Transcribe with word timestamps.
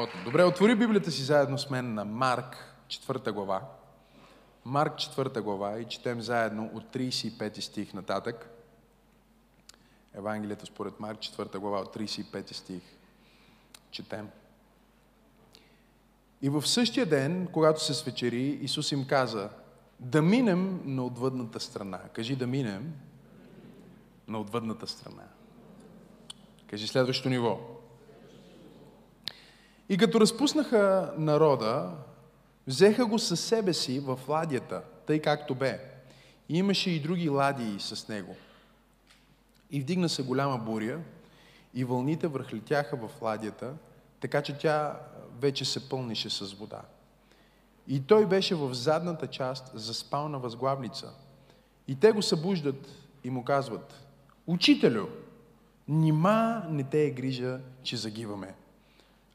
Страхотно. 0.00 0.24
Добре, 0.24 0.44
отвори 0.44 0.74
Библията 0.74 1.10
си 1.10 1.22
заедно 1.22 1.58
с 1.58 1.70
мен 1.70 1.94
на 1.94 2.04
Марк, 2.04 2.74
4 2.88 3.32
глава. 3.32 3.62
Марк, 4.64 4.94
4 4.94 5.40
глава 5.40 5.78
и 5.78 5.84
четем 5.84 6.20
заедно 6.20 6.70
от 6.74 6.84
35 6.84 7.60
стих 7.60 7.94
нататък. 7.94 8.50
Евангелието 10.14 10.66
според 10.66 11.00
Марк, 11.00 11.18
4 11.18 11.58
глава 11.58 11.80
от 11.80 11.96
35 11.96 12.52
стих. 12.52 12.82
Четем. 13.90 14.28
И 16.42 16.48
в 16.48 16.66
същия 16.66 17.06
ден, 17.06 17.48
когато 17.52 17.84
се 17.84 17.94
свечери, 17.94 18.58
Исус 18.62 18.92
им 18.92 19.06
каза, 19.06 19.50
да 19.98 20.22
минем 20.22 20.80
на 20.84 21.04
отвъдната 21.04 21.60
страна. 21.60 22.00
Кажи 22.12 22.36
да 22.36 22.46
минем 22.46 22.94
на 24.28 24.38
отвъдната 24.38 24.86
страна. 24.86 25.24
Кажи 26.66 26.86
следващото 26.86 27.28
ниво. 27.28 27.79
И 29.90 29.96
като 29.96 30.20
разпуснаха 30.20 31.12
народа, 31.18 31.90
взеха 32.66 33.06
го 33.06 33.18
със 33.18 33.40
себе 33.40 33.72
си 33.72 34.00
в 34.00 34.18
ладията, 34.28 34.82
тъй 35.06 35.22
както 35.22 35.54
бе. 35.54 35.80
И 36.48 36.58
имаше 36.58 36.90
и 36.90 37.00
други 37.00 37.28
ладии 37.28 37.76
с 37.80 38.08
него. 38.08 38.36
И 39.70 39.80
вдигна 39.80 40.08
се 40.08 40.22
голяма 40.22 40.58
буря, 40.58 41.00
и 41.74 41.84
вълните 41.84 42.28
връхлетяха 42.28 42.96
в 42.96 43.22
ладията, 43.22 43.72
така 44.20 44.42
че 44.42 44.58
тя 44.58 45.00
вече 45.40 45.64
се 45.64 45.88
пълнише 45.88 46.30
с 46.30 46.52
вода. 46.52 46.82
И 47.88 48.00
той 48.00 48.26
беше 48.26 48.54
в 48.54 48.74
задната 48.74 49.26
част, 49.26 49.70
заспал 49.74 50.28
на 50.28 50.38
възглавница. 50.38 51.10
И 51.88 51.94
те 51.94 52.12
го 52.12 52.22
събуждат 52.22 52.88
и 53.24 53.30
му 53.30 53.44
казват, 53.44 53.94
Учителю, 54.46 55.06
нима 55.88 56.64
не 56.70 56.84
те 56.84 57.04
е 57.04 57.10
грижа, 57.10 57.60
че 57.82 57.96
загиваме. 57.96 58.54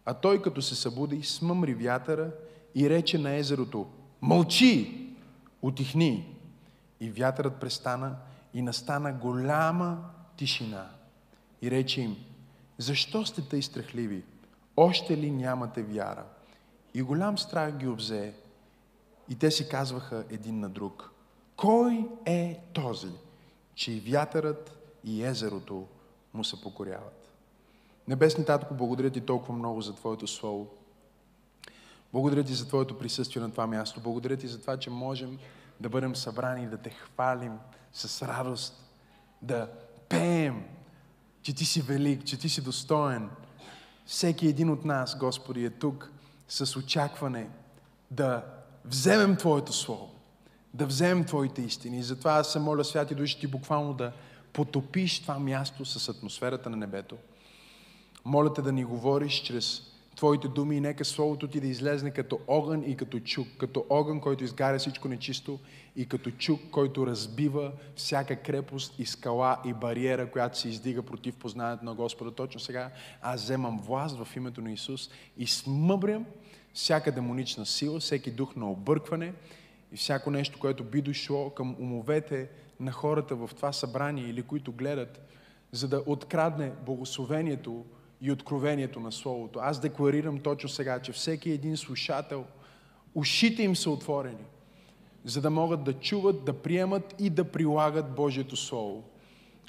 А 0.05 0.13
той, 0.13 0.41
като 0.41 0.61
се 0.61 0.75
събуди, 0.75 1.23
смъмри 1.23 1.73
вятъра 1.73 2.31
и 2.75 2.89
рече 2.89 3.17
на 3.17 3.35
езерото, 3.35 3.87
мълчи, 4.21 5.07
отихни. 5.61 6.31
И 6.99 7.11
вятърът 7.11 7.59
престана 7.59 8.15
и 8.53 8.61
настана 8.61 9.13
голяма 9.13 10.09
тишина. 10.37 10.89
И 11.61 11.71
рече 11.71 12.01
им, 12.01 12.15
защо 12.77 13.25
сте 13.25 13.41
тъй 13.41 13.61
страхливи? 13.61 14.23
Още 14.77 15.17
ли 15.17 15.31
нямате 15.31 15.83
вяра? 15.83 16.23
И 16.93 17.01
голям 17.01 17.37
страх 17.37 17.77
ги 17.77 17.87
обзе. 17.87 18.33
И 19.29 19.35
те 19.35 19.51
си 19.51 19.69
казваха 19.69 20.25
един 20.29 20.59
на 20.59 20.69
друг, 20.69 21.11
кой 21.55 22.07
е 22.25 22.59
този, 22.73 23.11
че 23.75 23.91
и 23.91 23.99
вятърът 23.99 24.77
и 25.03 25.23
езерото 25.23 25.87
му 26.33 26.43
се 26.43 26.61
покоряват? 26.61 27.24
Небесни 28.07 28.45
Татко, 28.45 28.73
благодаря 28.73 29.09
ти 29.09 29.21
толкова 29.21 29.53
много 29.53 29.81
за 29.81 29.95
Твоето 29.95 30.27
Слово. 30.27 30.67
Благодаря 32.13 32.43
ти 32.43 32.53
за 32.53 32.67
Твоето 32.67 32.97
присъствие 32.97 33.41
на 33.41 33.51
това 33.51 33.67
място. 33.67 33.99
Благодаря 33.99 34.37
ти 34.37 34.47
за 34.47 34.61
това, 34.61 34.77
че 34.77 34.89
можем 34.89 35.37
да 35.79 35.89
бъдем 35.89 36.15
събрани 36.15 36.67
да 36.67 36.77
те 36.77 36.89
хвалим 36.89 37.53
с 37.93 38.27
радост, 38.27 38.83
да 39.41 39.69
пеем, 40.09 40.63
че 41.41 41.55
ти 41.55 41.65
си 41.65 41.81
велик, 41.81 42.25
че 42.25 42.39
ти 42.39 42.49
си 42.49 42.61
достоен. 42.61 43.29
Всеки 44.05 44.47
един 44.47 44.69
от 44.69 44.85
нас, 44.85 45.17
Господи, 45.17 45.65
е 45.65 45.69
тук 45.69 46.11
с 46.47 46.75
очакване 46.75 47.49
да 48.11 48.43
вземем 48.85 49.35
Твоето 49.35 49.73
Слово, 49.73 50.11
да 50.73 50.85
вземем 50.85 51.25
Твоите 51.25 51.61
истини. 51.61 51.99
И 51.99 52.03
затова 52.03 52.31
аз 52.31 52.51
се 52.51 52.59
моля, 52.59 52.83
Святи 52.83 53.15
Души, 53.15 53.39
ти 53.39 53.47
буквално 53.47 53.93
да 53.93 54.11
потопиш 54.53 55.21
това 55.21 55.39
място 55.39 55.85
с 55.85 56.09
атмосферата 56.09 56.69
на 56.69 56.77
небето. 56.77 57.17
Моля 58.25 58.53
те 58.53 58.61
да 58.61 58.71
ни 58.71 58.83
говориш 58.83 59.41
чрез 59.41 59.81
Твоите 60.15 60.47
думи 60.47 60.75
и 60.75 60.81
нека 60.81 61.05
Словото 61.05 61.47
Ти 61.47 61.59
да 61.59 61.67
излезне 61.67 62.11
като 62.11 62.39
огън 62.47 62.83
и 62.83 62.97
като 62.97 63.19
чук, 63.19 63.47
като 63.57 63.85
огън, 63.89 64.21
който 64.21 64.43
изгаря 64.43 64.79
всичко 64.79 65.07
нечисто 65.07 65.59
и 65.95 66.05
като 66.05 66.31
чук, 66.31 66.61
който 66.71 67.07
разбива 67.07 67.71
всяка 67.95 68.35
крепост 68.35 68.99
и 68.99 69.05
скала 69.05 69.57
и 69.65 69.73
бариера, 69.73 70.31
която 70.31 70.57
се 70.57 70.69
издига 70.69 71.03
против 71.03 71.35
познанието 71.35 71.85
на 71.85 71.93
Господа. 71.93 72.31
Точно 72.31 72.59
сега 72.59 72.91
аз 73.21 73.43
вземам 73.43 73.79
власт 73.79 74.17
в 74.23 74.35
името 74.35 74.61
на 74.61 74.71
Исус 74.71 75.09
и 75.37 75.47
смъбрям 75.47 76.25
всяка 76.73 77.11
демонична 77.11 77.65
сила, 77.65 77.99
всеки 77.99 78.31
дух 78.31 78.55
на 78.55 78.71
объркване 78.71 79.33
и 79.91 79.97
всяко 79.97 80.31
нещо, 80.31 80.59
което 80.59 80.83
би 80.83 81.01
дошло 81.01 81.49
към 81.49 81.75
умовете 81.79 82.49
на 82.79 82.91
хората 82.91 83.35
в 83.35 83.49
това 83.55 83.71
събрание 83.71 84.27
или 84.27 84.43
които 84.43 84.71
гледат, 84.71 85.21
за 85.71 85.87
да 85.87 86.03
открадне 86.05 86.71
благословението 86.85 87.85
и 88.21 88.31
откровението 88.31 88.99
на 88.99 89.11
Словото. 89.11 89.59
Аз 89.59 89.79
декларирам 89.79 90.39
точно 90.39 90.69
сега, 90.69 90.99
че 90.99 91.11
всеки 91.11 91.49
един 91.51 91.77
слушател, 91.77 92.45
ушите 93.15 93.63
им 93.63 93.75
са 93.75 93.89
отворени, 93.89 94.45
за 95.23 95.41
да 95.41 95.49
могат 95.49 95.83
да 95.83 95.93
чуват, 95.93 96.45
да 96.45 96.53
приемат 96.53 97.15
и 97.19 97.29
да 97.29 97.51
прилагат 97.51 98.15
Божието 98.15 98.55
Слово. 98.55 99.03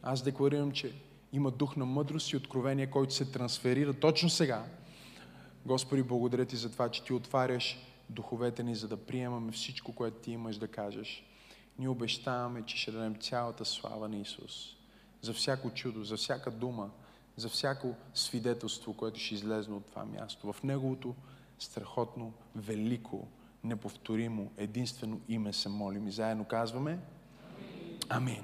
Аз 0.03 0.23
декларирам, 0.23 0.73
че 0.73 0.93
има 1.33 1.51
дух 1.51 1.77
на 1.77 1.85
мъдрост 1.85 2.33
и 2.33 2.37
откровение, 2.37 2.87
който 2.87 3.15
се 3.15 3.33
трансферира 3.33 3.93
точно 3.93 4.31
сега. 4.31 4.65
Господи, 5.67 6.03
благодаря 6.03 6.45
Ти 6.45 6.57
за 6.57 6.73
това, 6.73 6.89
че 6.89 7.05
Ти 7.05 7.13
отваряш 7.13 7.79
духовете 8.11 8.63
ни, 8.63 8.75
за 8.75 8.89
да 8.89 8.97
приемаме 8.97 9.53
всичко, 9.53 9.93
което 9.93 10.17
Ти 10.17 10.33
имаш 10.33 10.57
да 10.57 10.69
кажеш. 10.69 11.25
Ние 11.79 11.89
обещаваме, 11.89 12.63
че 12.67 12.77
ще 12.77 12.91
дадем 12.91 13.15
цялата 13.15 13.65
слава 13.65 14.09
на 14.09 14.17
Исус. 14.17 14.77
За 15.21 15.33
всяко 15.33 15.71
чудо, 15.71 16.05
за 16.05 16.17
всяка 16.17 16.51
дума, 16.51 16.91
за 17.37 17.49
всяко 17.49 17.95
свидетелство, 18.15 18.93
което 18.93 19.21
ще 19.21 19.35
излезне 19.35 19.75
от 19.75 19.87
това 19.87 20.05
място. 20.05 20.53
В 20.53 20.63
Неговото 20.63 21.15
страхотно, 21.59 22.33
велико, 22.57 23.27
неповторимо, 23.65 24.51
единствено 24.57 25.21
име 25.29 25.53
се 25.53 25.69
молим 25.69 26.09
и 26.09 26.13
заедно 26.13 26.45
казваме 26.45 26.99
Амин. 28.09 28.43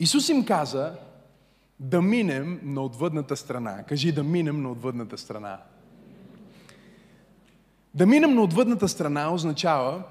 Исус 0.00 0.28
им 0.28 0.44
каза 0.44 0.98
да 1.80 2.02
минем 2.02 2.60
на 2.62 2.82
отвъдната 2.82 3.36
страна. 3.36 3.82
Кажи 3.82 4.12
да 4.12 4.24
минем 4.24 4.62
на 4.62 4.70
отвъдната 4.70 5.18
страна. 5.18 5.60
Да 7.94 8.06
минем 8.06 8.34
на 8.34 8.42
отвъдната 8.42 8.88
страна 8.88 9.34
означава 9.34 10.02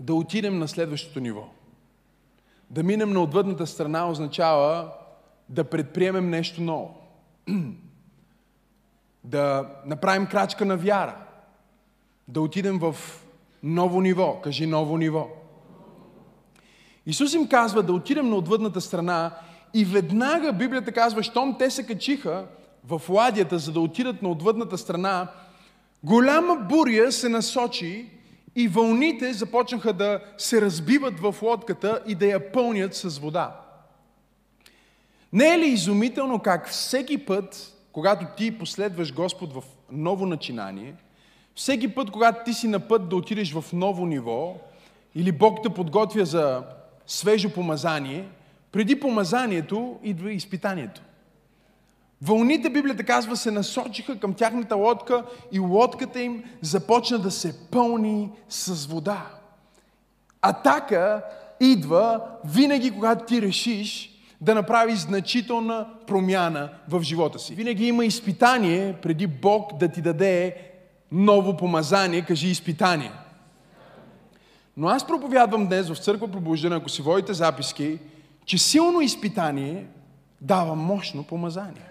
да 0.00 0.14
отидем 0.14 0.58
на 0.58 0.68
следващото 0.68 1.20
ниво. 1.20 1.48
Да 2.70 2.82
минем 2.82 3.10
на 3.10 3.20
отвъдната 3.20 3.66
страна 3.66 4.10
означава 4.10 4.92
да 5.48 5.64
предприемем 5.64 6.30
нещо 6.30 6.62
ново. 6.62 6.94
Да 9.24 9.70
направим 9.86 10.26
крачка 10.26 10.64
на 10.64 10.76
вяра. 10.76 11.16
Да 12.28 12.40
отидем 12.40 12.78
в 12.78 12.96
ново 13.62 14.00
ниво. 14.00 14.40
Кажи 14.40 14.66
ново 14.66 14.96
ниво. 14.96 15.28
Исус 17.06 17.34
им 17.34 17.48
казва 17.48 17.82
да 17.82 17.92
отидем 17.92 18.28
на 18.28 18.36
отвъдната 18.36 18.80
страна 18.80 19.34
и 19.74 19.84
веднага 19.84 20.52
Библията 20.52 20.92
казва, 20.92 21.22
щом 21.22 21.58
те 21.58 21.70
се 21.70 21.86
качиха 21.86 22.46
в 22.84 23.02
ладията, 23.08 23.58
за 23.58 23.72
да 23.72 23.80
отидат 23.80 24.22
на 24.22 24.28
отвъдната 24.28 24.78
страна, 24.78 25.28
голяма 26.04 26.56
буря 26.56 27.12
се 27.12 27.28
насочи 27.28 28.10
и 28.56 28.68
вълните 28.68 29.32
започнаха 29.32 29.92
да 29.92 30.20
се 30.38 30.60
разбиват 30.60 31.20
в 31.20 31.34
лодката 31.42 32.02
и 32.06 32.14
да 32.14 32.26
я 32.26 32.52
пълнят 32.52 32.94
с 32.94 33.18
вода. 33.18 33.60
Не 35.32 35.54
е 35.54 35.58
ли 35.58 35.66
изумително 35.66 36.38
как 36.38 36.68
всеки 36.68 37.18
път, 37.18 37.72
когато 37.92 38.26
ти 38.36 38.58
последваш 38.58 39.14
Господ 39.14 39.52
в 39.52 39.62
ново 39.92 40.26
начинание, 40.26 40.94
всеки 41.54 41.94
път, 41.94 42.10
когато 42.10 42.44
ти 42.44 42.54
си 42.54 42.68
на 42.68 42.80
път 42.80 43.08
да 43.08 43.16
отидеш 43.16 43.52
в 43.52 43.64
ново 43.72 44.06
ниво, 44.06 44.54
или 45.14 45.32
Бог 45.32 45.58
те 45.62 45.68
подготвя 45.68 46.24
за 46.24 46.62
свежо 47.06 47.52
помазание, 47.52 48.28
преди 48.72 49.00
помазанието 49.00 49.98
идва 50.02 50.32
изпитанието. 50.32 51.02
Вълните, 52.22 52.70
Библията 52.70 53.04
казва, 53.04 53.36
се 53.36 53.50
насочиха 53.50 54.18
към 54.18 54.34
тяхната 54.34 54.76
лодка 54.76 55.24
и 55.52 55.58
лодката 55.58 56.20
им 56.20 56.44
започна 56.62 57.18
да 57.18 57.30
се 57.30 57.70
пълни 57.70 58.30
с 58.48 58.86
вода. 58.86 59.26
Атака 60.42 61.24
идва 61.60 62.20
винаги, 62.44 62.90
когато 62.90 63.24
ти 63.24 63.42
решиш 63.42 64.15
да 64.40 64.54
направиш 64.54 64.98
значителна 64.98 65.86
промяна 66.06 66.68
в 66.88 67.02
живота 67.02 67.38
си. 67.38 67.54
Винаги 67.54 67.86
има 67.86 68.04
изпитание 68.04 68.94
преди 69.02 69.26
Бог 69.26 69.78
да 69.78 69.88
ти 69.88 70.02
даде 70.02 70.56
ново 71.12 71.56
помазание. 71.56 72.22
Кажи 72.22 72.48
изпитание. 72.48 73.12
Но 74.76 74.88
аз 74.88 75.06
проповядвам 75.06 75.66
днес 75.66 75.88
в 75.88 75.96
църква 75.96 76.28
пробуждане, 76.28 76.76
ако 76.76 76.88
си 76.88 77.02
водите 77.02 77.34
записки, 77.34 77.98
че 78.44 78.58
силно 78.58 79.00
изпитание 79.00 79.86
дава 80.40 80.74
мощно 80.74 81.24
помазание. 81.24 81.86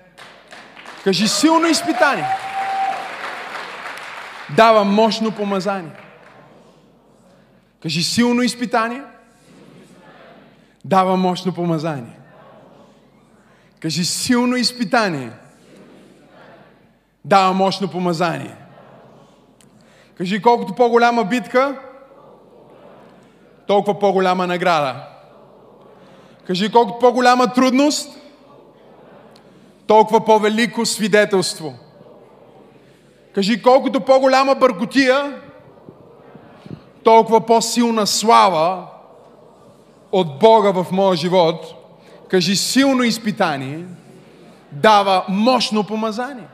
Кажи 1.04 1.28
силно 1.28 1.68
изпитание. 1.68 2.28
Дава 4.56 4.84
мощно 4.84 5.32
помазание. 5.32 5.92
Кажи 7.82 8.04
силно 8.04 8.42
изпитание. 8.42 9.04
Дава 10.86 11.18
мощно 11.18 11.54
помазание. 11.54 12.20
Кажи 13.86 14.06
силно 14.06 14.56
изпитание. 14.56 15.32
дава 17.26 17.54
мощно 17.54 17.88
помазание. 17.88 18.56
Кажи, 20.18 20.42
колкото 20.42 20.76
по-голяма 20.76 21.24
битка, 21.24 21.80
толкова 23.68 24.00
по-голяма 24.00 24.48
награда. 24.48 25.08
Кажи, 26.48 26.72
колкото 26.72 27.00
по-голяма 27.00 27.54
трудност, 27.54 28.10
толкова 29.88 30.26
по-велико 30.26 30.86
свидетелство. 30.86 31.74
Кажи, 33.36 33.62
колкото 33.62 34.02
по-голяма 34.02 34.56
бъркотия, 34.56 35.42
толкова 37.04 37.46
по-силна 37.46 38.08
слава 38.08 38.88
от 40.12 40.40
Бога 40.40 40.72
в 40.72 40.86
моя 40.92 41.16
живот. 41.16 41.85
Кажи, 42.30 42.56
силно 42.56 43.04
изпитание 43.04 43.86
дава 44.72 45.26
мощно 45.30 45.84
помазание. 45.84 46.48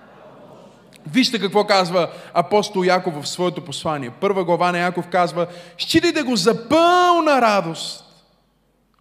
Вижте 1.12 1.40
какво 1.40 1.66
казва 1.66 2.10
апостол 2.34 2.84
Яков 2.84 3.22
в 3.22 3.28
своето 3.28 3.62
послание. 3.62 4.12
Първа 4.22 4.44
глава 4.44 4.72
на 4.72 4.78
Яков 4.78 5.08
казва, 5.08 5.48
считайте 5.78 6.24
го 6.24 6.36
за 6.36 6.70
пълна 6.70 7.42
радост, 7.42 8.06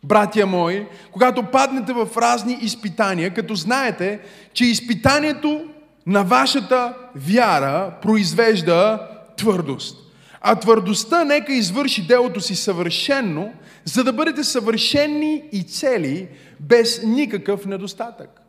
братя 0.05 0.47
мои, 0.47 0.87
когато 1.13 1.43
паднете 1.43 1.93
в 1.93 2.09
разни 2.17 2.59
изпитания, 2.61 3.35
като 3.35 3.55
знаете, 3.55 4.21
че 4.53 4.65
изпитанието 4.65 5.65
на 6.07 6.23
вашата 6.23 6.95
вяра 7.15 7.93
произвежда 8.03 9.09
твърдост. 9.37 10.10
А 10.41 10.55
твърдостта 10.55 11.25
нека 11.25 11.53
извърши 11.53 12.07
делото 12.07 12.41
си 12.41 12.57
съвършенно, 12.57 13.53
за 13.85 14.05
да 14.05 14.13
бъдете 14.13 14.45
съвършенни 14.45 15.43
и 15.53 15.63
цели, 15.63 16.29
без 16.61 17.03
никакъв 17.03 17.67
недостатък. 17.67 18.41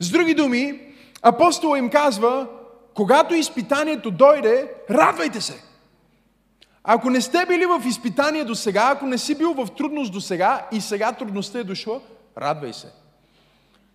С 0.00 0.10
други 0.10 0.34
думи, 0.34 0.80
апостола 1.22 1.78
им 1.78 1.90
казва, 1.90 2.46
когато 2.94 3.34
изпитанието 3.34 4.10
дойде, 4.10 4.70
радвайте 4.90 5.40
се. 5.40 5.62
Ако 6.84 7.10
не 7.10 7.20
сте 7.20 7.46
били 7.48 7.66
в 7.66 7.82
изпитание 7.86 8.44
до 8.44 8.54
сега, 8.54 8.90
ако 8.92 9.06
не 9.06 9.18
си 9.18 9.34
бил 9.34 9.54
в 9.54 9.68
трудност 9.76 10.12
до 10.12 10.20
сега 10.20 10.66
и 10.72 10.80
сега 10.80 11.12
трудността 11.12 11.58
е 11.58 11.64
дошла, 11.64 12.00
радвай 12.38 12.72
се. 12.72 12.86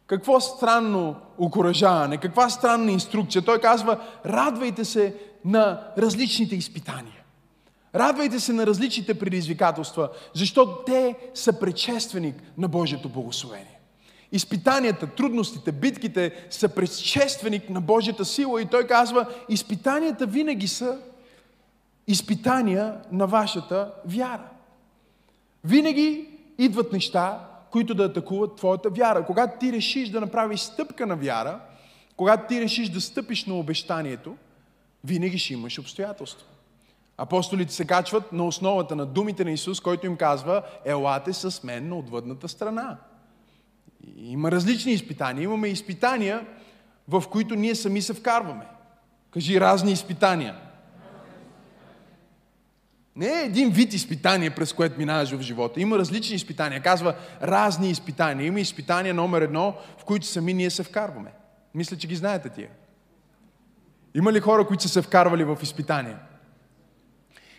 Какво 0.08 0.40
странно 0.40 1.16
окоръжаване, 1.38 2.18
каква 2.18 2.50
странна 2.50 2.92
инструкция. 2.92 3.42
Той 3.42 3.60
казва, 3.60 3.98
радвайте 4.26 4.86
се 4.86 5.16
на 5.46 5.88
различните 5.98 6.56
изпитания. 6.56 7.24
Радвайте 7.96 8.40
се 8.40 8.54
на 8.54 8.68
различните 8.68 9.20
предизвикателства, 9.20 10.10
защото 10.34 10.84
те 10.86 11.16
са 11.34 11.60
предшественик 11.60 12.36
на 12.58 12.68
Божието 12.68 13.10
благословение. 13.10 13.80
Изпитанията, 14.32 15.08
трудностите, 15.08 15.72
битките 15.72 16.46
са 16.50 16.70
предшественик 16.70 17.70
на 17.70 17.82
Божията 17.82 18.26
сила 18.26 18.62
и 18.62 18.66
той 18.66 18.88
казва, 18.88 19.28
изпитанията 19.50 20.26
винаги 20.26 20.68
са 20.68 21.00
изпитания 22.08 22.98
на 23.12 23.28
вашата 23.28 23.92
вяра. 24.06 24.50
Винаги 25.64 26.28
идват 26.58 26.94
неща, 26.94 27.48
които 27.72 27.94
да 27.94 28.04
атакуват 28.04 28.56
твоята 28.56 28.90
вяра. 28.90 29.26
Когато 29.26 29.60
ти 29.60 29.72
решиш 29.72 30.10
да 30.10 30.22
направиш 30.22 30.60
стъпка 30.60 31.06
на 31.06 31.16
вяра, 31.16 31.60
когато 32.18 32.48
ти 32.48 32.62
решиш 32.62 32.90
да 32.90 33.02
стъпиш 33.02 33.46
на 33.46 33.56
обещанието, 33.56 34.36
винаги 35.04 35.38
ще 35.38 35.54
имаш 35.54 35.80
обстоятелства. 35.80 36.48
Апостолите 37.18 37.74
се 37.74 37.86
качват 37.86 38.32
на 38.32 38.46
основата 38.46 38.96
на 38.96 39.06
думите 39.06 39.44
на 39.46 39.52
Исус, 39.52 39.80
който 39.80 40.06
им 40.06 40.16
казва, 40.16 40.64
елате 40.86 41.34
с 41.34 41.64
мен 41.64 41.90
на 41.90 41.96
отвъдната 41.96 42.50
страна. 42.50 42.98
Има 44.18 44.52
различни 44.52 44.92
изпитания. 44.92 45.44
Имаме 45.44 45.68
изпитания, 45.68 46.46
в 47.08 47.24
които 47.32 47.56
ние 47.56 47.76
сами 47.76 48.02
се 48.02 48.14
вкарваме. 48.14 48.66
Кажи 49.32 49.60
разни 49.60 49.92
изпитания. 49.92 50.56
Не 53.16 53.28
е 53.28 53.46
един 53.46 53.70
вид 53.70 53.94
изпитание, 53.94 54.50
през 54.50 54.74
което 54.74 55.00
минаваш 55.00 55.32
в 55.32 55.42
живота. 55.42 55.82
Има 55.82 55.98
различни 55.98 56.36
изпитания. 56.36 56.82
Казва 56.82 57.16
разни 57.42 57.90
изпитания. 57.90 58.48
Има 58.48 58.60
изпитания 58.60 59.14
номер 59.14 59.42
едно, 59.42 59.76
в 59.98 60.06
които 60.06 60.26
сами 60.26 60.54
ние 60.54 60.70
се 60.70 60.84
вкарваме. 60.84 61.32
Мисля, 61.76 61.98
че 61.98 62.08
ги 62.08 62.16
знаете 62.16 62.50
тия. 62.50 62.70
Има 64.16 64.34
ли 64.34 64.40
хора, 64.40 64.68
които 64.68 64.84
са 64.84 64.90
се 64.90 65.02
вкарвали 65.02 65.44
в 65.44 65.58
изпитания? 65.64 66.20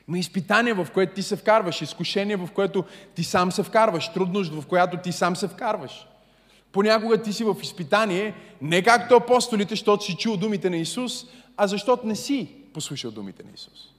Има 0.09 0.19
изпитание, 0.19 0.75
в 0.75 0.89
което 0.95 1.15
ти 1.15 1.23
се 1.23 1.37
вкарваш, 1.37 1.83
изкушение, 1.83 2.37
в 2.37 2.49
което 2.55 2.85
ти 3.15 3.25
сам 3.25 3.53
се 3.53 3.63
вкарваш, 3.63 4.13
трудност, 4.13 4.53
в 4.53 4.67
която 4.67 4.97
ти 4.97 5.13
сам 5.13 5.37
се 5.37 5.49
вкарваш. 5.49 6.07
Понякога 6.73 7.23
ти 7.23 7.33
си 7.33 7.45
в 7.45 7.57
изпитание, 7.63 8.35
не 8.63 8.83
както 8.83 9.15
апостолите, 9.15 9.73
защото 9.73 10.05
си 10.05 10.17
чул 10.17 10.37
думите 10.37 10.71
на 10.71 10.77
Исус, 10.77 11.25
а 11.57 11.67
защото 11.67 12.07
не 12.07 12.17
си 12.17 12.55
послушал 12.75 13.11
думите 13.11 13.43
на 13.43 13.51
Исус. 13.55 13.92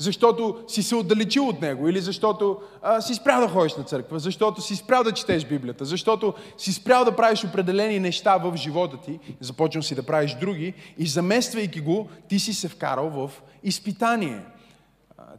Защото 0.00 0.64
си 0.68 0.82
се 0.82 0.94
отдалечил 0.94 1.48
от 1.48 1.60
Него 1.60 1.88
или 1.88 2.00
защото 2.00 2.58
а, 2.82 3.00
си 3.00 3.14
спрял 3.14 3.40
да 3.40 3.48
ходиш 3.48 3.76
на 3.76 3.84
църква, 3.84 4.18
защото 4.18 4.60
си 4.60 4.76
спрял 4.76 5.04
да 5.04 5.12
четеш 5.12 5.44
Библията, 5.44 5.84
защото 5.84 6.34
си 6.58 6.72
спрял 6.72 7.04
да 7.04 7.16
правиш 7.16 7.44
определени 7.44 8.00
неща 8.00 8.36
в 8.36 8.56
живота 8.56 8.96
ти, 8.96 9.18
започвам 9.40 9.82
си 9.82 9.94
да 9.94 10.02
правиш 10.02 10.34
други 10.34 10.74
и 10.98 11.06
замествайки 11.06 11.80
го, 11.80 12.08
ти 12.28 12.38
си 12.38 12.54
се 12.54 12.68
вкарал 12.68 13.10
в 13.10 13.30
изпитание. 13.62 14.40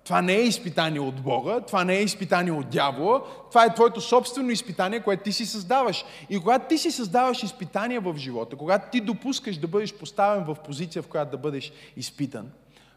Това 0.03 0.21
не 0.21 0.33
е 0.33 0.43
изпитание 0.43 0.99
от 0.99 1.21
Бога, 1.21 1.61
това 1.61 1.83
не 1.83 1.95
е 1.95 2.03
изпитание 2.03 2.51
от 2.51 2.69
дявола, 2.69 3.21
това 3.49 3.65
е 3.65 3.73
твоето 3.73 4.01
собствено 4.01 4.49
изпитание, 4.49 4.99
което 4.99 5.23
ти 5.23 5.31
си 5.31 5.45
създаваш. 5.45 6.05
И 6.29 6.39
когато 6.39 6.67
ти 6.67 6.77
си 6.77 6.91
създаваш 6.91 7.43
изпитания 7.43 8.01
в 8.01 8.17
живота, 8.17 8.55
когато 8.55 8.91
ти 8.91 9.01
допускаш 9.01 9.57
да 9.57 9.67
бъдеш 9.67 9.93
поставен 9.93 10.43
в 10.43 10.55
позиция, 10.65 11.01
в 11.01 11.07
която 11.07 11.31
да 11.31 11.37
бъдеш 11.37 11.71
изпитан, 11.97 12.47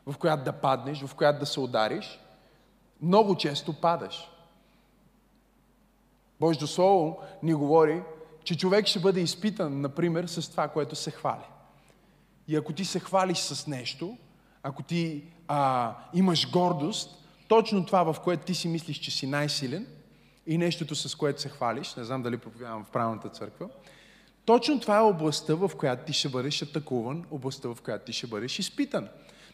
в 0.07 0.19
която 0.19 0.45
да 0.45 0.53
паднеш, 0.53 1.03
в 1.03 1.15
която 1.15 1.39
да 1.39 1.47
се 1.47 1.61
удариш, 1.61 2.21
много 3.03 3.37
често 3.37 3.73
падаш. 3.73 4.31
Божието 6.41 6.67
Слово 6.67 7.19
ни 7.43 7.55
говори, 7.55 8.03
че 8.45 8.59
човек 8.59 8.87
ще 8.87 9.01
бъде 9.01 9.21
изпитан, 9.21 9.81
например, 9.81 10.27
с 10.27 10.51
това, 10.51 10.69
което 10.69 10.97
се 10.97 11.11
хвали. 11.11 11.45
И 12.49 12.57
ако 12.57 12.73
ти 12.73 12.85
се 12.85 13.01
хвалиш 13.01 13.39
с 13.39 13.67
нещо, 13.67 14.17
ако 14.63 14.83
ти 14.83 15.25
а, 15.49 15.95
имаш 16.15 16.51
гордост, 16.51 17.25
точно 17.49 17.87
това, 17.87 18.13
в 18.13 18.21
което 18.21 18.45
ти 18.45 18.55
си 18.55 18.69
мислиш, 18.69 18.99
че 18.99 19.11
си 19.11 19.27
най-силен 19.27 19.87
и 20.47 20.59
нещото, 20.59 20.95
с 20.95 21.15
което 21.15 21.41
се 21.41 21.49
хвалиш, 21.49 21.95
не 21.95 22.05
знам 22.05 22.23
дали 22.23 22.39
проповядвам 22.39 22.85
в 22.85 22.91
правилната 22.91 23.29
църква, 23.29 23.69
точно 24.45 24.81
това 24.81 24.97
е 24.97 25.01
областта, 25.01 25.55
в 25.55 25.71
която 25.79 26.05
ти 26.05 26.13
ще 26.13 26.29
бъдеш 26.29 26.63
атакуван, 26.63 27.25
областта, 27.31 27.69
в 27.69 27.79
която 27.85 28.05
ти 28.05 28.13
ще 28.13 28.27
бъдеш 28.27 28.59
изпитан. 28.59 29.09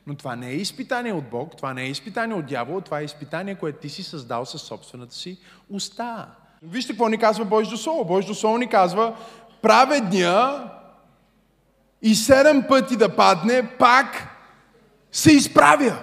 Но 0.07 0.15
това 0.15 0.37
не 0.37 0.49
е 0.49 0.55
изпитание 0.55 1.13
от 1.13 1.31
Бог, 1.31 1.57
това 1.57 1.75
не 1.75 1.83
е 1.83 1.89
изпитание 1.89 2.37
от 2.37 2.47
дявола, 2.47 2.81
това 2.81 3.01
е 3.01 3.05
изпитание, 3.05 3.55
което 3.55 3.79
ти 3.79 3.89
си 3.89 4.03
създал 4.03 4.45
със 4.47 4.63
собствената 4.63 5.15
си 5.15 5.39
уста. 5.71 6.27
Вижте 6.63 6.93
какво 6.93 7.09
ни 7.09 7.19
казва 7.19 7.45
Божието 7.45 7.77
Слово. 7.77 8.05
Божието 8.05 8.35
Слово 8.35 8.59
ни 8.59 8.69
казва, 8.69 9.17
праведния 9.63 10.65
и 12.03 12.15
седем 12.15 12.65
пъти 12.69 12.97
да 12.97 13.17
падне, 13.17 13.69
пак 13.79 14.29
се 15.13 15.33
изправя. 15.33 15.99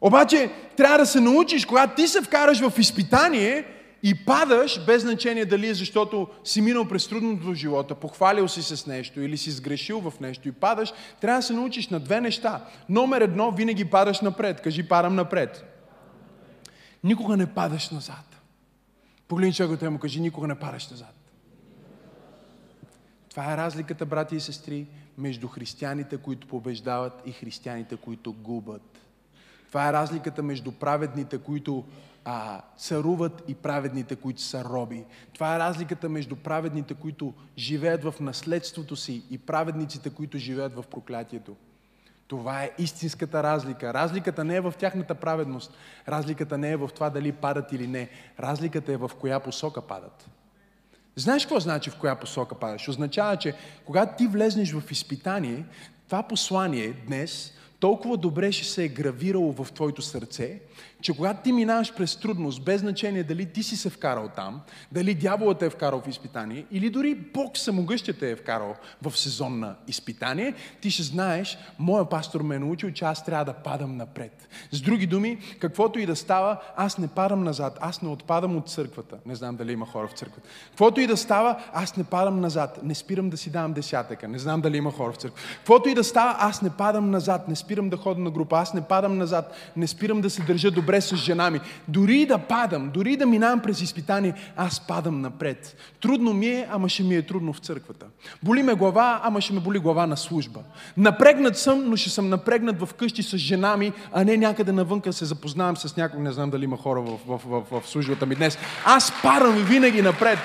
Обаче 0.00 0.50
трябва 0.76 0.98
да 0.98 1.06
се 1.06 1.20
научиш, 1.20 1.66
когато 1.66 1.94
ти 1.94 2.08
се 2.08 2.22
вкараш 2.22 2.60
в 2.60 2.78
изпитание 2.78 3.66
и 4.02 4.24
падаш, 4.24 4.84
без 4.86 5.02
значение 5.02 5.44
дали 5.44 5.68
е 5.68 5.74
защото 5.74 6.28
си 6.44 6.60
минал 6.60 6.88
през 6.88 7.08
трудното 7.08 7.46
в 7.46 7.54
живота, 7.54 7.94
похвалил 7.94 8.48
си 8.48 8.62
с 8.62 8.86
нещо 8.86 9.20
или 9.20 9.36
си 9.38 9.50
сгрешил 9.50 10.00
в 10.00 10.20
нещо 10.20 10.48
и 10.48 10.52
падаш, 10.52 10.92
трябва 11.20 11.38
да 11.38 11.42
се 11.42 11.52
научиш 11.52 11.88
на 11.88 12.00
две 12.00 12.20
неща. 12.20 12.64
Номер 12.88 13.20
едно, 13.20 13.50
винаги 13.50 13.84
падаш 13.84 14.20
напред. 14.20 14.60
Кажи, 14.60 14.88
падам 14.88 15.14
напред. 15.14 15.64
Никога 17.04 17.36
не 17.36 17.54
падаш 17.54 17.90
назад. 17.90 18.36
Погледни 19.28 19.54
човекът 19.54 19.92
му 19.92 19.98
кажи, 19.98 20.20
никога 20.20 20.46
не 20.48 20.54
падаш 20.54 20.90
назад. 20.90 21.14
Това 23.30 23.52
е 23.52 23.56
разликата, 23.56 24.06
брати 24.06 24.36
и 24.36 24.40
сестри, 24.40 24.86
между 25.18 25.48
християните, 25.48 26.16
които 26.16 26.46
побеждават 26.46 27.22
и 27.26 27.32
християните, 27.32 27.96
които 27.96 28.32
губят. 28.32 28.98
Това 29.68 29.88
е 29.88 29.92
разликата 29.92 30.42
между 30.42 30.72
праведните, 30.72 31.38
които 31.38 31.84
а, 32.24 32.60
царуват 32.78 33.42
и 33.48 33.54
праведните, 33.54 34.16
които 34.16 34.42
са 34.42 34.64
роби. 34.64 35.04
Това 35.34 35.56
е 35.56 35.58
разликата 35.58 36.08
между 36.08 36.36
праведните, 36.36 36.94
които 36.94 37.34
живеят 37.58 38.04
в 38.04 38.14
наследството 38.20 38.96
си 38.96 39.22
и 39.30 39.38
праведниците, 39.38 40.10
които 40.10 40.38
живеят 40.38 40.74
в 40.74 40.84
проклятието. 40.90 41.56
Това 42.26 42.62
е 42.62 42.70
истинската 42.78 43.42
разлика. 43.42 43.94
Разликата 43.94 44.44
не 44.44 44.56
е 44.56 44.60
в 44.60 44.74
тяхната 44.78 45.14
праведност. 45.14 45.74
Разликата 46.08 46.58
не 46.58 46.70
е 46.70 46.76
в 46.76 46.90
това 46.94 47.10
дали 47.10 47.32
падат 47.32 47.72
или 47.72 47.86
не. 47.86 48.08
Разликата 48.40 48.92
е 48.92 48.96
в 48.96 49.10
коя 49.20 49.40
посока 49.40 49.82
падат. 49.82 50.28
Знаеш 51.16 51.44
какво 51.44 51.60
значи 51.60 51.90
в 51.90 51.96
коя 51.96 52.14
посока 52.14 52.54
падаш? 52.54 52.88
Означава, 52.88 53.36
че 53.36 53.54
когато 53.84 54.16
ти 54.16 54.26
влезнеш 54.26 54.72
в 54.72 54.90
изпитание, 54.90 55.64
това 56.06 56.22
послание 56.22 56.92
днес, 57.06 57.52
толкова 57.82 58.16
добре 58.16 58.52
ще 58.52 58.64
се 58.64 58.84
е 58.84 58.88
гравирало 58.88 59.52
в 59.52 59.72
твоето 59.72 60.02
сърце, 60.02 60.60
че 61.00 61.16
когато 61.16 61.42
ти 61.42 61.52
минаваш 61.52 61.94
през 61.94 62.16
трудност, 62.16 62.64
без 62.64 62.80
значение 62.80 63.24
дали 63.24 63.46
ти 63.46 63.62
си 63.62 63.76
се 63.76 63.90
вкарал 63.90 64.28
там, 64.36 64.60
дали 64.92 65.14
дяволът 65.14 65.62
е 65.62 65.70
вкарал 65.70 66.00
в 66.00 66.08
изпитание, 66.08 66.66
или 66.70 66.90
дори 66.90 67.14
Бог 67.14 67.58
самогъща 67.58 68.12
те 68.12 68.30
е 68.30 68.36
вкарал 68.36 68.74
в 69.02 69.18
сезон 69.18 69.58
на 69.58 69.76
изпитание, 69.88 70.54
ти 70.80 70.90
ще 70.90 71.02
знаеш, 71.02 71.58
моя 71.78 72.08
пастор 72.08 72.40
ме 72.42 72.54
е 72.54 72.58
научил, 72.58 72.90
че 72.90 73.04
аз 73.04 73.24
трябва 73.24 73.44
да 73.44 73.52
падам 73.52 73.96
напред. 73.96 74.48
С 74.72 74.80
други 74.80 75.06
думи, 75.06 75.38
каквото 75.60 75.98
и 75.98 76.06
да 76.06 76.16
става, 76.16 76.60
аз 76.76 76.98
не 76.98 77.08
падам 77.08 77.44
назад, 77.44 77.78
аз 77.80 78.02
не 78.02 78.08
отпадам 78.08 78.56
от 78.56 78.68
църквата. 78.68 79.16
Не 79.26 79.34
знам 79.34 79.56
дали 79.56 79.72
има 79.72 79.86
хора 79.86 80.08
в 80.08 80.12
църквата. 80.12 80.48
Каквото 80.68 81.00
и 81.00 81.06
да 81.06 81.16
става, 81.16 81.62
аз 81.72 81.96
не 81.96 82.04
падам 82.04 82.40
назад, 82.40 82.80
не 82.82 82.94
спирам 82.94 83.30
да 83.30 83.36
си 83.36 83.50
давам 83.50 83.72
десятъка. 83.72 84.28
Не 84.28 84.38
знам 84.38 84.60
дали 84.60 84.76
има 84.76 84.92
хора 84.92 85.12
в 85.12 85.16
църквата. 85.16 85.48
Каквото 85.56 85.88
и 85.88 85.94
да 85.94 86.04
става, 86.04 86.36
аз 86.38 86.62
не 86.62 86.70
падам 86.70 87.10
назад, 87.10 87.48
не 87.48 87.56
спирам 87.56 87.71
да 87.80 87.96
ходя 87.96 88.20
на 88.20 88.30
група, 88.30 88.58
аз 88.58 88.74
не 88.74 88.80
падам 88.80 89.18
назад, 89.18 89.54
не 89.76 89.86
спирам 89.86 90.20
да 90.20 90.30
се 90.30 90.42
държа 90.42 90.70
добре 90.70 91.00
с 91.00 91.16
жена 91.16 91.50
ми. 91.50 91.60
Дори 91.88 92.26
да 92.26 92.38
падам, 92.38 92.90
дори 92.94 93.16
да 93.16 93.26
минавам 93.26 93.60
през 93.60 93.80
изпитание, 93.80 94.34
аз 94.56 94.80
падам 94.80 95.20
напред. 95.20 95.76
Трудно 96.00 96.32
ми 96.32 96.46
е, 96.46 96.68
ама 96.70 96.88
ще 96.88 97.02
ми 97.02 97.16
е 97.16 97.22
трудно 97.22 97.52
в 97.52 97.58
църквата. 97.58 98.06
Боли 98.42 98.62
ме 98.62 98.74
глава, 98.74 99.20
ама 99.24 99.40
ще 99.40 99.52
ме 99.52 99.60
боли 99.60 99.78
глава 99.78 100.06
на 100.06 100.16
служба. 100.16 100.60
Напрегнат 100.96 101.58
съм, 101.58 101.90
но 101.90 101.96
ще 101.96 102.10
съм 102.10 102.28
напрегнат 102.28 102.80
в 102.80 102.94
къщи 102.94 103.22
с 103.22 103.36
жена 103.36 103.76
ми, 103.76 103.92
а 104.12 104.24
не 104.24 104.36
някъде 104.36 104.72
навънка 104.72 105.12
се 105.12 105.24
запознавам 105.24 105.76
с 105.76 105.96
някой. 105.96 106.20
Не 106.20 106.32
знам 106.32 106.50
дали 106.50 106.64
има 106.64 106.76
хора 106.76 107.00
в, 107.00 107.18
в, 107.26 107.40
в, 107.46 107.62
в, 107.70 107.80
в 107.80 107.88
службата 107.88 108.26
ми 108.26 108.34
днес. 108.34 108.58
Аз 108.84 109.12
падам 109.22 109.54
винаги 109.54 110.02
напред. 110.02 110.38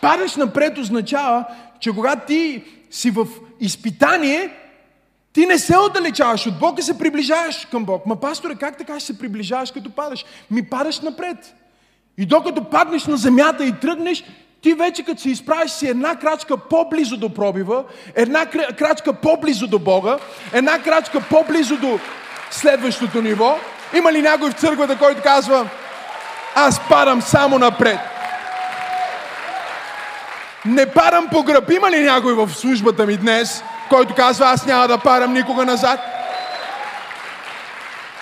Падаш 0.00 0.36
напред 0.36 0.78
означава, 0.78 1.44
че 1.80 1.90
когато 1.94 2.26
ти 2.26 2.64
си 2.90 3.10
в 3.10 3.26
изпитание, 3.60 4.50
ти 5.32 5.46
не 5.46 5.58
се 5.58 5.78
отдалечаваш 5.78 6.46
от 6.46 6.58
Бог 6.58 6.78
и 6.78 6.82
се 6.82 6.98
приближаваш 6.98 7.66
към 7.70 7.84
Бог. 7.84 8.06
Ма, 8.06 8.16
пасторе, 8.16 8.54
как 8.54 8.78
така 8.78 9.00
ще 9.00 9.06
се 9.06 9.18
приближаваш 9.18 9.70
като 9.70 9.90
падаш? 9.90 10.24
Ми 10.50 10.62
падаш 10.62 11.00
напред. 11.00 11.54
И 12.18 12.26
докато 12.26 12.64
паднеш 12.64 13.06
на 13.06 13.16
земята 13.16 13.64
и 13.64 13.72
тръгнеш, 13.72 14.24
ти 14.62 14.74
вече 14.74 15.04
като 15.04 15.20
се 15.20 15.30
изправиш 15.30 15.70
си 15.70 15.88
една 15.88 16.16
крачка 16.16 16.56
по-близо 16.56 17.16
до 17.16 17.34
пробива, 17.34 17.84
една 18.14 18.46
крачка 18.46 19.12
по-близо 19.12 19.66
до 19.66 19.78
Бога, 19.78 20.18
една 20.52 20.82
крачка 20.82 21.20
по-близо 21.30 21.76
до 21.76 21.98
следващото 22.50 23.22
ниво. 23.22 23.58
Има 23.96 24.12
ли 24.12 24.22
някой 24.22 24.50
в 24.50 24.54
църквата, 24.54 24.98
който 24.98 25.22
казва, 25.22 25.68
аз 26.54 26.88
падам 26.88 27.22
само 27.22 27.58
напред? 27.58 27.98
Не 30.66 30.86
падам 30.86 31.28
по 31.30 31.42
гръб. 31.42 31.70
Има 31.70 31.90
ли 31.90 32.00
някой 32.00 32.34
в 32.34 32.50
службата 32.54 33.06
ми 33.06 33.16
днес, 33.16 33.62
който 33.88 34.14
казва, 34.14 34.46
аз 34.46 34.66
няма 34.66 34.88
да 34.88 34.98
парам 34.98 35.32
никога 35.32 35.64
назад. 35.64 36.00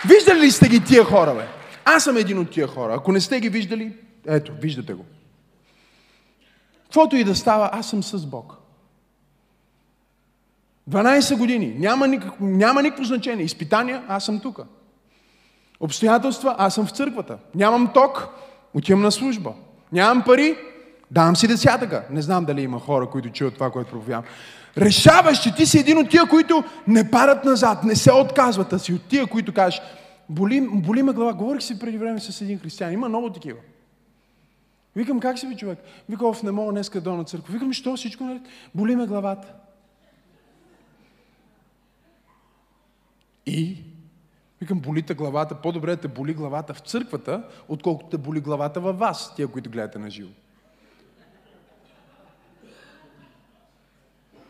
Виждали 0.08 0.40
ли 0.40 0.50
сте 0.50 0.68
ги 0.68 0.84
тия 0.84 1.04
хора, 1.04 1.34
бе? 1.34 1.46
Аз 1.84 2.04
съм 2.04 2.16
един 2.16 2.38
от 2.38 2.50
тия 2.50 2.66
хора. 2.66 2.94
Ако 2.94 3.12
не 3.12 3.20
сте 3.20 3.40
ги 3.40 3.48
виждали, 3.48 3.92
ето, 4.26 4.52
виждате 4.60 4.92
го. 4.92 5.04
Каквото 6.82 7.16
и 7.16 7.24
да 7.24 7.34
става, 7.34 7.70
аз 7.72 7.90
съм 7.90 8.02
с 8.02 8.26
Бог. 8.26 8.56
12 10.90 11.36
години. 11.36 11.74
Няма, 11.78 12.08
никак, 12.08 12.40
няма 12.40 12.82
никакво 12.82 13.04
значение. 13.04 13.44
Изпитания, 13.44 14.02
аз 14.08 14.24
съм 14.24 14.40
тук. 14.40 14.60
Обстоятелства, 15.80 16.54
аз 16.58 16.74
съм 16.74 16.86
в 16.86 16.90
църквата. 16.90 17.38
Нямам 17.54 17.90
ток, 17.94 18.28
отивам 18.74 19.02
на 19.02 19.12
служба. 19.12 19.52
Нямам 19.92 20.22
пари, 20.22 20.56
давам 21.10 21.36
си 21.36 21.48
десятъка. 21.48 22.04
Не 22.10 22.22
знам 22.22 22.44
дали 22.44 22.62
има 22.62 22.80
хора, 22.80 23.10
които 23.10 23.30
чуят 23.30 23.54
това, 23.54 23.70
което 23.70 23.90
проповядвам 23.90 24.24
решаваш, 24.78 25.42
че 25.42 25.54
ти 25.54 25.66
си 25.66 25.78
един 25.78 25.98
от 25.98 26.10
тия, 26.10 26.28
които 26.28 26.64
не 26.88 27.10
парат 27.10 27.44
назад, 27.44 27.84
не 27.84 27.96
се 27.96 28.12
отказват, 28.12 28.72
а 28.72 28.78
си 28.78 28.92
от 28.92 29.02
тия, 29.02 29.26
които 29.26 29.54
кажеш, 29.54 29.80
боли, 30.28 30.68
боли 30.72 31.02
ме 31.02 31.12
глава. 31.12 31.32
Говорих 31.32 31.62
си 31.62 31.78
преди 31.78 31.98
време 31.98 32.20
с 32.20 32.40
един 32.40 32.58
християн. 32.58 32.92
Има 32.92 33.08
много 33.08 33.32
такива. 33.32 33.58
Викам, 34.96 35.20
как 35.20 35.38
си 35.38 35.46
ви 35.46 35.56
човек? 35.56 35.78
Вика, 36.08 36.26
оф, 36.26 36.42
не 36.42 36.50
мога 36.50 36.72
днес 36.72 36.90
да 36.90 37.12
на 37.12 37.24
църква. 37.24 37.52
Викам, 37.52 37.72
що 37.72 37.96
всичко 37.96 38.24
наред? 38.24 38.42
Боли 38.74 38.96
ме 38.96 39.06
главата. 39.06 39.52
И? 43.46 43.76
Викам, 44.60 44.80
болите 44.80 45.14
главата. 45.14 45.54
По-добре 45.54 45.90
да 45.90 45.96
те 45.96 46.08
боли 46.08 46.34
главата 46.34 46.74
в 46.74 46.78
църквата, 46.78 47.42
отколкото 47.68 48.10
те 48.10 48.18
боли 48.18 48.40
главата 48.40 48.80
във 48.80 48.98
вас, 48.98 49.34
тия, 49.34 49.48
които 49.48 49.70
гледате 49.70 49.98
на 49.98 50.10
живо. 50.10 50.30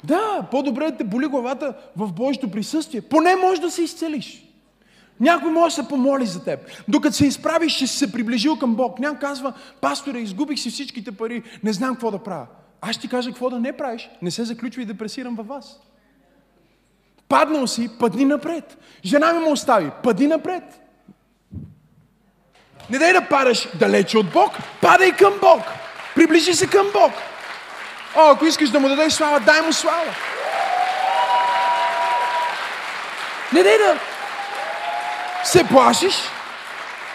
Да, 0.07 0.47
по-добре 0.51 0.91
да 0.91 0.97
те 0.97 1.05
боли 1.05 1.27
главата 1.27 1.75
в 1.97 2.13
Божието 2.13 2.51
присъствие. 2.51 3.01
Поне 3.01 3.37
можеш 3.37 3.61
да 3.61 3.71
се 3.71 3.83
изцелиш. 3.83 4.43
Някой 5.21 5.51
може 5.51 5.77
да 5.77 5.83
се 5.83 5.89
помоли 5.89 6.27
за 6.27 6.45
теб. 6.45 6.61
Докато 6.89 7.17
се 7.17 7.27
изправиш, 7.27 7.75
ще 7.75 7.87
си 7.87 7.99
се 7.99 8.13
приближил 8.13 8.59
към 8.59 8.75
Бог. 8.75 8.99
Някой 8.99 9.19
казва, 9.19 9.53
пасторе, 9.81 10.19
изгубих 10.19 10.59
си 10.59 10.71
всичките 10.71 11.13
пари, 11.13 11.43
не 11.65 11.73
знам 11.73 11.95
какво 11.95 12.11
да 12.11 12.19
правя. 12.19 12.47
Аз 12.81 12.99
ти 12.99 13.09
кажа 13.09 13.31
какво 13.31 13.51
да 13.51 13.61
не 13.61 13.77
правиш. 13.77 14.11
Не 14.23 14.31
се 14.31 14.45
заключва 14.45 14.83
и 14.83 14.87
депресирам 14.87 15.35
във 15.35 15.47
вас. 15.47 15.81
Паднал 17.29 17.67
си, 17.67 17.91
падни 17.99 18.25
напред. 18.25 18.79
Жена 19.05 19.33
ми 19.33 19.39
му 19.39 19.53
остави, 19.53 19.91
пади 20.03 20.27
напред. 20.27 20.63
Не 22.91 22.99
дай 22.99 23.13
да 23.13 23.29
падаш 23.29 23.69
далече 23.79 24.19
от 24.19 24.33
Бог, 24.33 24.51
падай 24.83 25.13
към 25.13 25.33
Бог. 25.41 25.63
Приближи 26.15 26.55
се 26.55 26.67
към 26.67 26.87
Бог. 26.93 27.13
О, 28.17 28.31
ако 28.31 28.45
искаш 28.45 28.71
да 28.71 28.81
му 28.81 28.89
дадеш 28.89 29.13
слава, 29.13 29.41
дай 29.41 29.61
му 29.61 29.73
слава. 29.73 30.15
Не 33.53 33.63
дай 33.63 33.79
да 33.79 34.01
се 35.45 35.65
плашиш. 35.65 36.15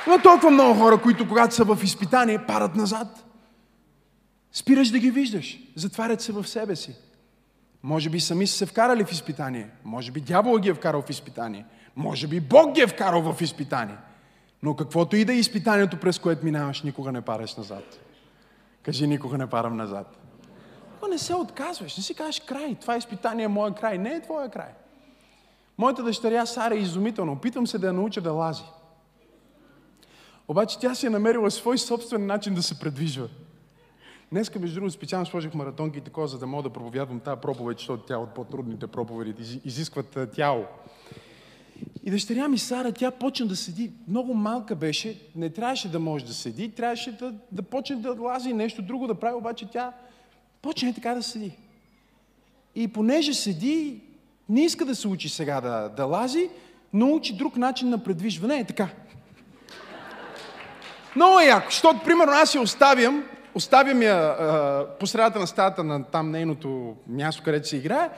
Има 0.07 0.21
толкова 0.21 0.51
много 0.51 0.79
хора, 0.79 0.97
които 0.97 1.27
когато 1.27 1.55
са 1.55 1.63
в 1.63 1.79
изпитание, 1.83 2.45
падат 2.47 2.75
назад. 2.75 3.07
Спираш 4.51 4.89
да 4.89 4.99
ги 4.99 5.11
виждаш. 5.11 5.57
Затварят 5.75 6.21
се 6.21 6.31
в 6.31 6.47
себе 6.47 6.75
си. 6.75 6.95
Може 7.83 8.09
би 8.09 8.19
сами 8.19 8.47
са 8.47 8.57
се 8.57 8.65
вкарали 8.65 9.05
в 9.05 9.11
изпитание. 9.11 9.69
Може 9.83 10.11
би 10.11 10.21
дявол 10.21 10.57
ги 10.57 10.69
е 10.69 10.73
вкарал 10.73 11.01
в 11.01 11.09
изпитание. 11.09 11.65
Може 11.95 12.27
би 12.27 12.39
Бог 12.39 12.75
ги 12.75 12.81
е 12.81 12.87
вкарал 12.87 13.33
в 13.33 13.41
изпитание. 13.41 13.97
Но 14.63 14.75
каквото 14.75 15.15
и 15.15 15.25
да 15.25 15.33
е 15.33 15.35
изпитанието, 15.35 15.97
през 15.97 16.19
което 16.19 16.45
минаваш, 16.45 16.81
никога 16.81 17.11
не 17.11 17.21
параш 17.21 17.55
назад. 17.55 17.99
Кажи, 18.83 19.07
никога 19.07 19.37
не 19.37 19.47
парам 19.47 19.77
назад. 19.77 20.20
Ма 21.01 21.07
не 21.07 21.17
се 21.17 21.35
отказваш, 21.35 21.97
не 21.97 22.03
си 22.03 22.13
кажеш 22.13 22.39
край. 22.39 22.75
Това 22.75 22.97
изпитание 22.97 23.45
е 23.45 23.47
моя 23.47 23.75
край. 23.75 23.97
Не 23.97 24.09
е 24.09 24.21
твоя 24.21 24.49
край. 24.49 24.69
Моята 25.77 26.03
дъщеря 26.03 26.45
Сара 26.45 26.75
е 26.75 26.77
изумителна. 26.77 27.31
Опитвам 27.31 27.67
се 27.67 27.77
да 27.77 27.87
я 27.87 27.93
науча 27.93 28.21
да 28.21 28.31
лази. 28.31 28.63
Обаче 30.47 30.79
тя 30.79 30.95
си 30.95 31.05
е 31.05 31.09
намерила 31.09 31.51
свой 31.51 31.77
собствен 31.77 32.25
начин 32.25 32.53
да 32.53 32.63
се 32.63 32.79
предвижва. 32.79 33.29
Днеска, 34.31 34.59
между 34.59 34.75
другото, 34.75 34.93
специално 34.93 35.25
сложих 35.25 35.53
маратонки 35.53 35.97
и 35.97 36.01
такова, 36.01 36.27
за 36.27 36.39
да 36.39 36.47
мога 36.47 36.63
да 36.63 36.69
проповядвам 36.69 37.19
тази 37.19 37.41
проповед, 37.41 37.77
защото 37.77 38.03
тя 38.03 38.17
от 38.17 38.33
по-трудните 38.33 38.87
проповеди 38.87 39.61
изискват 39.65 40.17
тяло. 40.35 40.65
И 42.03 42.11
дъщеря 42.11 42.47
ми 42.47 42.57
Сара, 42.57 42.91
тя 42.91 43.11
почна 43.11 43.47
да 43.47 43.55
седи. 43.55 43.91
Много 44.07 44.33
малка 44.33 44.75
беше, 44.75 45.21
не 45.35 45.49
трябваше 45.49 45.91
да 45.91 45.99
може 45.99 46.25
да 46.25 46.33
седи, 46.33 46.71
трябваше 46.71 47.11
да, 47.11 47.33
да 47.51 47.61
почне 47.61 47.95
да 47.95 48.13
лази 48.21 48.53
нещо 48.53 48.81
друго 48.81 49.07
да 49.07 49.15
прави, 49.15 49.35
обаче 49.35 49.69
тя 49.71 49.93
Почне 50.61 50.93
така 50.93 51.13
да 51.13 51.23
седи. 51.23 51.51
И 52.75 52.87
понеже 52.87 53.33
седи, 53.33 54.01
не 54.49 54.61
иска 54.61 54.85
да 54.85 54.95
се 54.95 55.07
учи 55.07 55.29
сега 55.29 55.61
да, 55.61 55.89
да 55.89 56.05
лази, 56.05 56.49
но 56.93 57.13
учи 57.13 57.37
друг 57.37 57.57
начин 57.57 57.89
на 57.89 58.03
предвижване. 58.03 58.59
Е 58.59 58.63
така. 58.63 58.87
Много 61.15 61.39
е 61.39 61.45
яко, 61.45 61.67
защото, 61.69 61.99
примерно, 61.99 62.33
аз 62.33 62.55
я 62.55 62.61
оставям, 62.61 63.23
оставям 63.55 64.01
я 64.01 64.15
а, 64.15 64.85
по 64.99 65.07
средата 65.07 65.39
на 65.39 65.47
стаята 65.47 65.83
на 65.83 66.03
там 66.03 66.31
нейното 66.31 66.95
място, 67.07 67.43
където 67.45 67.67
се 67.67 67.77
играе, 67.77 68.09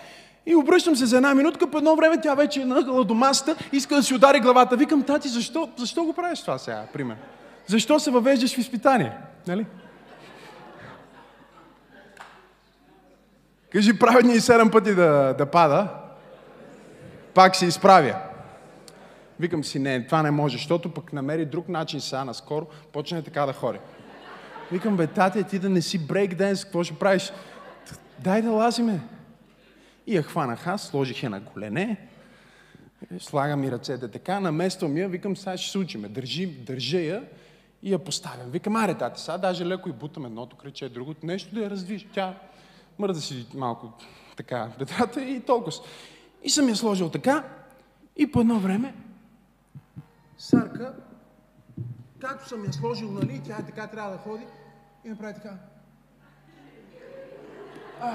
и 0.45 0.55
обръщам 0.55 0.95
се 0.95 1.05
за 1.05 1.15
една 1.15 1.35
минутка, 1.35 1.71
по 1.71 1.77
едно 1.77 1.95
време 1.95 2.21
тя 2.21 2.35
вече 2.35 2.61
е 2.61 2.65
нахала 2.65 3.03
до 3.03 3.13
масата, 3.13 3.55
иска 3.71 3.95
да 3.95 4.03
си 4.03 4.13
удари 4.13 4.39
главата. 4.39 4.77
Викам, 4.77 5.03
тати, 5.03 5.27
защо, 5.27 5.69
защо 5.77 6.03
го 6.03 6.13
правиш 6.13 6.41
това 6.41 6.57
сега, 6.57 6.85
пример? 6.93 7.17
Защо 7.67 7.99
се 7.99 8.11
въвеждаш 8.11 8.55
в 8.55 8.57
изпитание? 8.57 9.11
Нали? 9.47 9.65
Кажи 13.73 13.99
праведния 13.99 14.35
и 14.35 14.41
седем 14.41 14.71
пъти 14.71 14.95
да, 14.95 15.35
да 15.37 15.45
пада, 15.45 15.87
пак 17.33 17.55
се 17.55 17.65
изправя. 17.65 18.15
Викам 19.39 19.63
си, 19.63 19.79
не, 19.79 20.05
това 20.05 20.23
не 20.23 20.31
може, 20.31 20.57
защото 20.57 20.93
пък 20.93 21.13
намери 21.13 21.45
друг 21.45 21.69
начин 21.69 22.01
сега 22.01 22.25
наскоро, 22.25 22.67
почне 22.91 23.21
така 23.21 23.45
да 23.45 23.53
хори. 23.53 23.79
Викам, 24.71 24.97
бе, 24.97 25.07
тати, 25.07 25.43
ти 25.43 25.59
да 25.59 25.69
не 25.69 25.81
си 25.81 26.07
брейкденс, 26.07 26.63
какво 26.63 26.83
ще 26.83 26.99
правиш? 26.99 27.33
Дай 28.19 28.41
да 28.41 28.51
лазиме. 28.51 28.99
И 30.07 30.15
я 30.15 30.23
хванах 30.23 30.67
аз, 30.67 30.81
сложих 30.81 31.23
я 31.23 31.29
на 31.29 31.45
колене, 31.45 32.07
слагам 33.19 33.63
и 33.63 33.71
ръцете 33.71 34.07
така, 34.07 34.39
намествам 34.39 34.97
я, 34.97 35.09
викам, 35.09 35.37
сега 35.37 35.57
ще 35.57 35.71
се 35.71 35.77
учиме. 35.77 36.07
Държи, 36.07 36.47
държа 36.47 36.99
я 36.99 37.23
и 37.83 37.91
я 37.91 37.99
поставям. 37.99 38.51
Викам, 38.51 38.75
аре, 38.75 38.93
тати, 38.93 39.21
сега 39.21 39.37
даже 39.37 39.65
леко 39.65 39.89
и 39.89 39.93
бутам 39.93 40.25
едното 40.25 40.55
кръче, 40.55 40.89
другото, 40.89 41.25
нещо 41.25 41.55
да 41.55 41.61
я 41.61 41.69
раздвижа. 41.69 42.05
Тя 42.13 42.33
мърда 42.99 43.19
си 43.19 43.47
малко 43.53 43.93
така 44.37 44.69
бедрата 44.79 45.21
и 45.21 45.41
толкова. 45.41 45.71
И 46.43 46.49
съм 46.49 46.69
я 46.69 46.75
сложил 46.75 47.09
така 47.09 47.43
и 48.15 48.31
по 48.31 48.41
едно 48.41 48.59
време 48.59 48.95
Сарка, 50.37 50.93
както 52.19 52.49
съм 52.49 52.65
я 52.65 52.73
сложил, 52.73 53.11
нали, 53.11 53.41
тя 53.45 53.57
е 53.57 53.65
така 53.65 53.87
трябва 53.87 54.11
да 54.11 54.17
ходи 54.17 54.47
и 55.05 55.09
направи 55.09 55.33
така. 55.33 55.53
А, 58.01 58.13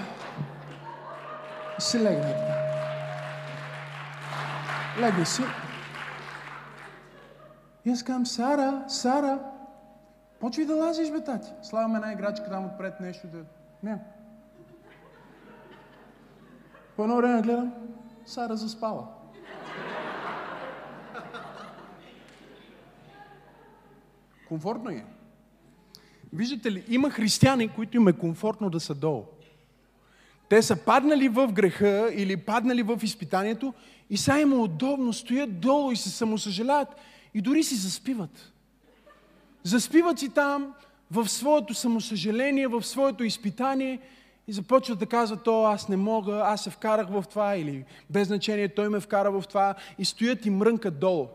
и 1.78 1.82
се 1.82 2.02
легна 2.02 2.22
така. 2.22 2.68
Легна 5.00 5.26
си. 5.26 5.42
И 7.84 7.90
аз 7.90 8.02
казвам, 8.02 8.26
Сара, 8.26 8.84
Сара, 8.88 9.38
почвай 10.40 10.66
да 10.66 10.74
лазиш, 10.74 11.10
бе, 11.10 11.24
тати. 11.24 11.50
Слагам 11.62 11.96
една 11.96 12.12
играчка 12.12 12.50
там 12.50 12.66
отпред 12.66 13.00
нещо 13.00 13.26
да... 13.26 13.38
Не. 13.82 13.98
По 16.98 17.04
едно 17.04 17.16
време 17.16 17.42
гледам, 17.42 17.72
Сара 18.26 18.56
заспала. 18.56 19.06
Комфортно 24.48 24.90
е. 24.90 25.04
Виждате 26.32 26.72
ли, 26.72 26.84
има 26.88 27.10
християни, 27.10 27.68
които 27.68 27.96
им 27.96 28.08
е 28.08 28.12
комфортно 28.12 28.70
да 28.70 28.80
са 28.80 28.94
долу. 28.94 29.24
Те 30.48 30.62
са 30.62 30.76
паднали 30.76 31.28
в 31.28 31.52
греха 31.52 32.10
или 32.14 32.36
паднали 32.36 32.82
в 32.82 33.00
изпитанието 33.02 33.74
и 34.10 34.16
сега 34.16 34.40
им 34.40 34.52
е 34.52 34.56
удобно, 34.56 35.12
стоят 35.12 35.60
долу 35.60 35.92
и 35.92 35.96
се 35.96 36.10
самосъжаляват 36.10 36.88
и 37.34 37.40
дори 37.40 37.62
си 37.62 37.74
заспиват. 37.74 38.52
Заспиват 39.62 40.18
си 40.18 40.28
там 40.28 40.74
в 41.10 41.28
своето 41.28 41.74
самосъжаление, 41.74 42.66
в 42.66 42.82
своето 42.82 43.24
изпитание 43.24 44.00
и 44.48 44.52
започват 44.52 44.98
да 44.98 45.06
казват, 45.06 45.42
то 45.42 45.64
аз 45.64 45.88
не 45.88 45.96
мога, 45.96 46.42
аз 46.44 46.64
се 46.64 46.70
вкарах 46.70 47.08
в 47.08 47.24
това 47.30 47.56
или 47.56 47.84
без 48.10 48.28
значение 48.28 48.68
той 48.68 48.88
ме 48.88 49.00
вкара 49.00 49.30
в 49.30 49.44
това 49.48 49.74
и 49.98 50.04
стоят 50.04 50.46
и 50.46 50.50
мрънкат 50.50 50.98
долу. 50.98 51.28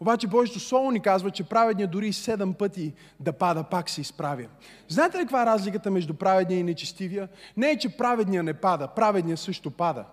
Обаче 0.00 0.26
Божието 0.26 0.60
Слово 0.60 0.90
ни 0.90 1.00
казва, 1.00 1.30
че 1.30 1.44
праведният 1.44 1.90
дори 1.90 2.12
седем 2.12 2.54
пъти 2.54 2.92
да 3.20 3.32
пада, 3.32 3.64
пак 3.64 3.90
се 3.90 4.00
изправя. 4.00 4.46
Знаете 4.88 5.18
ли 5.18 5.22
каква 5.22 5.42
е 5.42 5.46
разликата 5.46 5.90
между 5.90 6.14
праведния 6.14 6.60
и 6.60 6.62
нечестивия? 6.62 7.28
Не 7.56 7.70
е, 7.70 7.78
че 7.78 7.96
праведния 7.96 8.42
не 8.42 8.54
пада, 8.54 8.88
праведния 8.88 9.36
също 9.36 9.70
пада. 9.70 10.04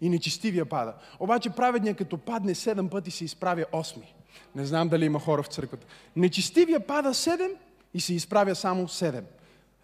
И 0.00 0.08
нечестивия 0.08 0.64
пада. 0.64 0.94
Обаче 1.20 1.50
праведния 1.50 1.94
като 1.94 2.18
падне 2.18 2.54
седем 2.54 2.88
пъти 2.88 3.10
се 3.10 3.24
изправя 3.24 3.64
осми. 3.72 4.14
Не 4.54 4.64
знам 4.64 4.88
дали 4.88 5.04
има 5.04 5.18
хора 5.18 5.42
в 5.42 5.46
църквата. 5.46 5.86
Нечестивия 6.16 6.80
пада 6.86 7.14
седем 7.14 7.50
и 7.94 8.00
се 8.00 8.14
изправя 8.14 8.54
само 8.54 8.88
седем. 8.88 9.24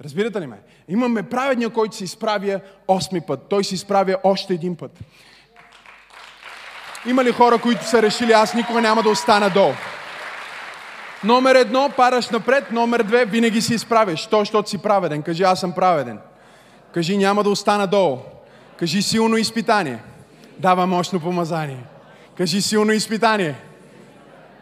Разбирате 0.05 0.41
ли 0.41 0.47
ме? 0.47 0.61
Имаме 0.89 1.23
праведния, 1.23 1.71
който 1.71 1.97
се 1.97 2.05
изправя 2.05 2.61
осми 2.89 3.21
път. 3.21 3.47
Той 3.49 3.65
се 3.65 3.75
изправя 3.75 4.17
още 4.25 4.55
един 4.55 4.77
път. 4.77 4.91
Има 7.07 7.25
ли 7.25 7.33
хора, 7.33 7.59
които 7.59 7.87
са 7.87 8.03
решили, 8.03 8.33
аз 8.33 8.55
никога 8.55 8.81
няма 8.81 9.03
да 9.03 9.09
остана 9.09 9.51
долу? 9.51 9.73
Номер 11.25 11.55
едно, 11.55 11.91
параш 11.97 12.31
напред. 12.31 12.73
Номер 12.73 13.03
две, 13.03 13.25
винаги 13.25 13.61
си 13.61 13.75
изправиш. 13.75 14.27
То, 14.27 14.39
защото 14.39 14.71
си 14.71 14.79
праведен. 14.79 15.23
Кажи, 15.23 15.43
аз 15.43 15.61
съм 15.61 15.73
праведен. 15.73 16.19
Кажи, 16.95 17.17
няма 17.17 17.43
да 17.43 17.51
остана 17.51 17.87
долу. 17.87 18.19
Кажи, 18.77 19.03
силно 19.03 19.37
изпитание. 19.37 19.99
Дава 20.59 20.87
мощно 20.87 21.21
помазание. 21.21 21.85
Кажи, 22.37 22.63
силно 22.63 22.93
изпитание. 22.93 23.55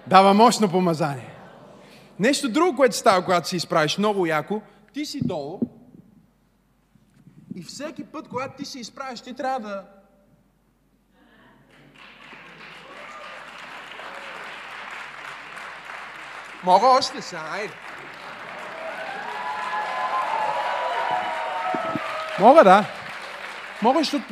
Дава 0.06 0.34
мощно 0.34 0.68
помазание. 0.68 1.30
Нещо 2.18 2.48
друго, 2.48 2.76
което 2.76 2.96
става, 2.96 3.24
когато 3.24 3.48
си 3.48 3.56
изправиш 3.56 3.98
много 3.98 4.26
яко, 4.26 4.60
ти 4.94 5.06
си 5.06 5.26
долу 5.26 5.60
и 7.54 7.62
всеки 7.62 8.04
път, 8.04 8.28
когато 8.28 8.56
ти 8.56 8.64
се 8.64 8.78
изправиш, 8.78 9.20
ти 9.20 9.34
трябва 9.34 9.68
да 9.68 9.84
Мога 16.64 16.86
още 16.86 17.22
сега, 17.22 17.42
айде. 17.52 17.74
Мога, 22.40 22.64
да. 22.64 22.84
Мога, 23.82 23.98
защото 23.98 24.24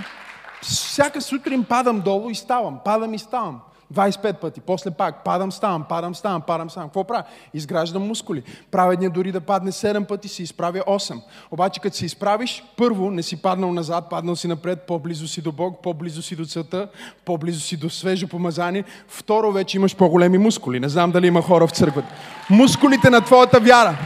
всяка 0.62 1.20
сутрин 1.20 1.64
падам 1.64 2.00
долу 2.00 2.30
и 2.30 2.34
ставам. 2.34 2.80
Падам 2.84 3.14
и 3.14 3.18
ставам. 3.18 3.60
25 3.92 4.32
пъти, 4.32 4.60
после 4.60 4.90
пак 4.90 5.24
падам, 5.24 5.52
ставам, 5.52 5.84
падам, 5.88 6.14
ставам, 6.14 6.42
падам, 6.42 6.70
ставам. 6.70 6.88
Какво 6.88 7.04
правя? 7.04 7.24
Изграждам 7.54 8.06
мускули. 8.06 8.42
Праведния 8.70 9.10
дори 9.10 9.32
да 9.32 9.40
падне 9.40 9.72
7 9.72 10.06
пъти, 10.06 10.28
се 10.28 10.42
изправя 10.42 10.78
8. 10.78 11.22
Обаче 11.50 11.80
като 11.80 11.96
се 11.96 12.06
изправиш, 12.06 12.64
първо 12.76 13.10
не 13.10 13.22
си 13.22 13.42
паднал 13.42 13.72
назад, 13.72 14.10
паднал 14.10 14.36
си 14.36 14.48
напред, 14.48 14.82
по-близо 14.86 15.28
си 15.28 15.42
до 15.42 15.52
Бог, 15.52 15.82
по-близо 15.82 16.22
си 16.22 16.36
до 16.36 16.44
целта, 16.44 16.88
по-близо 17.24 17.60
си 17.60 17.76
до 17.76 17.90
свежо 17.90 18.28
помазание. 18.28 18.84
Второ, 19.08 19.52
вече 19.52 19.76
имаш 19.76 19.96
по-големи 19.96 20.38
мускули. 20.38 20.80
Не 20.80 20.88
знам 20.88 21.10
дали 21.10 21.26
има 21.26 21.42
хора 21.42 21.66
в 21.66 21.70
църквата. 21.70 22.08
Мускулите 22.50 23.10
на 23.10 23.20
твоята 23.20 23.60
вяра. 23.60 23.98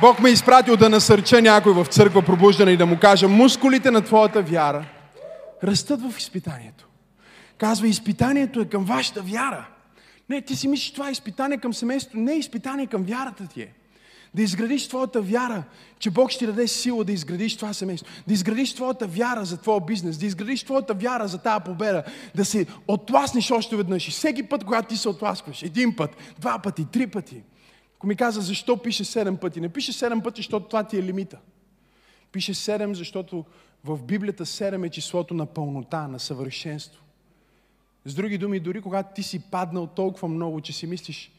Бог 0.00 0.20
ме 0.20 0.28
е 0.28 0.32
изпратил 0.32 0.76
да 0.76 0.88
насърча 0.88 1.42
някой 1.42 1.72
в 1.72 1.86
църква 1.86 2.22
пробуждане 2.22 2.70
и 2.70 2.76
да 2.76 2.86
му 2.86 2.98
кажа, 2.98 3.28
мускулите 3.28 3.90
на 3.90 4.00
твоята 4.00 4.42
вяра 4.42 4.84
растат 5.64 6.00
в 6.02 6.18
изпитанието. 6.18 6.89
Казва, 7.60 7.88
изпитанието 7.88 8.60
е 8.60 8.68
към 8.68 8.84
вашата 8.84 9.22
вяра. 9.22 9.68
Не, 10.28 10.40
ти 10.40 10.56
си 10.56 10.68
мислиш, 10.68 10.92
това 10.92 11.08
е 11.08 11.12
изпитание 11.12 11.58
към 11.58 11.74
семейството. 11.74 12.18
Не, 12.18 12.32
изпитание 12.32 12.86
към 12.86 13.02
вярата 13.02 13.46
ти 13.46 13.62
е. 13.62 13.72
Да 14.34 14.42
изградиш 14.42 14.88
твоята 14.88 15.22
вяра, 15.22 15.64
че 15.98 16.10
Бог 16.10 16.30
ще 16.30 16.38
ти 16.38 16.46
даде 16.46 16.68
сила 16.68 17.04
да 17.04 17.12
изградиш 17.12 17.56
това 17.56 17.72
семейство. 17.72 18.12
Да 18.26 18.34
изградиш 18.34 18.74
твоята 18.74 19.06
вяра 19.06 19.44
за 19.44 19.56
твоя 19.56 19.80
бизнес. 19.80 20.18
Да 20.18 20.26
изградиш 20.26 20.64
твоята 20.64 20.94
вяра 20.94 21.28
за 21.28 21.38
тази 21.38 21.64
победа. 21.64 22.04
Да 22.34 22.44
се 22.44 22.66
отласнеш 22.88 23.50
още 23.50 23.76
веднъж. 23.76 24.08
И 24.08 24.10
всеки 24.10 24.42
път, 24.42 24.64
когато 24.64 24.88
ти 24.88 24.96
се 24.96 25.08
отласкваш, 25.08 25.62
един 25.62 25.96
път, 25.96 26.16
два 26.38 26.58
пъти, 26.58 26.84
три 26.84 27.06
пъти. 27.06 27.42
Ако 27.96 28.06
ми 28.06 28.16
каза, 28.16 28.40
защо 28.40 28.76
пише 28.76 29.04
седем 29.04 29.36
пъти? 29.36 29.60
Не 29.60 29.68
пише 29.68 29.92
седем 29.92 30.20
пъти, 30.20 30.38
защото 30.38 30.66
това 30.66 30.84
ти 30.84 30.98
е 30.98 31.02
лимита. 31.02 31.38
Пише 32.32 32.54
седем, 32.54 32.94
защото 32.94 33.44
в 33.84 34.02
Библията 34.02 34.46
седем 34.46 34.84
е 34.84 34.90
числото 34.90 35.34
на 35.34 35.46
пълнота, 35.46 36.08
на 36.08 36.18
съвършенство. 36.18 37.02
С 38.04 38.14
други 38.14 38.38
думи, 38.38 38.60
дори 38.60 38.80
когато 38.80 39.14
ти 39.14 39.22
си 39.22 39.50
паднал 39.50 39.86
толкова 39.86 40.28
много, 40.28 40.60
че 40.60 40.72
си 40.72 40.86
мислиш, 40.86 41.32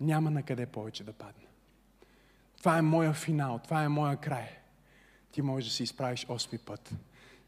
няма 0.00 0.30
на 0.30 0.42
къде 0.42 0.66
повече 0.66 1.04
да 1.04 1.12
падна. 1.12 1.48
Това 2.58 2.78
е 2.78 2.82
моя 2.82 3.12
финал, 3.12 3.60
това 3.64 3.82
е 3.82 3.88
моя 3.88 4.16
край. 4.16 4.48
Ти 5.32 5.42
можеш 5.42 5.68
да 5.68 5.74
се 5.74 5.82
изправиш 5.82 6.26
осми 6.28 6.58
път. 6.58 6.92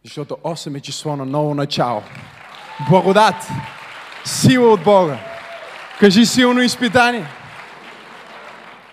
Защото 0.05 0.35
8 0.35 0.77
е 0.77 0.81
число 0.81 1.17
на 1.17 1.27
ново 1.27 1.55
начало. 1.55 2.03
Благодат. 2.89 3.49
Сила 4.25 4.73
от 4.73 4.85
Бога. 4.85 5.19
Кажи 6.01 6.27
силно 6.27 6.61
изпитание. 6.61 7.27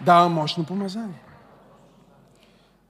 Дава 0.02 0.30
мощно 0.30 0.66
помазание. 0.66 1.22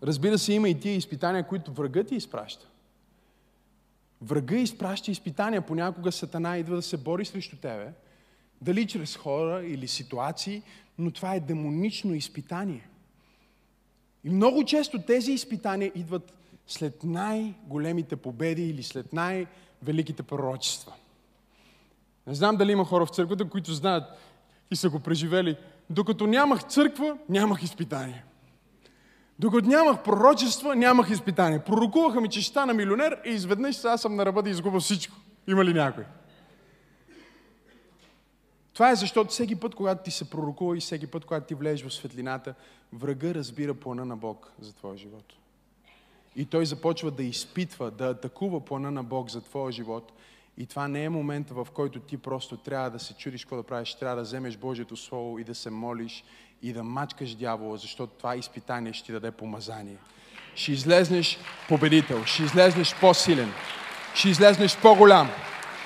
Разбира 0.04 0.38
се, 0.38 0.54
има 0.54 0.70
и 0.70 0.80
тия 0.80 0.96
изпитания, 0.96 1.48
които 1.48 1.74
врагът 1.74 2.08
ти 2.08 2.16
изпраща. 2.16 2.68
Врага 4.22 4.58
изпраща 4.58 5.12
изпитания. 5.12 5.62
Понякога 5.62 6.12
Сатана 6.12 6.58
идва 6.58 6.76
да 6.76 6.82
се 6.82 6.98
бори 6.98 7.26
срещу 7.26 7.56
тебе. 7.56 7.92
Дали 8.62 8.88
чрез 8.88 9.16
хора 9.16 9.66
или 9.66 9.88
ситуации, 9.88 10.62
но 10.98 11.12
това 11.12 11.36
е 11.36 11.40
демонично 11.40 12.14
изпитание. 12.14 12.90
И 14.24 14.30
много 14.30 14.66
често 14.66 15.02
тези 15.02 15.32
изпитания 15.32 15.92
идват 15.96 16.34
след 16.68 17.04
най-големите 17.04 18.16
победи 18.16 18.70
или 18.70 18.84
след 18.84 19.14
най-великите 19.14 20.24
пророчества. 20.24 20.94
Не 22.28 22.36
знам 22.36 22.58
дали 22.58 22.72
има 22.72 22.86
хора 22.86 23.06
в 23.06 23.10
църквата, 23.10 23.50
които 23.50 23.74
знаят 23.74 24.04
и 24.72 24.76
са 24.76 24.90
го 24.90 25.00
преживели. 25.00 25.58
Докато 25.90 26.28
нямах 26.28 26.64
църква, 26.64 27.18
нямах 27.30 27.64
изпитания. 27.64 28.24
Докато 29.40 29.68
нямах 29.68 30.04
пророчество, 30.04 30.74
нямах 30.74 31.10
изпитание. 31.10 31.60
Пророкуваха 31.60 32.22
ми, 32.22 32.30
че 32.30 32.42
ще 32.42 32.50
стана 32.50 32.74
милионер 32.74 33.20
и 33.26 33.30
изведнъж 33.30 33.76
сега 33.76 33.98
съм 33.98 34.16
на 34.16 34.26
ръба 34.26 34.44
да 34.44 34.50
изгубя 34.50 34.80
всичко. 34.80 35.16
Има 35.48 35.66
ли 35.66 35.74
някой? 35.74 36.04
Това 38.74 38.92
е 38.92 38.96
защото 38.96 39.30
всеки 39.30 39.56
път, 39.56 39.76
когато 39.76 40.04
ти 40.04 40.12
се 40.12 40.30
пророкува 40.30 40.78
и 40.78 40.80
всеки 40.80 41.08
път, 41.08 41.26
когато 41.26 41.48
ти 41.48 41.56
влезеш 41.56 41.88
в 41.88 41.94
светлината, 41.94 42.54
врага 42.94 43.34
разбира 43.34 43.74
плана 43.74 44.06
на 44.06 44.18
Бог 44.18 44.52
за 44.60 44.74
твоя 44.74 44.98
живот. 44.98 45.34
И 46.36 46.46
той 46.46 46.66
започва 46.66 47.12
да 47.12 47.24
изпитва, 47.24 47.92
да 47.92 48.10
атакува 48.10 48.66
плана 48.66 48.92
на 48.92 49.04
Бог 49.04 49.30
за 49.30 49.42
твоя 49.42 49.72
живот. 49.72 50.12
И 50.58 50.66
това 50.66 50.88
не 50.88 51.04
е 51.04 51.10
момента, 51.10 51.54
в 51.54 51.68
който 51.74 52.00
ти 52.00 52.18
просто 52.18 52.58
трябва 52.58 52.90
да 52.90 53.00
се 53.00 53.14
чудиш 53.14 53.44
какво 53.44 53.56
да 53.56 53.64
правиш, 53.64 53.94
трябва 53.94 54.16
да 54.16 54.22
вземеш 54.22 54.58
Божието 54.58 54.96
Слово 54.96 55.40
и 55.40 55.44
да 55.44 55.56
се 55.56 55.70
молиш 55.70 56.24
и 56.62 56.74
да 56.74 56.84
мачкаш 56.84 57.36
дявола, 57.36 57.78
защото 57.78 58.14
това 58.18 58.36
изпитание 58.36 58.94
ще 58.94 59.06
ти 59.06 59.12
даде 59.12 59.32
помазание. 59.32 59.96
Ще 60.56 60.72
излезнеш 60.72 61.40
победител, 61.70 62.26
ще 62.26 62.44
излезнеш 62.44 62.96
по-силен, 62.96 63.54
ще 64.14 64.30
излезнеш 64.30 64.78
по-голям, 64.78 65.30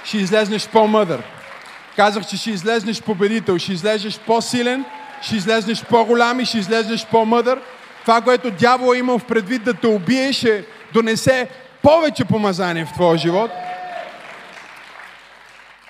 ще 0.04 0.18
излезнеш 0.18 0.70
по-мъдър. 0.70 1.24
Казах, 1.96 2.28
че 2.28 2.38
ще 2.38 2.52
излезнеш 2.52 3.02
победител, 3.02 3.58
ще 3.58 3.74
излезнеш 3.74 4.20
по-силен, 4.20 4.86
ще 5.22 5.36
излезнеш 5.36 5.86
по-голям 5.86 6.40
и 6.40 6.46
ще 6.46 6.58
излезнеш 6.58 7.06
по-мъдър. 7.06 7.62
Това, 8.02 8.22
което 8.22 8.52
дявол 8.52 8.94
е 8.96 8.98
имал 8.98 9.20
в 9.20 9.26
предвид 9.26 9.64
да 9.64 9.74
те 9.74 9.88
убие, 9.88 10.34
ще 10.34 10.66
донесе 10.94 11.50
повече 11.82 12.26
помазание 12.26 12.86
в 12.86 12.94
твоя 12.94 13.18
живот. 13.18 13.52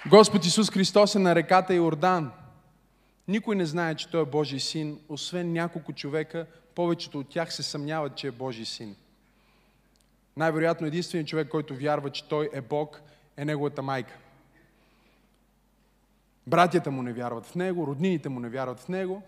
Господ 0.05 0.45
Исус 0.45 0.71
Христос 0.71 1.15
е 1.15 1.19
на 1.19 1.35
реката 1.35 1.73
Йордан. 1.73 2.31
Никой 3.31 3.55
не 3.55 3.65
знае, 3.65 3.95
че 3.95 4.09
Той 4.09 4.21
е 4.21 4.25
Божий 4.25 4.59
син, 4.59 4.99
освен 5.09 5.53
няколко 5.53 5.93
човека, 5.93 6.45
повечето 6.75 7.19
от 7.19 7.29
тях 7.29 7.53
се 7.53 7.63
съмняват, 7.63 8.15
че 8.15 8.27
е 8.27 8.31
Божий 8.31 8.65
син. 8.65 8.95
Най-вероятно 10.37 10.87
единственият 10.87 11.27
човек, 11.27 11.47
който 11.47 11.75
вярва, 11.75 12.09
че 12.09 12.27
Той 12.27 12.49
е 12.53 12.61
Бог, 12.61 13.01
е 13.37 13.45
Неговата 13.45 13.81
майка. 13.81 14.17
Братята 16.47 16.91
му 16.91 17.01
не 17.01 17.13
вярват 17.13 17.45
в 17.45 17.55
Него, 17.55 17.87
роднините 17.87 18.29
му 18.29 18.39
не 18.39 18.49
вярват 18.49 18.79
в 18.79 18.87
Него, 18.87 19.21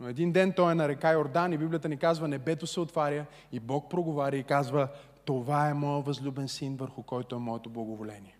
но 0.00 0.08
един 0.08 0.32
ден 0.32 0.52
той 0.52 0.72
е 0.72 0.74
на 0.74 0.88
река 0.88 1.12
Йордан 1.12 1.52
и 1.52 1.58
Библията 1.58 1.88
ни 1.88 1.96
казва, 1.96 2.28
небето 2.28 2.66
се 2.66 2.80
отваря 2.80 3.26
и 3.52 3.60
Бог 3.60 3.90
проговаря 3.90 4.36
и 4.36 4.44
казва, 4.44 4.88
това 5.24 5.68
е 5.68 5.74
моят 5.74 6.06
възлюбен 6.06 6.48
син, 6.48 6.76
върху 6.76 7.02
който 7.02 7.36
е 7.36 7.38
моето 7.38 7.70
благоволение. 7.70 8.35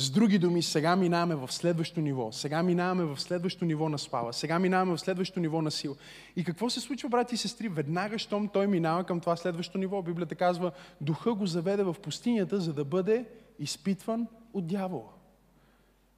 С 0.00 0.10
други 0.10 0.38
думи, 0.38 0.62
сега 0.62 0.96
минаваме 0.96 1.34
в 1.34 1.52
следващо 1.52 2.00
ниво. 2.00 2.32
Сега 2.32 2.62
минаваме 2.62 3.04
в 3.04 3.20
следващо 3.20 3.64
ниво 3.64 3.88
на 3.88 3.98
слава. 3.98 4.32
Сега 4.32 4.58
минаваме 4.58 4.96
в 4.96 5.00
следващо 5.00 5.40
ниво 5.40 5.62
на 5.62 5.70
сила. 5.70 5.94
И 6.36 6.44
какво 6.44 6.70
се 6.70 6.80
случва, 6.80 7.08
брати 7.08 7.34
и 7.34 7.38
сестри? 7.38 7.68
Веднага, 7.68 8.18
щом 8.18 8.48
той 8.48 8.66
минава 8.66 9.04
към 9.04 9.20
това 9.20 9.36
следващо 9.36 9.78
ниво, 9.78 10.02
Библията 10.02 10.34
казва, 10.34 10.72
духа 11.00 11.34
го 11.34 11.46
заведе 11.46 11.82
в 11.82 11.96
пустинята, 12.02 12.60
за 12.60 12.72
да 12.72 12.84
бъде 12.84 13.24
изпитван 13.58 14.26
от 14.54 14.66
дявола. 14.66 15.10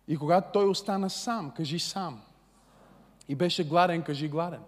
И 0.09 0.16
когато 0.16 0.53
той 0.53 0.69
остана 0.69 1.11
сам, 1.11 1.51
кажи 1.57 1.79
сам, 1.79 2.21
и 3.29 3.35
беше 3.35 3.69
гладен, 3.69 4.03
кажи 4.03 4.29
гладен. 4.29 4.61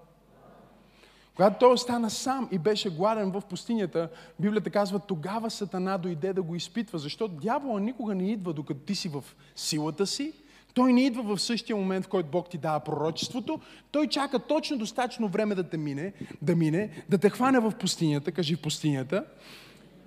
Когато 1.37 1.59
той 1.59 1.73
остана 1.73 2.11
сам 2.11 2.49
и 2.53 2.59
беше 2.59 2.91
гладен 2.91 3.31
в 3.31 3.43
пустинята, 3.51 4.09
Библията 4.41 4.71
казва, 4.71 4.99
тогава 4.99 5.51
Сатана 5.51 5.99
дойде 5.99 6.33
да 6.33 6.43
го 6.43 6.55
изпитва, 6.55 6.99
защото 6.99 7.35
дявола 7.35 7.81
никога 7.81 8.15
не 8.15 8.33
идва 8.33 8.53
докато 8.53 8.81
ти 8.81 8.95
си 8.95 9.09
в 9.09 9.25
силата 9.57 10.07
си, 10.07 10.33
той 10.75 10.93
не 10.93 11.05
идва 11.05 11.37
в 11.37 11.43
същия 11.43 11.77
момент, 11.77 12.05
в 12.05 12.09
който 12.09 12.29
Бог 12.31 12.51
ти 12.51 12.59
дава 12.59 12.81
пророчеството. 12.81 13.61
Той 13.91 14.07
чака 14.07 14.39
точно 14.39 14.79
достатъчно 14.79 15.29
време 15.29 15.55
да 15.55 15.63
те 15.63 15.77
мине, 15.77 16.13
да 16.43 16.57
мине, 16.57 16.91
да 17.09 17.19
те 17.19 17.31
хване 17.31 17.59
в 17.59 17.73
пустинята, 17.81 18.33
кажи 18.33 18.55
в 18.55 18.63
пустинята, 18.63 19.25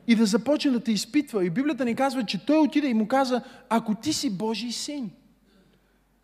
и 0.08 0.16
да 0.16 0.26
започне 0.26 0.72
да 0.72 0.80
те 0.80 0.92
изпитва. 0.92 1.46
И 1.46 1.50
Библията 1.50 1.86
ни 1.86 1.96
казва, 1.96 2.26
че 2.26 2.46
той 2.46 2.58
отиде 2.58 2.88
и 2.88 2.94
му 2.94 3.08
каза, 3.08 3.42
ако 3.70 3.96
ти 3.96 4.14
си 4.14 4.38
Божий 4.38 4.72
син. 4.72 5.12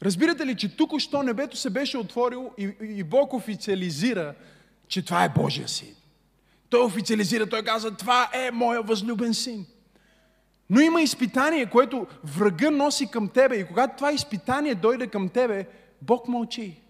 Разбирате 0.01 0.45
ли, 0.45 0.55
че 0.55 0.75
тук 0.75 0.99
що 0.99 1.23
небето 1.23 1.57
се 1.57 1.69
беше 1.69 1.97
отворило 1.97 2.51
и, 2.57 2.71
и 2.81 3.03
Бог 3.03 3.33
официализира 3.33 4.33
че 4.91 5.05
това 5.05 5.23
е 5.23 5.29
Божия 5.29 5.67
син. 5.67 5.95
Той 6.69 6.83
официализира, 6.83 7.49
той 7.49 7.63
каза, 7.63 7.91
това 7.91 8.29
е 8.33 8.51
моя 8.51 8.81
възлюбен 8.81 9.33
син. 9.33 9.65
Но 10.69 10.79
има 10.79 11.01
изпитание, 11.01 11.65
което 11.65 12.07
врага 12.23 12.71
носи 12.71 13.11
към 13.11 13.29
тебе 13.29 13.55
и 13.55 13.67
когато 13.67 13.95
това 13.95 14.11
изпитание 14.11 14.75
дойде 14.75 15.07
към 15.07 15.29
тебе, 15.29 15.67
Бог 16.01 16.27
мълчи. 16.27 16.81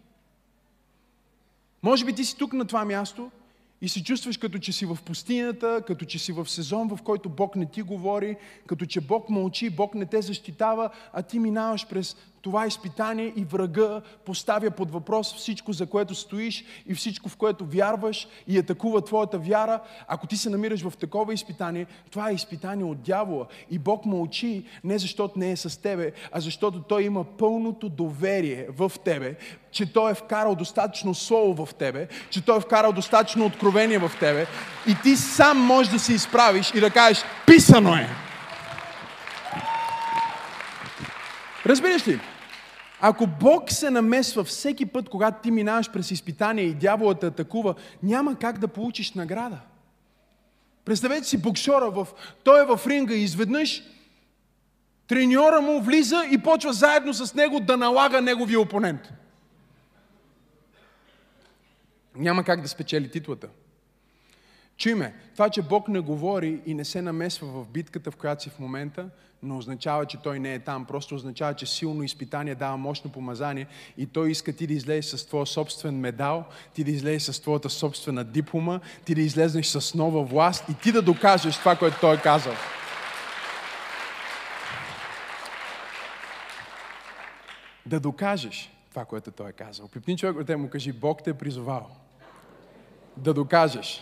Може 1.84 2.06
би 2.06 2.14
ти 2.14 2.26
си 2.26 2.38
тук 2.38 2.54
на 2.54 2.66
това 2.66 2.86
място 2.86 3.32
и 3.82 3.90
се 3.90 4.04
чувстваш 4.04 4.38
като 4.38 4.58
че 4.60 4.72
си 4.72 4.86
в 4.86 4.98
пустинята, 5.06 5.84
като 5.88 6.06
че 6.06 6.20
си 6.20 6.32
в 6.32 6.50
сезон, 6.50 6.88
в 6.96 7.02
който 7.04 7.30
Бог 7.30 7.56
не 7.56 7.66
ти 7.66 7.82
говори, 7.82 8.36
като 8.68 8.86
че 8.86 9.02
Бог 9.02 9.30
мълчи, 9.30 9.70
Бог 9.70 9.96
не 9.96 10.06
те 10.06 10.22
защитава, 10.22 10.90
а 11.14 11.22
ти 11.22 11.40
минаваш 11.40 11.88
през 11.88 12.16
това 12.42 12.68
изпитание 12.68 13.34
и 13.36 13.46
врага 13.46 14.02
поставя 14.26 14.72
под 14.72 14.92
въпрос 14.92 15.36
всичко, 15.36 15.74
за 15.74 15.86
което 15.86 16.16
стоиш 16.16 16.66
и 16.88 16.96
всичко, 16.96 17.30
в 17.30 17.38
което 17.38 17.66
вярваш 17.66 18.28
и 18.48 18.58
атакува 18.58 19.02
твоята 19.02 19.40
вяра. 19.40 19.80
Ако 20.08 20.28
ти 20.28 20.38
се 20.38 20.50
намираш 20.50 20.82
в 20.82 20.98
такова 20.98 21.34
изпитание, 21.34 21.86
това 22.12 22.30
е 22.30 22.34
изпитание 22.34 22.86
от 22.86 23.02
дявола. 23.02 23.46
И 23.72 23.80
Бог 23.80 24.06
мълчи 24.06 24.66
не 24.84 24.98
защото 24.98 25.40
не 25.40 25.52
е 25.52 25.58
с 25.58 25.82
тебе, 25.82 26.12
а 26.32 26.40
защото 26.40 26.82
Той 26.82 27.04
има 27.04 27.24
пълното 27.24 27.90
доверие 27.90 28.68
в 28.70 28.92
тебе, 29.06 29.36
че 29.72 29.94
Той 29.94 30.12
е 30.12 30.16
вкарал 30.16 30.56
достатъчно 30.56 31.16
слово 31.16 31.66
в 31.66 31.74
тебе, 31.74 32.08
че 32.30 32.46
Той 32.46 32.58
е 32.58 32.62
вкарал 32.62 32.92
достатъчно 32.92 33.46
откровение 33.46 34.00
в 34.00 34.12
тебе 34.20 34.46
и 34.88 34.96
ти 35.04 35.16
сам 35.16 35.58
можеш 35.58 35.92
да 35.92 36.00
се 36.00 36.14
изправиш 36.14 36.72
и 36.76 36.80
да 36.80 36.92
кажеш, 36.92 37.24
писано 37.46 37.96
е! 37.96 38.31
Разбираш 41.66 42.08
ли? 42.08 42.20
Ако 43.02 43.28
Бог 43.28 43.72
се 43.72 43.90
намесва 43.90 44.44
всеки 44.44 44.86
път, 44.86 45.10
когато 45.10 45.42
ти 45.42 45.52
минаваш 45.52 45.92
през 45.92 46.12
изпитание 46.12 46.64
и 46.64 46.74
дяволът 46.74 47.20
те 47.20 47.26
атакува, 47.26 47.76
няма 48.04 48.36
как 48.36 48.60
да 48.60 48.68
получиш 48.68 49.14
награда. 49.14 49.60
Представете 50.86 51.28
си 51.28 51.38
боксера, 51.38 51.92
в... 51.92 52.08
той 52.44 52.62
е 52.62 52.66
в 52.66 52.88
ринга 52.88 53.14
и 53.14 53.24
изведнъж 53.24 53.84
треньора 55.08 55.62
му 55.62 55.82
влиза 55.82 56.24
и 56.32 56.38
почва 56.38 56.74
заедно 56.74 57.14
с 57.14 57.34
него 57.34 57.60
да 57.60 57.78
налага 57.78 58.22
неговия 58.22 58.60
опонент. 58.60 59.02
Няма 62.16 62.44
как 62.44 62.62
да 62.62 62.68
спечели 62.68 63.12
титлата. 63.12 63.48
Чуй 64.78 64.96
ме, 64.96 65.16
това, 65.34 65.50
че 65.50 65.62
Бог 65.62 65.88
не 65.88 66.00
говори 66.00 66.62
и 66.66 66.74
не 66.74 66.86
се 66.86 67.02
намесва 67.02 67.48
в 67.48 67.68
битката, 67.68 68.12
в 68.12 68.16
която 68.16 68.44
си 68.44 68.50
в 68.50 68.60
момента, 68.60 69.10
не 69.44 69.54
означава, 69.54 70.06
че 70.06 70.18
Той 70.18 70.40
не 70.40 70.54
е 70.54 70.60
там. 70.60 70.86
Просто 70.86 71.16
означава, 71.16 71.54
че 71.54 71.66
силно 71.66 72.04
изпитание 72.04 72.56
дава 72.56 72.78
мощно 72.78 73.12
помазание 73.12 73.68
и 73.98 74.06
Той 74.06 74.32
иска 74.32 74.54
ти 74.54 74.68
да 74.68 74.74
излезеш 74.74 75.06
с 75.06 75.28
твоя 75.28 75.46
собствен 75.46 76.00
медал, 76.00 76.46
ти 76.74 76.84
да 76.84 76.92
излезеш 76.92 77.36
с 77.36 77.42
твоята 77.42 77.70
собствена 77.70 78.24
диплома, 78.24 78.80
ти 79.06 79.16
да 79.16 79.22
излезнеш 79.22 79.68
с 79.68 79.94
нова 79.94 80.24
власт 80.24 80.70
и 80.70 80.74
ти 80.74 80.92
да 80.92 81.02
докажеш 81.02 81.58
това, 81.58 81.76
което 81.76 81.98
Той 82.00 82.16
е 82.16 82.22
казал. 82.22 82.54
Да 87.86 88.00
докажеш 88.00 88.72
това, 88.90 89.06
което 89.06 89.32
Той 89.32 89.50
е 89.50 89.54
казал. 89.54 89.88
Пипни 89.88 90.18
човек 90.18 90.38
от 90.38 90.60
му 90.60 90.70
кажи, 90.70 90.92
Бог 90.92 91.24
те 91.24 91.30
е 91.30 91.34
призовал 91.34 91.90
да 93.18 93.34
докажеш 93.34 94.02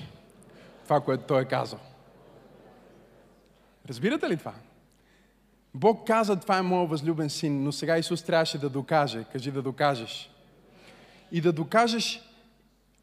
това, 0.83 1.01
което 1.01 1.23
Той 1.23 1.41
е 1.41 1.45
казал. 1.45 1.79
Разбирате 3.89 4.29
ли 4.29 4.37
това? 4.37 4.53
Бог 5.73 6.07
каза, 6.07 6.35
това 6.35 6.57
е 6.57 6.61
моят 6.61 6.89
възлюбен 6.89 7.29
син, 7.29 7.63
но 7.63 7.71
сега 7.71 7.97
Исус 7.97 8.23
трябваше 8.23 8.57
да 8.57 8.69
докаже. 8.69 9.25
Кажи 9.31 9.51
да 9.51 9.61
докажеш. 9.61 10.29
И 11.31 11.41
да 11.41 11.53
докажеш 11.53 12.21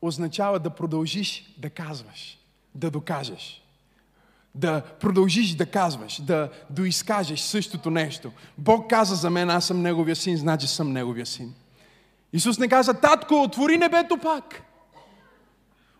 означава 0.03 0.59
да 0.59 0.71
продължиш 0.71 1.55
да 1.59 1.71
казваш. 1.71 2.39
Да 2.75 2.91
докажеш. 2.91 3.63
Да 4.55 4.81
продължиш 4.81 5.55
да 5.55 5.67
казваш, 5.67 6.23
да 6.23 6.51
доизкажеш 6.71 7.41
същото 7.41 7.91
нещо. 7.91 8.33
Бог 8.59 8.91
каза 8.91 9.15
за 9.15 9.31
мен, 9.31 9.51
аз 9.51 9.67
съм 9.67 9.83
Неговия 9.83 10.17
син, 10.17 10.37
значи 10.37 10.67
съм 10.67 10.93
Неговия 10.93 11.27
син. 11.27 11.55
Исус 12.33 12.59
не 12.59 12.69
каза, 12.69 12.95
татко, 12.95 13.35
отвори 13.35 13.79
небето 13.79 14.17
пак. 14.17 14.63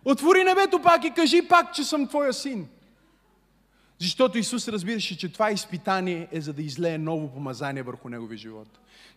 Отвори 0.05 0.43
небето 0.43 0.81
пак 0.81 1.03
и 1.03 1.11
кажи 1.11 1.47
пак, 1.47 1.73
че 1.73 1.83
съм 1.83 2.07
твоя 2.07 2.33
син. 2.33 2.67
Защото 3.99 4.37
Исус 4.37 4.67
разбираше, 4.67 5.17
че 5.17 5.33
това 5.33 5.51
изпитание 5.51 6.27
е 6.31 6.41
за 6.41 6.53
да 6.53 6.61
излее 6.61 6.97
ново 6.97 7.33
помазание 7.33 7.83
върху 7.83 8.09
неговия 8.09 8.37
живот. 8.37 8.67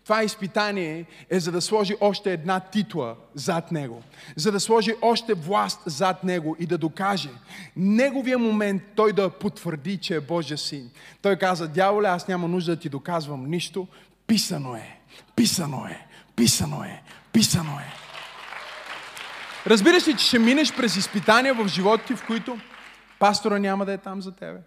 Това 0.04 0.22
изпитание 0.22 1.06
е 1.30 1.40
за 1.40 1.52
да 1.52 1.60
сложи 1.60 1.94
още 2.00 2.32
една 2.32 2.60
титла 2.60 3.16
зад 3.34 3.72
него, 3.72 4.02
за 4.36 4.52
да 4.52 4.60
сложи 4.60 4.94
още 5.02 5.34
власт 5.34 5.80
зад 5.86 6.24
него 6.24 6.56
и 6.58 6.66
да 6.66 6.78
докаже 6.78 7.30
неговия 7.76 8.38
момент 8.38 8.82
той 8.96 9.12
да 9.12 9.30
потвърди, 9.30 9.96
че 9.96 10.14
е 10.14 10.20
Божия 10.20 10.58
син. 10.58 10.90
Той 11.22 11.36
каза, 11.36 11.68
дяволе, 11.68 12.08
аз 12.08 12.28
няма 12.28 12.48
нужда 12.48 12.76
да 12.76 12.80
ти 12.80 12.88
доказвам 12.88 13.50
нищо, 13.50 13.88
писано 14.26 14.74
е, 14.74 15.00
писано 15.36 15.86
е, 15.86 16.06
писано 16.36 16.84
е, 16.84 17.02
писано 17.32 17.78
е. 17.78 17.94
Разбираш 19.66 20.08
ли, 20.08 20.16
че 20.16 20.26
ще 20.26 20.38
минеш 20.38 20.76
през 20.76 20.96
изпитания 20.96 21.54
в 21.54 21.68
живота 21.68 22.04
ти, 22.04 22.16
в 22.16 22.26
които 22.26 22.58
пастора 23.18 23.58
няма 23.58 23.84
да 23.86 23.92
е 23.92 23.98
там 23.98 24.22
за 24.22 24.32
тебе. 24.32 24.58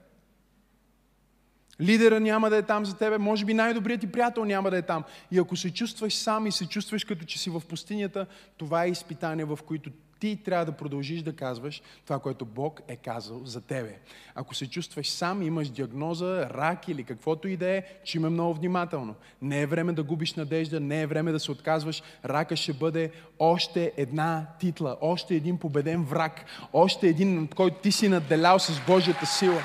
Лидера 1.82 2.20
няма 2.20 2.50
да 2.50 2.58
е 2.58 2.62
там 2.62 2.86
за 2.86 2.98
тебе, 2.98 3.18
може 3.18 3.46
би 3.46 3.54
най-добрият 3.54 4.02
ти 4.02 4.12
приятел 4.12 4.46
няма 4.46 4.72
да 4.72 4.78
е 4.78 4.82
там. 4.82 5.04
И 5.32 5.40
ако 5.40 5.56
се 5.56 5.74
чувстваш 5.74 6.16
сам 6.16 6.48
и 6.48 6.52
се 6.52 6.68
чувстваш 6.68 7.04
като 7.04 7.26
че 7.26 7.40
си 7.40 7.50
в 7.50 7.62
пустинята, 7.70 8.26
това 8.58 8.86
е 8.86 8.90
изпитание, 8.90 9.46
в 9.46 9.60
които 9.66 9.90
ти 10.20 10.44
трябва 10.44 10.66
да 10.66 10.72
продължиш 10.72 11.22
да 11.22 11.36
казваш 11.36 11.82
това, 12.06 12.20
което 12.20 12.46
Бог 12.46 12.82
е 12.88 12.96
казал 12.96 13.42
за 13.46 13.62
тебе. 13.62 14.00
Ако 14.36 14.56
се 14.56 14.70
чувстваш 14.70 15.10
сам, 15.10 15.42
имаш 15.42 15.70
диагноза, 15.70 16.50
рак 16.50 16.88
или 16.88 17.04
каквото 17.04 17.48
и 17.48 17.58
да 17.58 17.70
е, 17.70 17.84
че 18.04 18.18
има 18.18 18.30
много 18.30 18.54
внимателно. 18.54 19.16
Не 19.42 19.62
е 19.62 19.66
време 19.68 19.94
да 19.94 20.04
губиш 20.04 20.34
надежда, 20.34 20.80
не 20.80 21.02
е 21.02 21.08
време 21.08 21.32
да 21.32 21.40
се 21.40 21.52
отказваш. 21.52 22.04
Рака 22.26 22.56
ще 22.56 22.74
бъде 22.74 23.12
още 23.40 23.92
една 23.98 24.48
титла, 24.60 24.98
още 25.02 25.36
един 25.36 25.58
победен 25.58 26.04
враг, 26.04 26.46
още 26.74 27.08
един, 27.08 27.42
над 27.42 27.56
който 27.56 27.78
ти 27.82 27.92
си 27.92 28.10
надделял 28.10 28.60
с 28.60 28.82
Божията 28.88 29.26
сила. 29.26 29.62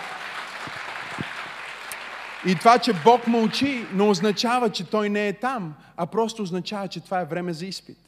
И 2.46 2.55
това, 2.55 2.79
че 2.79 2.92
Бог 3.05 3.27
мълчи, 3.27 3.87
не 3.94 4.03
означава, 4.03 4.70
че 4.70 4.85
Той 4.85 5.09
не 5.09 5.29
е 5.29 5.33
там, 5.33 5.74
а 5.96 6.07
просто 6.07 6.42
означава, 6.42 6.88
че 6.88 7.01
това 7.01 7.20
е 7.20 7.24
време 7.24 7.53
за 7.53 7.66
изпит. 7.66 7.98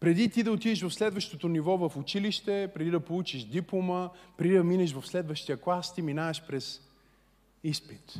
Преди 0.00 0.30
ти 0.30 0.42
да 0.42 0.52
отидеш 0.52 0.82
в 0.82 0.90
следващото 0.90 1.48
ниво 1.48 1.76
в 1.76 1.96
училище, 1.96 2.70
преди 2.74 2.90
да 2.90 3.00
получиш 3.00 3.44
диплома, 3.44 4.08
преди 4.36 4.54
да 4.54 4.64
минеш 4.64 4.92
в 4.92 5.06
следващия 5.06 5.56
клас, 5.56 5.94
ти 5.94 6.02
минаваш 6.02 6.42
през 6.46 6.80
изпит. 7.64 8.14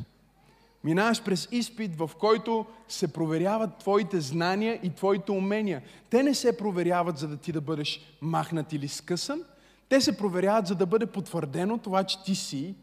Минаваш 0.83 1.23
през 1.23 1.47
изпит, 1.51 1.95
в 1.95 2.11
който 2.19 2.65
се 2.87 3.13
проверяват 3.13 3.77
твоите 3.77 4.21
знания 4.21 4.79
и 4.83 4.89
твоите 4.89 5.31
умения. 5.31 5.81
Те 6.09 6.23
не 6.23 6.33
се 6.33 6.57
проверяват, 6.57 7.17
за 7.17 7.27
да 7.27 7.37
ти 7.37 7.51
да 7.51 7.61
бъдеш 7.61 8.01
махнат 8.21 8.73
или 8.73 8.87
скъсан. 8.87 9.41
Те 9.89 10.01
се 10.01 10.17
проверяват, 10.17 10.67
за 10.67 10.75
да 10.75 10.85
бъде 10.85 11.05
потвърдено 11.05 11.77
това, 11.77 12.03
че 12.03 12.23
ти 12.23 12.35
си 12.35 12.75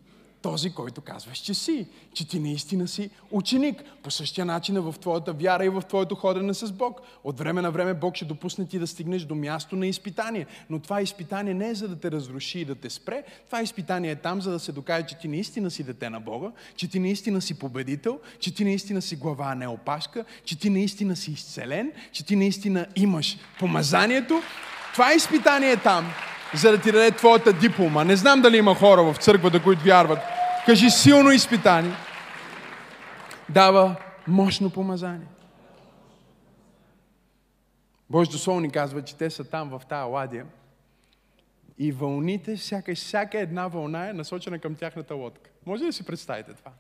този, 0.43 0.71
който 0.71 1.01
казваш, 1.01 1.39
че 1.39 1.55
си, 1.55 1.87
че 2.15 2.29
ти 2.29 2.41
наистина 2.41 2.89
си 2.89 3.11
ученик. 3.31 3.83
По 4.03 4.11
същия 4.11 4.45
начин 4.45 4.77
е 4.77 4.81
в 4.81 4.95
твоята 5.01 5.33
вяра 5.33 5.65
и 5.65 5.69
в 5.69 5.83
твоето 5.89 6.15
ходене 6.15 6.55
с 6.55 6.73
Бог. 6.73 7.01
От 7.25 7.39
време 7.39 7.63
на 7.63 7.71
време 7.71 7.95
Бог 7.95 8.17
ще 8.17 8.25
допусне 8.25 8.67
ти 8.67 8.79
да 8.79 8.87
стигнеш 8.87 9.23
до 9.23 9.35
място 9.35 9.77
на 9.77 9.87
изпитание. 9.87 10.47
Но 10.71 10.79
това 10.79 11.03
изпитание 11.03 11.55
не 11.55 11.69
е 11.69 11.75
за 11.75 11.89
да 11.89 12.01
те 12.01 12.11
разруши 12.11 12.59
и 12.59 12.65
да 12.65 12.75
те 12.75 12.91
спре. 12.91 13.25
Това 13.47 13.63
изпитание 13.63 14.11
е 14.11 14.17
там, 14.17 14.43
за 14.43 14.51
да 14.51 14.59
се 14.59 14.73
докаже, 14.73 15.07
че 15.07 15.19
ти 15.19 15.29
наистина 15.29 15.71
си 15.71 15.83
дете 15.83 16.11
на 16.11 16.21
Бога, 16.21 16.53
че 16.77 16.89
ти 16.89 16.99
наистина 16.99 17.41
си 17.41 17.59
победител, 17.59 18.21
че 18.39 18.55
ти 18.55 18.65
наистина 18.65 19.03
си 19.03 19.17
глава, 19.17 19.47
а 19.49 19.55
не 19.55 19.69
опашка, 19.69 20.25
че 20.45 20.59
ти 20.59 20.71
наистина 20.71 21.17
си 21.17 21.31
изцелен, 21.31 21.93
че 22.13 22.25
ти 22.25 22.37
наистина 22.37 22.87
имаш 22.97 23.39
помазанието. 23.59 24.43
Това 24.93 25.15
изпитание 25.15 25.71
е 25.71 25.77
там, 25.77 26.13
за 26.55 26.71
да 26.71 26.81
ти 26.81 26.93
даде 26.93 27.11
твоята 27.11 27.53
диплома. 27.53 28.05
Не 28.05 28.17
знам 28.17 28.41
дали 28.41 28.57
има 28.57 28.75
хора 28.75 29.03
в 29.03 29.17
църквата, 29.17 29.63
които 29.63 29.85
вярват. 29.85 30.19
Кажи 30.67 30.91
силно 30.91 31.31
изпитание. 31.31 31.93
Дава 33.49 33.97
мощно 34.29 34.71
помазание. 34.71 35.27
Божието 38.11 38.39
Слово 38.39 38.61
ни 38.61 38.71
казва, 38.71 39.03
че 39.03 39.17
те 39.17 39.31
са 39.31 39.45
там 39.45 39.69
в 39.69 39.83
тази 39.89 40.11
ладия 40.11 40.47
и 41.79 41.93
вълните, 41.93 42.57
всяка, 42.57 42.95
всяка 42.95 43.41
една 43.41 43.69
вълна 43.69 44.09
е 44.09 44.13
насочена 44.13 44.59
към 44.59 44.75
тяхната 44.75 45.15
лодка. 45.15 45.51
Може 45.67 45.83
ли 45.83 45.87
да 45.87 45.93
си 45.93 46.07
представите 46.07 46.55
това? 46.55 46.73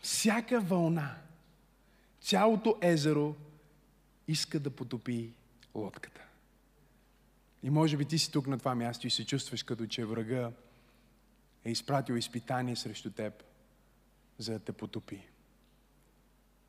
Всяка 0.00 0.60
вълна, 0.60 1.14
цялото 2.20 2.76
езеро 2.80 3.34
иска 4.28 4.60
да 4.60 4.70
потопи 4.70 5.32
лодката. 5.74 6.21
И 7.62 7.70
може 7.70 7.96
би 7.96 8.04
ти 8.04 8.18
си 8.18 8.32
тук 8.32 8.46
на 8.46 8.58
това 8.58 8.74
място 8.74 9.06
и 9.06 9.10
се 9.10 9.26
чувстваш 9.26 9.62
като 9.62 9.86
че 9.86 10.04
врага 10.04 10.52
е 11.64 11.70
изпратил 11.70 12.14
изпитание 12.14 12.76
срещу 12.76 13.10
теб, 13.10 13.42
за 14.38 14.52
да 14.52 14.58
те 14.58 14.72
потопи. 14.72 15.28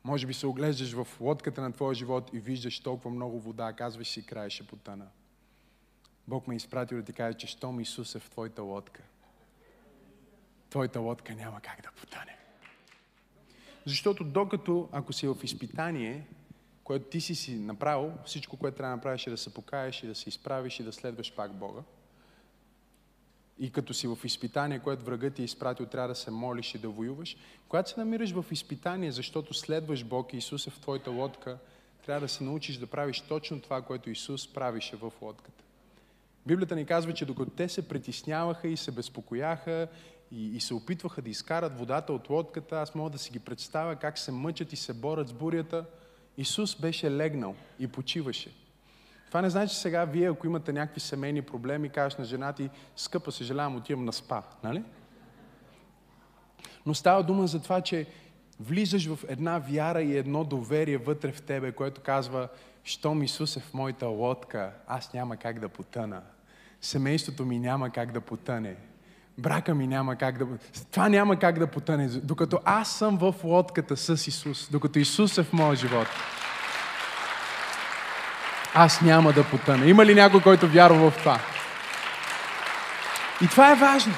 Може 0.04 0.26
би 0.26 0.34
се 0.34 0.46
оглеждаш 0.46 0.92
в 0.92 1.08
лодката 1.20 1.62
на 1.62 1.72
твоя 1.72 1.94
живот 1.94 2.30
и 2.32 2.40
виждаш 2.40 2.80
толкова 2.80 3.10
много 3.10 3.40
вода, 3.40 3.72
казваш 3.72 4.08
си, 4.08 4.26
край 4.26 4.50
ще 4.50 4.66
потъна. 4.66 5.06
Бог 6.28 6.48
ме 6.48 6.54
е 6.54 6.56
изпратил 6.56 6.98
да 6.98 7.04
ти 7.04 7.12
каже, 7.12 7.38
че 7.38 7.46
щом 7.46 7.80
Исус 7.80 8.14
е 8.14 8.18
в 8.18 8.30
твоята 8.30 8.62
лодка, 8.62 9.02
твоята 10.70 11.00
лодка 11.00 11.34
няма 11.34 11.60
как 11.60 11.82
да 11.82 11.90
потъне. 12.00 12.36
Защото 13.86 14.24
докато, 14.24 14.88
ако 14.92 15.12
си 15.12 15.26
в 15.26 15.36
изпитание, 15.42 16.26
което 16.84 17.04
ти 17.04 17.20
си 17.20 17.34
си 17.34 17.54
направил, 17.54 18.12
всичко, 18.24 18.56
което 18.56 18.76
трябва 18.76 18.92
да 18.92 18.96
направиш 18.96 19.26
е 19.26 19.30
да 19.30 19.36
се 19.36 19.54
покаеш 19.54 20.02
и 20.02 20.06
да 20.06 20.14
се 20.14 20.28
изправиш 20.28 20.80
и 20.80 20.82
да 20.82 20.92
следваш 20.92 21.32
пак 21.32 21.52
Бога. 21.52 21.80
И 23.58 23.70
като 23.70 23.94
си 23.94 24.06
в 24.06 24.18
изпитание, 24.24 24.78
което 24.78 25.04
врагът 25.04 25.34
ти 25.34 25.42
е 25.42 25.44
изпратил, 25.44 25.86
трябва 25.86 26.08
да 26.08 26.14
се 26.14 26.30
молиш 26.30 26.74
и 26.74 26.78
да 26.78 26.88
воюваш. 26.88 27.36
Когато 27.68 27.90
се 27.90 28.00
намираш 28.00 28.32
в 28.32 28.44
изпитание, 28.50 29.12
защото 29.12 29.54
следваш 29.54 30.04
Бог 30.04 30.32
и 30.32 30.36
Исус 30.36 30.66
е 30.66 30.70
в 30.70 30.78
твоята 30.78 31.10
лодка, 31.10 31.58
трябва 32.06 32.20
да 32.20 32.28
се 32.28 32.44
научиш 32.44 32.76
да 32.76 32.86
правиш 32.86 33.20
точно 33.20 33.60
това, 33.60 33.82
което 33.82 34.10
Исус 34.10 34.52
правише 34.52 34.96
в 34.96 35.12
лодката. 35.22 35.64
Библията 36.46 36.76
ни 36.76 36.86
казва, 36.86 37.14
че 37.14 37.26
докато 37.26 37.50
те 37.50 37.68
се 37.68 37.88
притесняваха 37.88 38.68
и 38.68 38.76
се 38.76 38.90
безпокояха 38.90 39.88
и, 40.32 40.56
и 40.56 40.60
се 40.60 40.74
опитваха 40.74 41.22
да 41.22 41.30
изкарат 41.30 41.78
водата 41.78 42.12
от 42.12 42.30
лодката, 42.30 42.80
аз 42.80 42.94
мога 42.94 43.10
да 43.10 43.18
си 43.18 43.32
ги 43.32 43.38
представя 43.38 43.96
как 43.96 44.18
се 44.18 44.32
мъчат 44.32 44.72
и 44.72 44.76
се 44.76 44.92
борят 44.92 45.28
с 45.28 45.32
бурята– 45.32 45.84
Исус 46.36 46.80
беше 46.80 47.10
легнал 47.10 47.54
и 47.78 47.86
почиваше. 47.86 48.50
Това 49.28 49.42
не 49.42 49.50
значи, 49.50 49.74
че 49.74 49.80
сега 49.80 50.04
вие, 50.04 50.30
ако 50.30 50.46
имате 50.46 50.72
някакви 50.72 51.00
семейни 51.00 51.42
проблеми, 51.42 51.88
кажеш 51.88 52.18
на 52.18 52.24
жена 52.24 52.52
ти, 52.52 52.70
скъпа, 52.96 53.32
съжалявам, 53.32 53.76
отивам 53.76 54.04
на 54.04 54.12
спа, 54.12 54.42
нали? 54.64 54.82
Но 56.86 56.94
става 56.94 57.22
дума 57.22 57.46
за 57.46 57.62
това, 57.62 57.80
че 57.80 58.06
влизаш 58.60 59.06
в 59.06 59.18
една 59.28 59.58
вяра 59.58 60.02
и 60.02 60.16
едно 60.16 60.44
доверие 60.44 60.98
вътре 60.98 61.32
в 61.32 61.42
тебе, 61.42 61.72
което 61.72 62.00
казва, 62.00 62.48
щом 62.84 63.22
Исус 63.22 63.56
е 63.56 63.60
в 63.60 63.74
моята 63.74 64.06
лодка, 64.06 64.72
аз 64.86 65.12
няма 65.12 65.36
как 65.36 65.60
да 65.60 65.68
потъна. 65.68 66.22
Семейството 66.80 67.44
ми 67.44 67.58
няма 67.58 67.90
как 67.90 68.12
да 68.12 68.20
потъне 68.20 68.76
брака 69.38 69.74
ми 69.74 69.86
няма 69.86 70.16
как 70.16 70.38
да... 70.38 70.46
Това 70.90 71.08
няма 71.08 71.38
как 71.38 71.58
да 71.58 71.66
потъне. 71.66 72.08
Докато 72.08 72.58
аз 72.64 72.90
съм 72.90 73.16
в 73.18 73.34
лодката 73.44 73.96
с 73.96 74.26
Исус, 74.26 74.68
докато 74.70 74.98
Исус 74.98 75.38
е 75.38 75.42
в 75.42 75.52
моя 75.52 75.76
живот, 75.76 76.06
аз 78.74 79.00
няма 79.00 79.32
да 79.32 79.44
потъна. 79.44 79.86
Има 79.86 80.06
ли 80.06 80.14
някой, 80.14 80.40
който 80.40 80.68
вярва 80.68 81.10
в 81.10 81.18
това? 81.18 81.40
И 83.42 83.48
това 83.48 83.72
е 83.72 83.74
важно. 83.74 84.14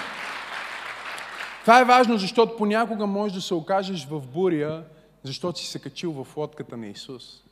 Това 1.60 1.80
е 1.80 1.84
важно, 1.84 2.18
защото 2.18 2.56
понякога 2.56 3.06
можеш 3.06 3.34
да 3.34 3.42
се 3.42 3.54
окажеш 3.54 4.06
в 4.06 4.20
буря, 4.20 4.82
защото 5.22 5.58
си 5.58 5.66
се 5.66 5.78
качил 5.78 6.12
в 6.12 6.36
лодката 6.36 6.76
на 6.76 6.86
Исус. 6.86 7.45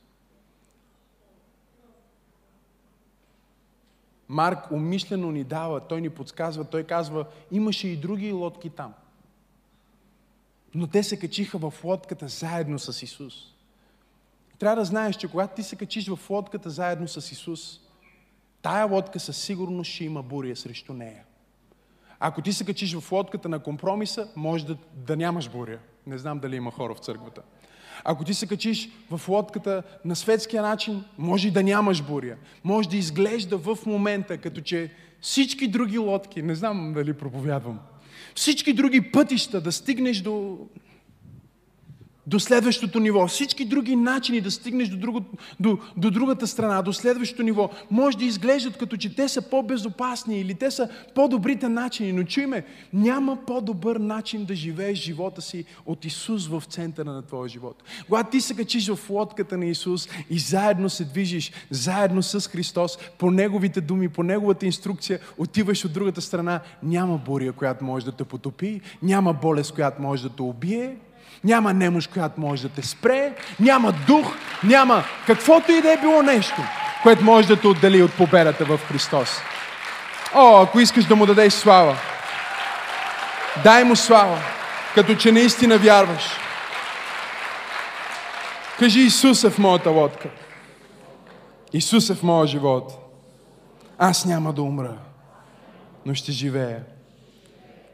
Марк 4.29 4.71
умишлено 4.71 5.31
ни 5.31 5.43
дава, 5.43 5.79
той 5.79 6.01
ни 6.01 6.09
подсказва, 6.09 6.63
той 6.63 6.83
казва, 6.83 7.25
имаше 7.51 7.87
и 7.87 7.97
други 7.97 8.31
лодки 8.31 8.69
там. 8.69 8.93
Но 10.75 10.87
те 10.87 11.03
се 11.03 11.19
качиха 11.19 11.57
в 11.57 11.73
лодката 11.83 12.27
заедно 12.27 12.79
с 12.79 13.01
Исус. 13.01 13.33
Трябва 14.59 14.75
да 14.75 14.85
знаеш, 14.85 15.15
че 15.15 15.27
когато 15.27 15.55
ти 15.55 15.63
се 15.63 15.75
качиш 15.75 16.07
в 16.07 16.29
лодката 16.29 16.69
заедно 16.69 17.07
с 17.07 17.31
Исус, 17.31 17.79
тая 18.61 18.85
лодка 18.85 19.19
със 19.19 19.37
сигурност 19.37 19.91
ще 19.91 20.05
има 20.05 20.23
буря 20.23 20.55
срещу 20.55 20.93
нея. 20.93 21.23
Ако 22.19 22.41
ти 22.41 22.53
се 22.53 22.65
качиш 22.65 22.95
в 22.95 23.11
лодката 23.11 23.49
на 23.49 23.59
компромиса, 23.59 24.31
може 24.35 24.65
да, 24.65 24.77
да 24.93 25.17
нямаш 25.17 25.49
буря. 25.49 25.79
Не 26.07 26.17
знам 26.17 26.39
дали 26.39 26.55
има 26.55 26.71
хора 26.71 26.95
в 26.95 26.99
църквата. 26.99 27.41
Ако 28.03 28.23
ти 28.23 28.33
се 28.33 28.47
качиш 28.47 28.89
в 29.11 29.29
лодката 29.29 29.83
на 30.05 30.15
светския 30.15 30.61
начин, 30.61 31.03
може 31.17 31.47
и 31.47 31.51
да 31.51 31.63
нямаш 31.63 32.03
буря. 32.03 32.35
Може 32.63 32.89
да 32.89 32.97
изглежда 32.97 33.57
в 33.57 33.77
момента, 33.85 34.37
като 34.37 34.61
че 34.61 34.91
всички 35.21 35.67
други 35.67 35.97
лодки, 35.97 36.41
не 36.41 36.55
знам 36.55 36.93
дали 36.93 37.13
проповядвам, 37.13 37.79
всички 38.35 38.73
други 38.73 39.11
пътища 39.11 39.61
да 39.61 39.71
стигнеш 39.71 40.21
до 40.21 40.57
до 42.27 42.39
следващото 42.39 42.99
ниво. 42.99 43.27
Всички 43.27 43.65
други 43.65 43.95
начини 43.95 44.41
да 44.41 44.51
стигнеш 44.51 44.89
до, 44.89 44.97
друго, 44.97 45.21
до, 45.59 45.77
до 45.97 46.11
другата 46.11 46.47
страна, 46.47 46.81
до 46.81 46.93
следващото 46.93 47.43
ниво, 47.43 47.69
може 47.91 48.17
да 48.17 48.25
изглеждат 48.25 48.77
като 48.77 48.97
че 48.97 49.15
те 49.15 49.29
са 49.29 49.41
по-безопасни 49.41 50.39
или 50.39 50.53
те 50.53 50.71
са 50.71 50.89
по-добрите 51.15 51.69
начини, 51.69 52.13
но 52.13 52.23
чуй 52.23 52.45
ме, 52.45 52.65
няма 52.93 53.37
по-добър 53.47 53.95
начин 53.95 54.45
да 54.45 54.55
живееш 54.55 54.99
живота 54.99 55.41
си 55.41 55.65
от 55.85 56.05
Исус 56.05 56.47
в 56.47 56.63
центъра 56.69 57.11
на 57.11 57.21
твоя 57.21 57.49
живот. 57.49 57.83
Когато 58.05 58.29
ти 58.29 58.41
се 58.41 58.55
качиш 58.55 58.87
в 58.87 59.09
лодката 59.09 59.57
на 59.57 59.65
Исус 59.65 60.09
и 60.29 60.39
заедно 60.39 60.89
се 60.89 61.05
движиш, 61.05 61.51
заедно 61.69 62.23
с 62.23 62.49
Христос, 62.49 62.97
по 63.17 63.31
Неговите 63.31 63.81
думи, 63.81 64.09
по 64.09 64.23
Неговата 64.23 64.65
инструкция, 64.65 65.19
отиваш 65.37 65.85
от 65.85 65.93
другата 65.93 66.21
страна, 66.21 66.59
няма 66.83 67.17
буря, 67.17 67.51
която 67.51 67.85
може 67.85 68.05
да 68.05 68.11
те 68.11 68.23
потопи, 68.23 68.81
няма 69.03 69.33
болест, 69.33 69.73
която 69.73 70.01
може 70.01 70.23
да 70.23 70.29
те 70.29 70.41
убие, 70.41 70.95
няма 71.43 71.73
немощ, 71.73 72.11
която 72.13 72.41
може 72.41 72.61
да 72.61 72.69
те 72.69 72.87
спре, 72.87 73.33
няма 73.59 73.91
дух, 73.91 74.35
няма 74.63 75.03
каквото 75.27 75.71
и 75.71 75.81
да 75.81 75.93
е 75.93 75.97
било 75.97 76.21
нещо, 76.21 76.61
което 77.03 77.23
може 77.23 77.47
да 77.47 77.61
те 77.61 77.67
отдели 77.67 78.03
от 78.03 78.13
победата 78.13 78.65
в 78.65 78.79
Христос. 78.87 79.29
О, 80.35 80.61
ако 80.61 80.79
искаш 80.79 81.05
да 81.05 81.15
му 81.15 81.25
дадеш 81.25 81.53
слава, 81.53 81.97
дай 83.63 83.83
му 83.83 83.95
слава, 83.95 84.37
като 84.95 85.15
че 85.15 85.31
наистина 85.31 85.77
вярваш. 85.77 86.23
Кажи 88.79 88.99
Исус 88.99 89.43
е 89.43 89.49
в 89.49 89.57
моята 89.57 89.89
лодка. 89.89 90.29
Исус 91.73 92.09
е 92.09 92.15
в 92.15 92.23
моя 92.23 92.47
живот. 92.47 92.91
Аз 93.97 94.25
няма 94.25 94.53
да 94.53 94.61
умра, 94.61 94.97
но 96.05 96.13
ще 96.13 96.31
живея. 96.31 96.83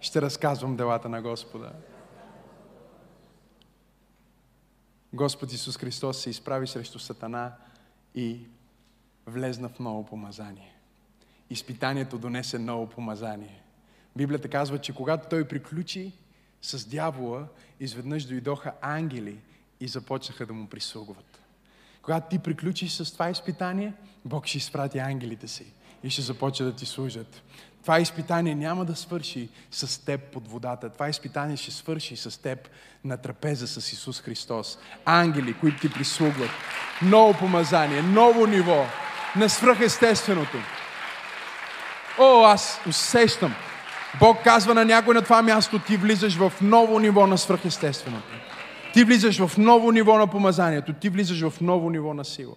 Ще 0.01 0.21
разказвам 0.21 0.75
делата 0.75 1.09
на 1.09 1.21
Господа. 1.21 1.69
Господ 5.13 5.51
Исус 5.51 5.77
Христос 5.77 6.21
се 6.21 6.29
изправи 6.29 6.67
срещу 6.67 6.99
Сатана 6.99 7.53
и 8.15 8.39
влезна 9.27 9.69
в 9.69 9.79
ново 9.79 10.05
помазание. 10.05 10.75
Изпитанието 11.49 12.17
донесе 12.17 12.59
ново 12.59 12.89
помазание. 12.89 13.61
Библията 14.15 14.49
казва, 14.49 14.79
че 14.79 14.95
когато 14.95 15.29
той 15.29 15.47
приключи 15.47 16.11
с 16.61 16.87
дявола, 16.87 17.47
изведнъж 17.79 18.25
дойдоха 18.25 18.73
ангели 18.81 19.39
и 19.79 19.87
започнаха 19.87 20.45
да 20.45 20.53
му 20.53 20.67
прислугват. 20.67 21.41
Когато 22.01 22.29
ти 22.29 22.39
приключиш 22.39 22.91
с 22.91 23.13
това 23.13 23.29
изпитание, 23.29 23.93
Бог 24.25 24.45
ще 24.45 24.57
изпрати 24.57 24.99
ангелите 24.99 25.47
си 25.47 25.73
и 26.03 26.09
ще 26.09 26.21
започне 26.21 26.65
да 26.65 26.75
ти 26.75 26.85
служат. 26.85 27.41
Това 27.81 27.99
изпитание 27.99 28.55
няма 28.55 28.85
да 28.85 28.95
свърши 28.95 29.49
с 29.71 30.05
теб 30.05 30.21
под 30.21 30.47
водата. 30.47 30.89
Това 30.89 31.09
изпитание 31.09 31.57
ще 31.57 31.71
свърши 31.71 32.15
с 32.15 32.41
теб 32.41 32.69
на 33.05 33.17
трапеза 33.17 33.67
с 33.67 33.93
Исус 33.93 34.21
Христос. 34.21 34.77
Ангели, 35.05 35.53
които 35.53 35.79
ти 35.79 35.93
прислугват. 35.93 36.49
Ново 37.01 37.33
помазание, 37.33 38.01
ново 38.01 38.47
ниво 38.47 38.85
на 39.35 39.49
свръхестественото. 39.49 40.57
О, 42.19 42.43
аз 42.43 42.79
усещам. 42.87 43.55
Бог 44.19 44.43
казва 44.43 44.73
на 44.73 44.85
някой 44.85 45.13
на 45.13 45.21
това 45.21 45.41
място, 45.41 45.79
ти 45.79 45.97
влизаш 45.97 46.35
в 46.35 46.53
ново 46.61 46.99
ниво 46.99 47.27
на 47.27 47.37
свръхестественото. 47.37 48.33
Ти 48.93 49.03
влизаш 49.03 49.45
в 49.45 49.57
ново 49.57 49.91
ниво 49.91 50.17
на 50.17 50.27
помазанието. 50.27 50.93
Ти 50.93 51.09
влизаш 51.09 51.41
в 51.41 51.61
ново 51.61 51.89
ниво 51.89 52.13
на 52.13 52.25
сила. 52.25 52.55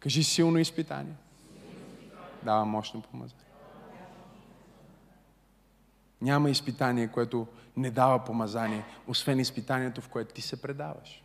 Кажи 0.00 0.24
силно 0.24 0.58
изпитание. 0.58 1.12
Дава 2.44 2.64
мощно 2.64 3.02
помазание. 3.02 3.44
Няма 6.20 6.50
изпитание, 6.50 7.08
което 7.08 7.46
не 7.76 7.90
дава 7.90 8.24
помазание, 8.24 8.84
освен 9.08 9.40
изпитанието, 9.40 10.00
в 10.00 10.08
което 10.08 10.34
ти 10.34 10.42
се 10.42 10.62
предаваш. 10.62 11.22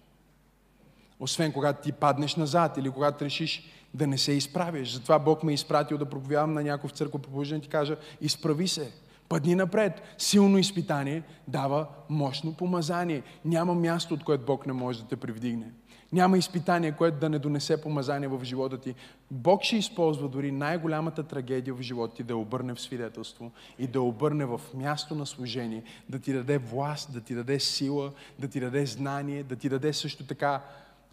Освен 1.19 1.51
когато 1.51 1.84
ти 1.84 1.91
паднеш 1.91 2.36
назад 2.36 2.78
или 2.78 2.89
когато 2.89 3.25
решиш 3.25 3.63
да 3.93 4.08
не 4.08 4.17
се 4.17 4.32
изправиш. 4.32 4.93
Затова 4.93 5.19
Бог 5.19 5.43
ме 5.43 5.51
е 5.51 5.56
изпратил 5.56 5.97
да 5.97 6.10
проповядвам 6.10 6.54
на 6.54 6.63
някой 6.63 6.89
в 6.89 6.93
църква 6.93 7.19
по 7.19 7.43
да 7.43 7.60
ти 7.60 7.69
кажа, 7.69 7.97
изправи 8.21 8.67
се, 8.67 8.91
Пъдни 9.30 9.56
напред. 9.56 10.01
Силно 10.17 10.58
изпитание 10.58 11.23
дава 11.47 11.88
мощно 12.10 12.54
помазание. 12.54 13.23
Няма 13.45 13.73
място, 13.73 14.13
от 14.13 14.23
което 14.23 14.45
Бог 14.45 14.67
не 14.67 14.73
може 14.73 15.01
да 15.01 15.08
те 15.08 15.15
привдигне. 15.15 15.71
Няма 16.13 16.38
изпитание, 16.38 16.91
което 16.91 17.20
да 17.20 17.30
не 17.30 17.39
донесе 17.39 17.82
помазание 17.82 18.28
в 18.28 18.44
живота 18.44 18.78
ти. 18.78 18.96
Бог 19.32 19.63
ще 19.63 19.76
използва 19.76 20.30
дори 20.30 20.52
най-голямата 20.52 21.24
трагедия 21.24 21.74
в 21.74 21.82
живота 21.82 22.15
ти 22.15 22.24
да 22.24 22.36
обърне 22.36 22.74
в 22.74 22.82
свидетелство 22.82 23.52
и 23.80 23.88
да 23.88 24.02
обърне 24.02 24.46
в 24.46 24.62
място 24.74 25.15
на 25.15 25.26
служение, 25.26 25.84
да 26.10 26.20
ти 26.20 26.34
даде 26.34 26.58
власт, 26.58 27.13
да 27.13 27.22
ти 27.22 27.36
даде 27.36 27.60
сила, 27.60 28.12
да 28.39 28.48
ти 28.48 28.60
даде 28.60 28.86
знание, 28.86 29.44
да 29.44 29.56
ти 29.56 29.70
даде 29.70 29.94
също 29.94 30.28
така 30.28 30.62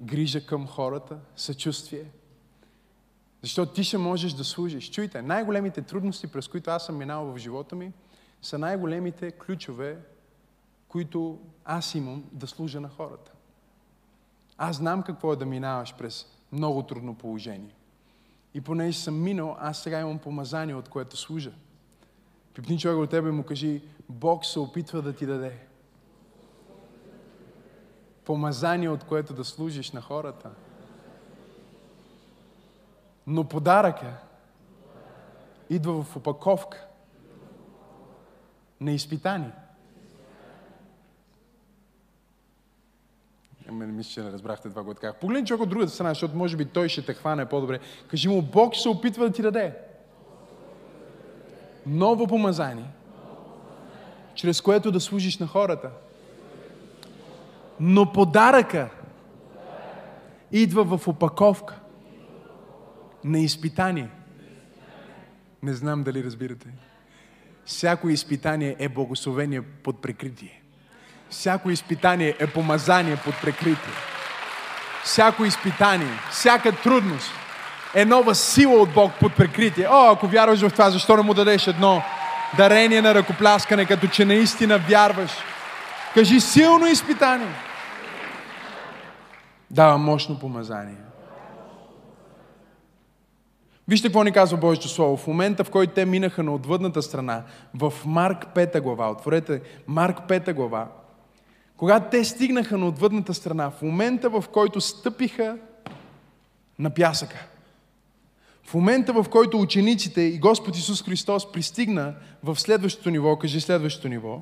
грижа 0.00 0.46
към 0.46 0.66
хората, 0.66 1.18
съчувствие. 1.36 2.04
Защото 3.42 3.72
ти 3.72 3.84
ще 3.84 3.98
можеш 3.98 4.32
да 4.32 4.44
служиш. 4.44 4.90
Чуйте, 4.90 5.22
най-големите 5.22 5.82
трудности, 5.82 6.26
през 6.26 6.48
които 6.48 6.70
аз 6.70 6.86
съм 6.86 6.96
минал 6.96 7.24
в 7.24 7.38
живота 7.38 7.76
ми, 7.76 7.92
са 8.42 8.58
най-големите 8.58 9.30
ключове, 9.30 9.98
които 10.88 11.38
аз 11.64 11.94
имам 11.94 12.24
да 12.32 12.46
служа 12.46 12.80
на 12.80 12.88
хората. 12.88 13.32
Аз 14.58 14.76
знам 14.76 15.02
какво 15.02 15.32
е 15.32 15.36
да 15.36 15.46
минаваш 15.46 15.94
през 15.98 16.26
много 16.52 16.82
трудно 16.82 17.14
положение. 17.14 17.74
И 18.54 18.60
понеже 18.60 18.98
съм 18.98 19.22
минал, 19.22 19.56
аз 19.60 19.78
сега 19.78 20.00
имам 20.00 20.18
помазание, 20.18 20.74
от 20.74 20.88
което 20.88 21.16
служа. 21.16 21.52
Пипни 22.54 22.78
човек 22.78 22.98
от 22.98 23.10
тебе 23.10 23.28
и 23.28 23.32
му 23.32 23.42
кажи, 23.42 23.82
Бог 24.08 24.44
се 24.44 24.58
опитва 24.58 25.02
да 25.02 25.12
ти 25.12 25.26
даде. 25.26 25.58
Помазание, 28.24 28.88
от 28.88 29.04
което 29.04 29.34
да 29.34 29.44
служиш 29.44 29.90
на 29.90 30.00
хората. 30.00 30.50
Но 33.26 33.48
подаръка 33.48 34.14
идва 35.70 36.02
в 36.02 36.16
опаковка 36.16 36.86
на 38.80 38.92
изпитание. 38.92 39.52
Ами 43.72 43.86
не 43.86 43.92
мисля, 43.92 44.10
че 44.10 44.22
не 44.22 44.32
разбрахте 44.32 44.68
това, 44.68 44.84
което 44.84 45.00
казах. 45.00 45.20
Погледни 45.20 45.46
човек 45.46 45.62
от 45.62 45.68
другата 45.68 45.92
страна, 45.92 46.10
защото 46.10 46.36
може 46.36 46.56
би 46.56 46.64
той 46.64 46.88
ще 46.88 47.02
те 47.02 47.14
хване 47.14 47.46
по-добре. 47.46 47.80
Кажи 48.08 48.28
му, 48.28 48.42
Бог 48.42 48.76
се 48.76 48.88
опитва 48.88 49.26
да 49.26 49.32
ти 49.32 49.42
даде. 49.42 49.74
Ново 51.86 52.26
помазание, 52.26 52.90
чрез 54.34 54.60
което 54.60 54.92
да 54.92 55.00
служиш 55.00 55.38
на 55.38 55.46
хората. 55.46 55.90
Но 57.80 58.12
подаръка 58.12 58.90
идва 60.52 60.98
в 60.98 61.08
опаковка 61.08 61.80
на 63.24 63.38
изпитание. 63.38 64.10
Не 65.62 65.74
знам 65.74 66.02
дали 66.02 66.24
разбирате. 66.24 66.68
Всяко 67.64 68.08
изпитание 68.08 68.76
е 68.78 68.88
благословение 68.88 69.62
под 69.62 70.02
прикритие. 70.02 70.61
Всяко 71.32 71.70
изпитание 71.70 72.36
е 72.38 72.46
помазание 72.46 73.16
под 73.24 73.34
прикритие. 73.42 73.92
Всяко 75.04 75.44
изпитание, 75.44 76.18
всяка 76.30 76.72
трудност 76.72 77.30
е 77.94 78.04
нова 78.04 78.34
сила 78.34 78.74
от 78.74 78.92
Бог 78.92 79.12
под 79.20 79.36
прикритие. 79.36 79.86
О, 79.90 80.12
ако 80.12 80.26
вярваш 80.26 80.60
в 80.60 80.70
това, 80.70 80.90
защо 80.90 81.16
не 81.16 81.22
му 81.22 81.34
дадеш 81.34 81.66
едно 81.66 82.02
дарение 82.56 83.02
на 83.02 83.14
ръкопляскане, 83.14 83.86
като 83.86 84.06
че 84.06 84.24
наистина 84.24 84.78
вярваш? 84.78 85.30
Кажи 86.14 86.40
силно 86.40 86.86
изпитание. 86.86 87.54
Дава 89.70 89.98
мощно 89.98 90.38
помазание. 90.38 90.96
Вижте 93.88 94.08
какво 94.08 94.22
ни 94.22 94.32
казва 94.32 94.58
Божието 94.58 94.88
Слово. 94.88 95.16
В 95.16 95.26
момента, 95.26 95.64
в 95.64 95.70
който 95.70 95.94
те 95.94 96.04
минаха 96.04 96.42
на 96.42 96.54
отвъдната 96.54 97.02
страна, 97.02 97.42
в 97.74 97.92
Марк 98.04 98.46
5 98.54 98.80
глава, 98.80 99.10
отворете 99.10 99.60
Марк 99.86 100.18
5 100.28 100.52
глава, 100.52 100.86
когато 101.82 102.10
те 102.10 102.24
стигнаха 102.24 102.78
на 102.78 102.86
отвъдната 102.86 103.34
страна, 103.34 103.70
в 103.70 103.82
момента, 103.82 104.30
в 104.30 104.44
който 104.52 104.80
стъпиха 104.80 105.58
на 106.78 106.94
пясъка, 106.94 107.46
в 108.62 108.74
момента, 108.74 109.12
в 109.12 109.26
който 109.30 109.60
учениците 109.60 110.20
и 110.20 110.38
Господ 110.38 110.76
Исус 110.76 111.02
Христос 111.02 111.52
пристигна 111.52 112.14
в 112.42 112.60
следващото 112.60 113.10
ниво, 113.10 113.38
кажи 113.38 113.60
следващото 113.60 114.08
ниво, 114.08 114.40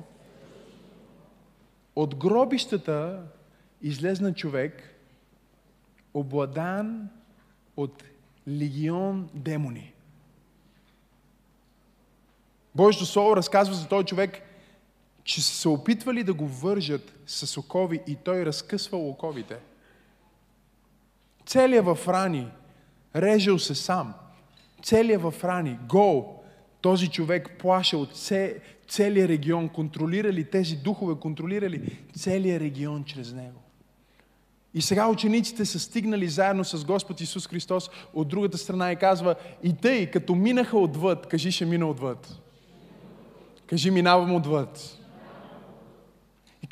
от 1.95 2.15
гробищата 2.15 3.21
излезна 3.81 4.33
човек, 4.33 4.95
обладан 6.13 7.09
от 7.77 8.03
легион 8.47 9.29
демони. 9.33 9.93
Божието 12.75 13.05
Слово 13.05 13.35
разказва 13.35 13.75
за 13.75 13.87
този 13.87 14.05
човек, 14.05 14.41
че 15.23 15.41
са 15.41 15.55
се 15.55 15.69
опитвали 15.69 16.23
да 16.23 16.33
го 16.33 16.47
вържат 16.47 17.13
с 17.25 17.57
окови 17.57 18.01
и 18.07 18.15
той 18.15 18.45
разкъсва 18.45 18.97
оковите. 18.97 19.55
Целият 21.45 21.85
в 21.85 21.97
рани, 22.07 22.47
режел 23.15 23.59
се 23.59 23.75
сам. 23.75 24.13
Целият 24.83 25.21
в 25.21 25.33
рани, 25.43 25.77
гол. 25.89 26.37
Този 26.81 27.07
човек 27.07 27.49
плаша 27.59 27.97
от 27.97 28.15
целият 28.87 29.29
регион, 29.29 29.69
контролирали 29.69 30.49
тези 30.49 30.75
духове, 30.75 31.15
контролирали 31.19 31.99
целият 32.17 32.61
регион 32.61 33.03
чрез 33.03 33.33
него. 33.33 33.61
И 34.73 34.81
сега 34.81 35.07
учениците 35.07 35.65
са 35.65 35.79
стигнали 35.79 36.27
заедно 36.27 36.65
с 36.65 36.85
Господ 36.85 37.21
Исус 37.21 37.47
Христос 37.47 37.89
от 38.13 38.27
другата 38.27 38.57
страна 38.57 38.91
и 38.91 38.95
казва, 38.95 39.35
и 39.63 39.73
тъй, 39.73 40.11
като 40.11 40.35
минаха 40.35 40.77
отвъд, 40.77 41.27
кажи 41.27 41.51
ще 41.51 41.65
мина 41.65 41.85
отвъд. 41.85 42.39
Кажи 43.67 43.91
минавам 43.91 44.35
отвъд. 44.35 45.00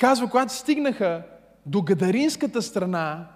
Казва, 0.00 0.30
когато 0.30 0.54
стигнаха 0.54 1.22
до 1.66 1.82
Гадаринската 1.82 2.62
страна 2.62 3.28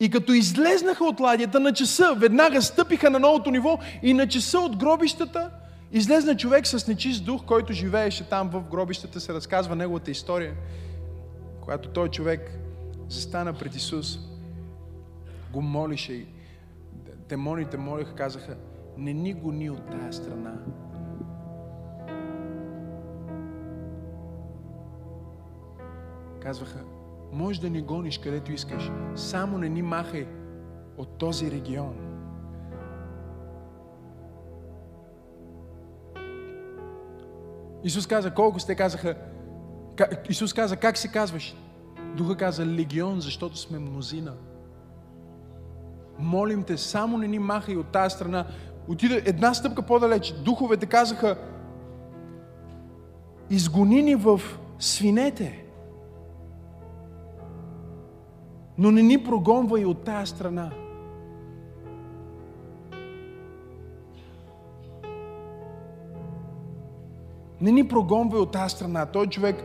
и 0.00 0.10
като 0.10 0.32
излезнаха 0.32 1.04
от 1.04 1.20
ладията 1.20 1.60
на 1.60 1.72
часа, 1.72 2.14
веднага 2.18 2.62
стъпиха 2.62 3.10
на 3.10 3.18
новото 3.18 3.50
ниво 3.50 3.78
и 4.02 4.14
на 4.14 4.28
часа 4.28 4.58
от 4.58 4.76
гробищата 4.76 5.50
излезна 5.92 6.36
човек 6.36 6.66
с 6.66 6.86
нечист 6.86 7.24
дух, 7.24 7.44
който 7.44 7.72
живееше 7.72 8.28
там 8.28 8.48
в 8.48 8.62
гробищата, 8.70 9.20
се 9.20 9.34
разказва 9.34 9.76
неговата 9.76 10.10
история, 10.10 10.54
когато 11.60 11.88
той 11.88 12.08
човек 12.08 12.58
застана 13.08 13.52
пред 13.52 13.76
Исус, 13.76 14.18
го 15.52 15.62
молише 15.62 16.12
и 16.12 16.26
демоните 17.28 17.76
молиха, 17.76 18.14
казаха, 18.14 18.56
не 18.98 19.12
ни 19.12 19.32
гони 19.32 19.70
от 19.70 19.90
тая 19.90 20.12
страна. 20.12 20.52
Казваха, 26.42 26.78
може 27.32 27.60
да 27.60 27.70
ни 27.70 27.82
гониш 27.82 28.18
където 28.18 28.52
искаш, 28.52 28.90
само 29.14 29.58
не 29.58 29.68
ни 29.68 29.82
махай 29.82 30.26
от 30.96 31.18
този 31.18 31.50
регион. 31.50 31.94
Исус 37.84 38.06
каза, 38.06 38.34
колко 38.34 38.60
сте 38.60 38.74
казаха, 38.74 39.14
Исус 40.28 40.52
каза, 40.52 40.76
как 40.76 40.96
се 40.96 41.08
казваш? 41.08 41.56
Духа 42.16 42.36
каза 42.36 42.66
легион, 42.66 43.20
защото 43.20 43.58
сме 43.58 43.78
мнозина. 43.78 44.34
Молим 46.18 46.62
те, 46.62 46.76
само 46.76 47.18
не 47.18 47.28
ни 47.28 47.38
махай 47.38 47.76
от 47.76 47.86
тази 47.86 48.14
страна. 48.14 48.46
Отида 48.88 49.16
една 49.16 49.54
стъпка 49.54 49.82
по-далеч. 49.82 50.32
Духовете 50.32 50.86
казаха, 50.86 51.38
изгони 53.50 54.02
ни 54.02 54.14
в 54.14 54.40
свинете. 54.78 55.61
Но 58.78 58.90
не 58.90 59.02
ни 59.02 59.24
прогонва 59.24 59.80
и 59.80 59.84
от 59.84 60.04
тая 60.04 60.26
страна. 60.26 60.70
Не 67.60 67.72
ни 67.72 67.88
прогонва 67.88 68.38
и 68.38 68.40
от 68.40 68.52
тази 68.52 68.74
страна. 68.74 69.06
Той 69.06 69.26
човек 69.26 69.64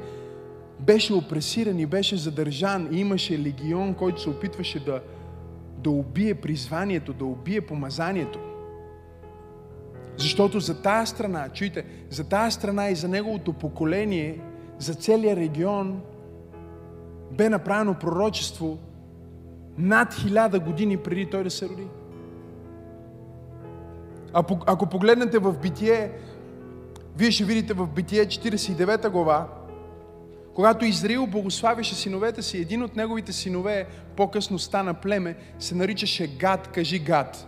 беше 0.80 1.14
опресиран 1.14 1.80
и 1.80 1.86
беше 1.86 2.18
задържан 2.18 2.90
и 2.92 3.00
имаше 3.00 3.40
легион, 3.40 3.94
който 3.94 4.22
се 4.22 4.30
опитваше 4.30 4.86
да, 4.86 5.02
да 5.78 5.90
убие 5.90 6.36
призванието, 6.36 7.14
да 7.14 7.26
убие 7.26 7.62
помазанието. 7.62 8.40
Защото 10.18 10.60
за 10.60 10.82
тая 10.82 11.08
страна, 11.08 11.50
чуйте, 11.50 11.86
за 12.10 12.30
тая 12.30 12.52
страна 12.52 12.90
и 12.90 12.96
за 12.96 13.08
неговото 13.08 13.54
поколение, 13.54 14.42
за 14.80 14.94
целия 14.94 15.36
регион, 15.36 16.02
бе 17.32 17.50
направено 17.50 17.94
пророчество 17.94 18.78
над 19.78 20.14
хиляда 20.14 20.60
години 20.60 20.98
преди 20.98 21.30
той 21.30 21.44
да 21.44 21.52
се 21.52 21.70
роди. 21.70 21.88
Ако 24.66 24.86
погледнете 24.86 25.40
в 25.40 25.60
Битие, 25.62 26.12
вие 27.18 27.32
ще 27.32 27.44
видите 27.44 27.74
в 27.74 27.88
Битие 27.88 28.26
49 28.26 29.10
глава, 29.10 29.48
когато 30.56 30.86
Израил 30.86 31.28
благославяше 31.28 31.96
синовете 31.96 32.42
си, 32.42 32.58
един 32.58 32.84
от 32.84 32.96
неговите 32.96 33.34
синове 33.34 33.88
по-късно 34.16 34.60
стана 34.60 34.94
племе, 34.94 35.36
се 35.60 35.76
наричаше 35.76 36.28
Гад, 36.28 36.68
кажи 36.68 37.00
Гад. 37.00 37.48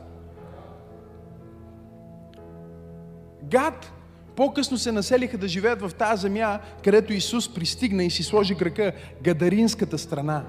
Гад 3.44 3.92
по-късно 4.36 4.78
се 4.78 4.92
населиха 4.92 5.38
да 5.38 5.48
живеят 5.48 5.82
в 5.82 5.92
тази 5.94 6.22
земя, 6.22 6.60
където 6.84 7.14
Исус 7.14 7.54
пристигна 7.54 8.04
и 8.04 8.10
си 8.10 8.24
сложи 8.24 8.56
крака 8.56 8.92
Гадаринската 9.22 9.98
страна. 9.98 10.44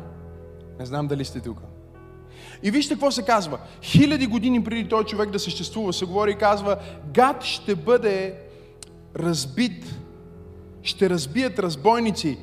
Не 0.81 0.87
знам 0.87 1.07
дали 1.07 1.25
сте 1.25 1.41
тук. 1.41 1.61
И 2.63 2.71
вижте 2.71 2.95
какво 2.95 3.11
се 3.11 3.23
казва. 3.23 3.59
Хиляди 3.83 4.27
години 4.27 4.65
преди 4.65 4.89
този 4.89 5.07
човек 5.07 5.31
да 5.31 5.39
съществува, 5.39 5.93
се 5.93 6.05
говори 6.05 6.31
и 6.31 6.37
казва, 6.37 6.77
Гад 7.15 7.45
ще 7.45 7.75
бъде 7.75 8.35
разбит, 9.17 9.85
ще 10.83 11.11
разбият 11.11 11.59
разбойници, 11.59 12.39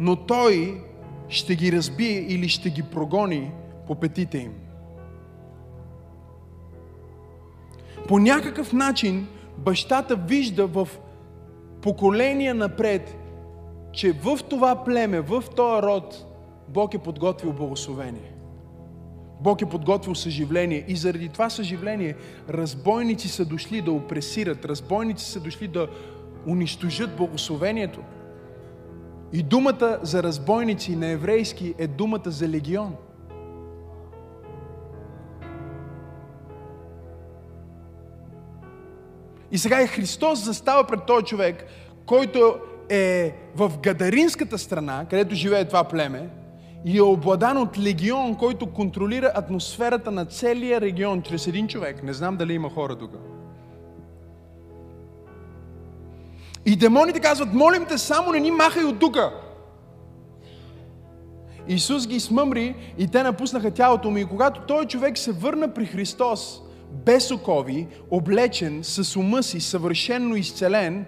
но 0.00 0.16
той 0.16 0.82
ще 1.28 1.54
ги 1.54 1.72
разбие 1.72 2.18
или 2.18 2.48
ще 2.48 2.70
ги 2.70 2.82
прогони 2.82 3.52
по 3.86 3.94
петите 3.94 4.38
им. 4.38 4.52
По 8.08 8.18
някакъв 8.18 8.72
начин 8.72 9.28
бащата 9.58 10.16
вижда 10.16 10.66
в 10.66 10.88
поколения 11.82 12.54
напред, 12.54 13.16
че 13.92 14.12
в 14.12 14.38
това 14.48 14.84
племе, 14.84 15.20
в 15.20 15.44
този 15.56 15.82
род, 15.82 16.25
Бог 16.68 16.94
е 16.94 16.98
подготвил 16.98 17.52
благословение. 17.52 18.32
Бог 19.40 19.62
е 19.62 19.66
подготвил 19.66 20.14
съживление 20.14 20.84
и 20.88 20.96
заради 20.96 21.28
това 21.28 21.50
съживление 21.50 22.16
разбойници 22.48 23.28
са 23.28 23.44
дошли 23.44 23.82
да 23.82 23.92
опресират, 23.92 24.64
разбойници 24.64 25.24
са 25.24 25.40
дошли 25.40 25.68
да 25.68 25.88
унищожат 26.46 27.16
благословението. 27.16 28.00
И 29.32 29.42
думата 29.42 29.98
за 30.02 30.22
разбойници 30.22 30.96
на 30.96 31.06
еврейски 31.06 31.74
е 31.78 31.86
думата 31.86 32.30
за 32.30 32.48
легион. 32.48 32.94
И 39.50 39.58
сега 39.58 39.82
и 39.82 39.86
Христос 39.86 40.44
застава 40.44 40.86
пред 40.86 41.06
този 41.06 41.24
човек, 41.24 41.64
който 42.06 42.56
е 42.88 43.34
в 43.56 43.72
Гадаринската 43.82 44.58
страна, 44.58 45.06
където 45.10 45.34
живее 45.34 45.64
това 45.64 45.84
племе, 45.84 46.28
и 46.84 46.98
е 46.98 47.02
обладан 47.02 47.58
от 47.58 47.78
легион, 47.78 48.34
който 48.34 48.66
контролира 48.66 49.32
атмосферата 49.34 50.10
на 50.10 50.24
целия 50.24 50.80
регион 50.80 51.22
чрез 51.22 51.46
един 51.46 51.68
човек. 51.68 52.02
Не 52.02 52.12
знам 52.12 52.36
дали 52.36 52.52
има 52.52 52.70
хора 52.70 52.96
тук. 52.96 53.12
И 56.66 56.76
демоните 56.76 57.20
казват, 57.20 57.54
молим 57.54 57.84
те, 57.88 57.98
само 57.98 58.32
не 58.32 58.40
ни 58.40 58.50
махай 58.50 58.84
от 58.84 58.98
тук. 58.98 59.16
Исус 61.68 62.06
ги 62.06 62.20
смъмри 62.20 62.74
и 62.98 63.08
те 63.08 63.22
напуснаха 63.22 63.70
тялото 63.70 64.10
му. 64.10 64.18
И 64.18 64.24
когато 64.24 64.60
той 64.60 64.86
човек 64.86 65.18
се 65.18 65.32
върна 65.32 65.74
при 65.74 65.86
Христос, 65.86 66.62
без 66.92 67.30
окови, 67.30 67.88
облечен, 68.10 68.80
с 68.82 69.16
ума 69.16 69.42
си, 69.42 69.60
съвършенно 69.60 70.36
изцелен, 70.36 71.06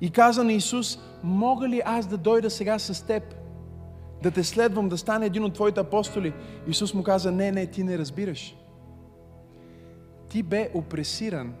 и 0.00 0.10
каза 0.10 0.44
на 0.44 0.52
Исус, 0.52 0.98
мога 1.22 1.68
ли 1.68 1.82
аз 1.84 2.06
да 2.06 2.16
дойда 2.16 2.50
сега 2.50 2.78
с 2.78 3.06
теб? 3.06 3.39
Да 4.22 4.30
те 4.30 4.44
следвам, 4.44 4.88
да 4.88 4.98
стане 4.98 5.26
един 5.26 5.44
от 5.44 5.54
твоите 5.54 5.80
апостоли? 5.80 6.32
Исус 6.66 6.94
му 6.94 7.02
каза, 7.02 7.32
не, 7.32 7.52
не, 7.52 7.66
ти 7.66 7.84
не 7.84 7.98
разбираш. 7.98 8.56
Ти 10.28 10.42
бе 10.42 10.70
опресиран, 10.74 11.54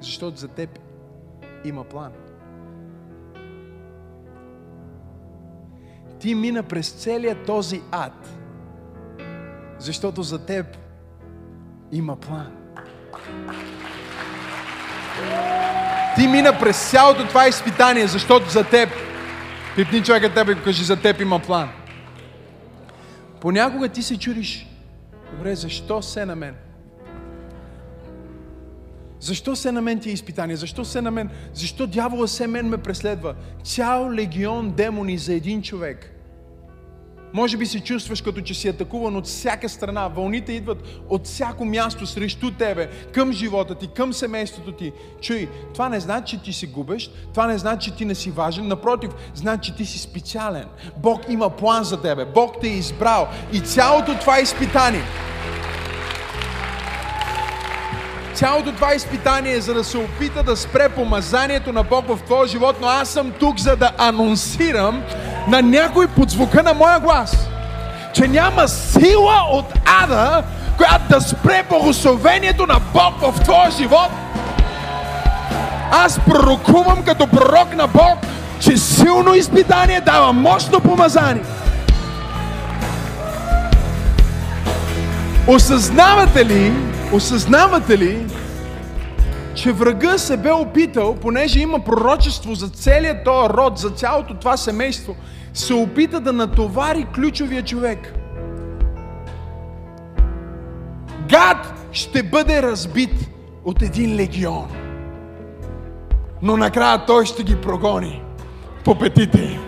защото 0.00 0.36
за 0.36 0.48
теб 0.48 0.78
има 1.64 1.84
план. 1.84 2.12
Ти 6.18 6.34
мина 6.34 6.62
през 6.62 6.90
целия 6.90 7.42
този 7.44 7.82
ад, 7.90 8.38
защото 9.78 10.22
за 10.22 10.46
теб 10.46 10.66
има 11.92 12.16
план. 12.16 12.52
Ти 16.16 16.28
мина 16.28 16.58
през 16.60 16.90
цялото 16.90 17.28
това 17.28 17.48
изпитание, 17.48 18.06
защото 18.06 18.50
за 18.50 18.64
теб, 18.64 18.88
пипни 19.76 20.02
човека 20.02 20.34
тебе 20.34 20.52
и 20.52 20.62
кажи, 20.62 20.84
за 20.84 20.96
теб 20.96 21.20
има 21.20 21.38
план. 21.38 21.68
Понякога 23.40 23.88
ти 23.88 24.02
се 24.02 24.18
чудиш, 24.18 24.66
добре, 25.32 25.54
защо 25.54 26.02
се 26.02 26.24
на 26.24 26.36
мен? 26.36 26.54
Защо 29.20 29.56
се 29.56 29.72
на 29.72 29.82
мен 29.82 30.00
ти 30.00 30.10
е 30.10 30.12
изпитание? 30.12 30.56
Защо 30.56 30.84
се 30.84 31.00
на 31.00 31.10
мен? 31.10 31.30
Защо 31.54 31.86
дявола 31.86 32.28
се 32.28 32.46
мен 32.46 32.68
ме 32.68 32.78
преследва? 32.78 33.34
Цял 33.64 34.10
легион 34.12 34.70
демони 34.70 35.18
за 35.18 35.34
един 35.34 35.62
човек. 35.62 36.15
Може 37.36 37.56
би 37.56 37.66
се 37.66 37.80
чувстваш 37.80 38.20
като 38.20 38.40
че 38.40 38.54
си 38.54 38.68
атакуван 38.68 39.16
от 39.16 39.26
всяка 39.26 39.68
страна. 39.68 40.08
Вълните 40.08 40.52
идват 40.52 40.78
от 41.08 41.26
всяко 41.26 41.64
място 41.64 42.06
срещу 42.06 42.50
тебе, 42.50 42.88
към 43.12 43.32
живота 43.32 43.74
ти, 43.74 43.86
към 43.86 44.12
семейството 44.12 44.72
ти. 44.72 44.92
Чуй, 45.20 45.48
това 45.72 45.88
не 45.88 46.00
значи, 46.00 46.36
че 46.36 46.42
ти 46.42 46.52
си 46.52 46.66
губещ, 46.66 47.12
това 47.34 47.46
не 47.46 47.58
значи, 47.58 47.90
че 47.90 47.96
ти 47.96 48.04
не 48.04 48.14
си 48.14 48.30
важен. 48.30 48.68
Напротив, 48.68 49.10
значи, 49.34 49.70
че 49.70 49.76
ти 49.76 49.84
си 49.84 49.98
специален. 49.98 50.64
Бог 50.96 51.20
има 51.28 51.50
план 51.50 51.84
за 51.84 52.02
тебе. 52.02 52.24
Бог 52.24 52.60
те 52.60 52.66
е 52.66 52.70
избрал. 52.70 53.28
И 53.52 53.60
цялото 53.60 54.14
това 54.20 54.40
изпитание, 54.40 55.02
цялото 58.34 58.72
това 58.72 58.94
изпитание 58.94 59.52
е 59.52 59.60
за 59.60 59.74
да 59.74 59.84
се 59.84 59.98
опита 59.98 60.42
да 60.42 60.56
спре 60.56 60.88
помазанието 60.88 61.72
на 61.72 61.82
Бог 61.82 62.06
в 62.06 62.18
твоя 62.24 62.46
живот, 62.46 62.76
но 62.80 62.86
аз 62.86 63.08
съм 63.08 63.32
тук 63.40 63.58
за 63.58 63.76
да 63.76 63.92
анонсирам 63.98 65.02
на 65.48 65.62
някой 65.62 66.06
под 66.06 66.30
звука 66.30 66.62
на 66.62 66.74
моя 66.74 67.00
глас, 67.00 67.48
че 68.12 68.28
няма 68.28 68.68
сила 68.68 69.42
от 69.52 69.64
ада, 70.02 70.42
която 70.76 71.08
да 71.08 71.20
спре 71.20 71.64
благословението 71.70 72.66
на 72.66 72.80
Бог 72.92 73.20
в 73.20 73.40
твоя 73.40 73.70
живот. 73.70 74.10
Аз 75.90 76.20
пророкувам 76.20 77.02
като 77.02 77.26
пророк 77.26 77.76
на 77.76 77.86
Бог, 77.86 78.18
че 78.60 78.76
силно 78.76 79.34
изпитание 79.34 80.00
дава 80.00 80.32
мощно 80.32 80.80
помазание. 80.80 81.42
Осъзнавате 85.46 86.46
ли, 86.46 86.72
осъзнавате 87.12 87.98
ли, 87.98 88.26
че 89.56 89.72
врага 89.72 90.18
се 90.18 90.36
бе 90.36 90.52
опитал, 90.52 91.14
понеже 91.14 91.60
има 91.60 91.78
пророчество 91.78 92.54
за 92.54 92.68
целият 92.68 93.24
този 93.24 93.48
род, 93.48 93.78
за 93.78 93.90
цялото 93.90 94.34
това 94.34 94.56
семейство, 94.56 95.16
се 95.54 95.74
опита 95.74 96.20
да 96.20 96.32
натовари 96.32 97.06
ключовия 97.14 97.62
човек. 97.62 98.14
Гад 101.28 101.74
ще 101.92 102.22
бъде 102.22 102.62
разбит 102.62 103.30
от 103.64 103.82
един 103.82 104.16
легион. 104.16 104.68
Но 106.42 106.56
накрая 106.56 107.06
той 107.06 107.26
ще 107.26 107.42
ги 107.42 107.60
прогони 107.60 108.22
по 108.84 108.98
петите 108.98 109.38
им. 109.38 109.65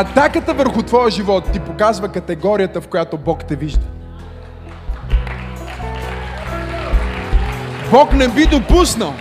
Атаката 0.00 0.54
върху 0.54 0.82
твоя 0.82 1.10
живот 1.10 1.44
ти 1.52 1.60
показва 1.60 2.08
категорията, 2.08 2.80
в 2.80 2.88
която 2.88 3.18
Бог 3.18 3.44
те 3.44 3.56
вижда. 3.56 3.86
Бог 7.90 8.12
не 8.12 8.28
би 8.28 8.46
допуснал 8.46 9.14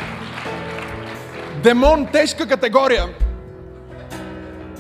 демон 1.64 2.06
тежка 2.06 2.48
категория 2.48 3.06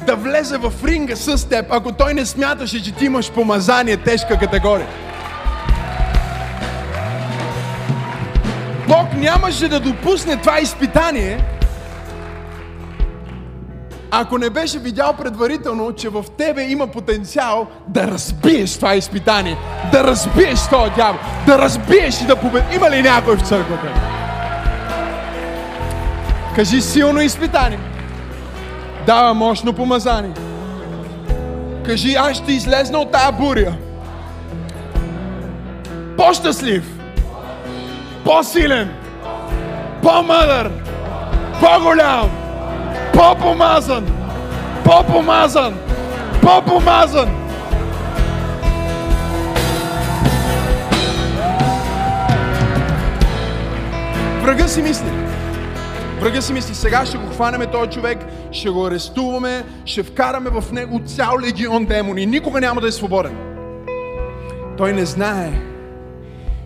да 0.05 0.15
влезе 0.15 0.57
в 0.57 0.73
ринга 0.85 1.15
с 1.15 1.49
теб, 1.49 1.65
ако 1.69 1.91
той 1.91 2.13
не 2.13 2.25
смяташе, 2.25 2.83
че 2.83 2.91
ти 2.91 3.05
имаш 3.05 3.31
помазание 3.31 3.97
тежка 3.97 4.39
категория. 4.39 4.87
Бог 8.87 9.13
нямаше 9.13 9.67
да 9.67 9.79
допусне 9.79 10.37
това 10.37 10.59
изпитание, 10.59 11.56
ако 14.11 14.37
не 14.37 14.49
беше 14.49 14.79
видял 14.79 15.13
предварително, 15.13 15.93
че 15.93 16.09
в 16.09 16.25
тебе 16.37 16.63
има 16.63 16.87
потенциал 16.87 17.67
да 17.87 18.07
разбиеш 18.07 18.75
това 18.75 18.95
изпитание, 18.95 19.57
да 19.91 20.03
разбиеш 20.03 20.67
този 20.69 20.91
дявол, 20.91 21.19
да 21.45 21.57
разбиеш 21.57 22.21
и 22.21 22.25
да 22.25 22.35
победиш. 22.35 22.75
Има 22.75 22.89
ли 22.89 23.01
някой 23.01 23.37
в 23.37 23.47
църквата? 23.47 23.87
Кажи 26.55 26.81
силно 26.81 27.21
изпитание. 27.21 27.79
Дава 29.05 29.33
мощно 29.33 29.73
помазание. 29.73 30.33
Кажи, 31.85 32.15
аз 32.15 32.37
ще 32.37 32.51
излезна 32.51 32.99
от 32.99 33.11
тая 33.11 33.31
буря. 33.31 33.73
По-щастлив. 36.17 36.83
По-силен. 38.25 38.91
По-мъдър. 40.01 40.71
По-голям. 41.59 42.36
По-помазан. 43.17 44.05
По-помазан. 44.85 45.79
По-помазан. 46.41 47.29
Врага 54.41 54.67
си 54.67 54.81
мисли. 54.81 55.11
Врага 56.21 56.41
си 56.41 56.53
мисли, 56.53 56.75
сега 56.75 57.05
ще 57.05 57.17
го 57.17 57.27
хванеме 57.27 57.65
този 57.65 57.89
човек, 57.89 58.17
ще 58.51 58.69
го 58.69 58.85
арестуваме, 58.85 59.63
ще 59.85 60.03
вкараме 60.03 60.49
в 60.49 60.71
него 60.71 61.01
цял 61.05 61.39
легион 61.45 61.85
демони. 61.85 62.25
Никога 62.25 62.61
няма 62.61 62.81
да 62.81 62.87
е 62.87 62.91
свободен. 62.91 63.37
Той 64.77 64.93
не 64.93 65.05
знае, 65.05 65.51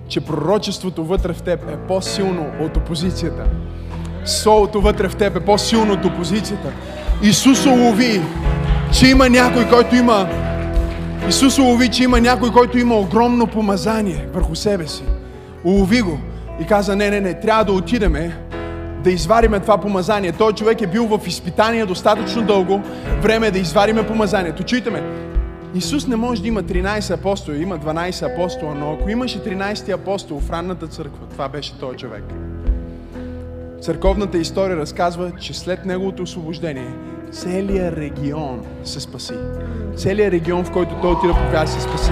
че 0.08 0.22
пророчеството 0.22 1.06
вътре 1.06 1.34
в 1.34 1.42
теб 1.42 1.70
е 1.70 1.78
по-силно 1.88 2.52
от 2.60 2.78
опозицията. 2.78 3.46
Солото 4.26 4.82
вътре 4.82 5.10
в 5.10 5.16
теб 5.16 5.36
е 5.36 5.40
по-силно 5.40 5.94
от 5.94 6.06
опозицията. 6.06 6.72
Исус 7.24 7.66
улови, 7.66 8.22
че 8.94 9.08
има 9.08 9.30
някой, 9.30 9.70
който 9.70 9.96
има 9.96 10.30
Исус 11.30 11.60
улови, 11.60 11.90
че 11.90 12.04
има 12.04 12.22
някой, 12.22 12.52
който 12.52 12.78
има 12.78 12.96
огромно 12.96 13.48
помазание 13.48 14.28
върху 14.34 14.56
себе 14.56 14.88
си. 14.88 15.04
Улови 15.64 16.02
го 16.02 16.20
и 16.62 16.66
каза, 16.66 16.96
не, 16.96 17.10
не, 17.10 17.20
не, 17.20 17.40
трябва 17.40 17.64
да 17.66 17.72
отидеме 17.72 18.38
да 19.04 19.12
извариме 19.12 19.60
това 19.60 19.78
помазание. 19.78 20.32
Той 20.32 20.54
човек 20.54 20.82
е 20.82 20.88
бил 20.88 21.06
в 21.08 21.28
изпитание 21.28 21.86
достатъчно 21.86 22.42
дълго. 22.42 22.82
Време 23.22 23.48
е 23.48 23.52
да 23.52 23.60
извариме 23.60 24.08
помазанието. 24.08 24.64
Чуйте 24.64 25.04
Исус 25.76 26.08
не 26.08 26.16
може 26.16 26.42
да 26.42 26.48
има 26.48 26.64
13 26.64 27.14
апостоли, 27.14 27.62
има 27.62 27.80
12 27.80 28.34
апостола, 28.34 28.76
но 28.76 28.94
ако 28.94 29.10
имаше 29.10 29.44
13 29.44 29.94
апостол 29.94 30.40
в 30.40 30.50
ранната 30.50 30.88
църква, 30.88 31.28
това 31.32 31.50
беше 31.50 31.80
този 31.80 31.98
човек. 31.98 32.24
Църковната 33.82 34.38
история 34.38 34.78
разказва, 34.78 35.32
че 35.40 35.54
след 35.54 35.86
неговото 35.86 36.24
освобождение 36.24 36.94
целият 37.32 37.98
регион 37.98 38.66
се 38.84 39.00
спаси. 39.00 39.34
Целият 39.96 40.34
регион, 40.34 40.66
в 40.66 40.72
който 40.72 40.96
той 41.02 41.12
отида 41.12 41.34
по 41.34 41.40
се 41.68 41.82
спаси. 41.82 42.12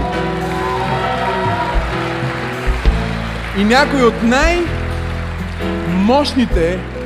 И 3.60 3.64
някой 3.64 4.04
от 4.04 4.24
най-мощните 4.24 5.00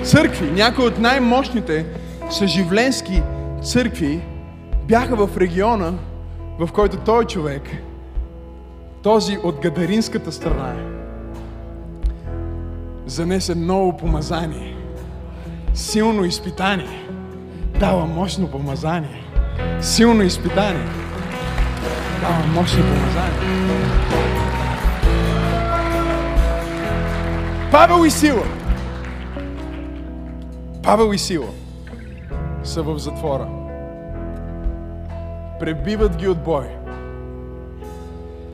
църкви, 0.04 0.52
някои 0.52 0.86
от 0.86 1.00
най-мощните 1.00 1.86
съживленски 2.30 3.24
църкви 3.64 4.22
бяха 4.88 5.28
в 5.28 5.38
региона, 5.38 5.94
в 6.60 6.70
който 6.74 6.98
той 6.98 7.26
човек, 7.26 7.64
този 9.02 9.38
от 9.44 9.62
гадаринската 9.62 10.32
страна, 10.32 10.93
занесе 13.06 13.56
много 13.56 13.98
помазание, 13.98 14.76
силно 15.74 16.26
изпитание, 16.26 17.04
дава 17.80 18.06
мощно 18.06 18.48
помазание, 18.48 19.24
силно 19.82 20.24
изпитание, 20.24 20.88
дава 22.22 22.48
мощно 22.48 22.84
помазание. 22.84 23.74
Павел 27.72 28.06
и 28.06 28.10
Сила. 28.10 28.46
Павел 30.84 31.14
и 31.14 31.18
Сила 31.18 31.50
са 32.64 32.84
в 32.84 33.00
затвора 33.00 33.64
пребиват 35.64 36.16
ги 36.18 36.28
от 36.28 36.44
бой. 36.44 36.66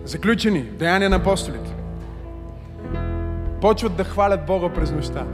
Заключени, 0.05 0.61
деяния 0.61 1.09
на 1.09 1.15
апостолите. 1.15 1.78
Почват 3.61 3.95
да 3.95 4.03
хвалят 4.03 4.45
Бога 4.45 4.69
през 4.69 4.91
нощта. 4.91 5.25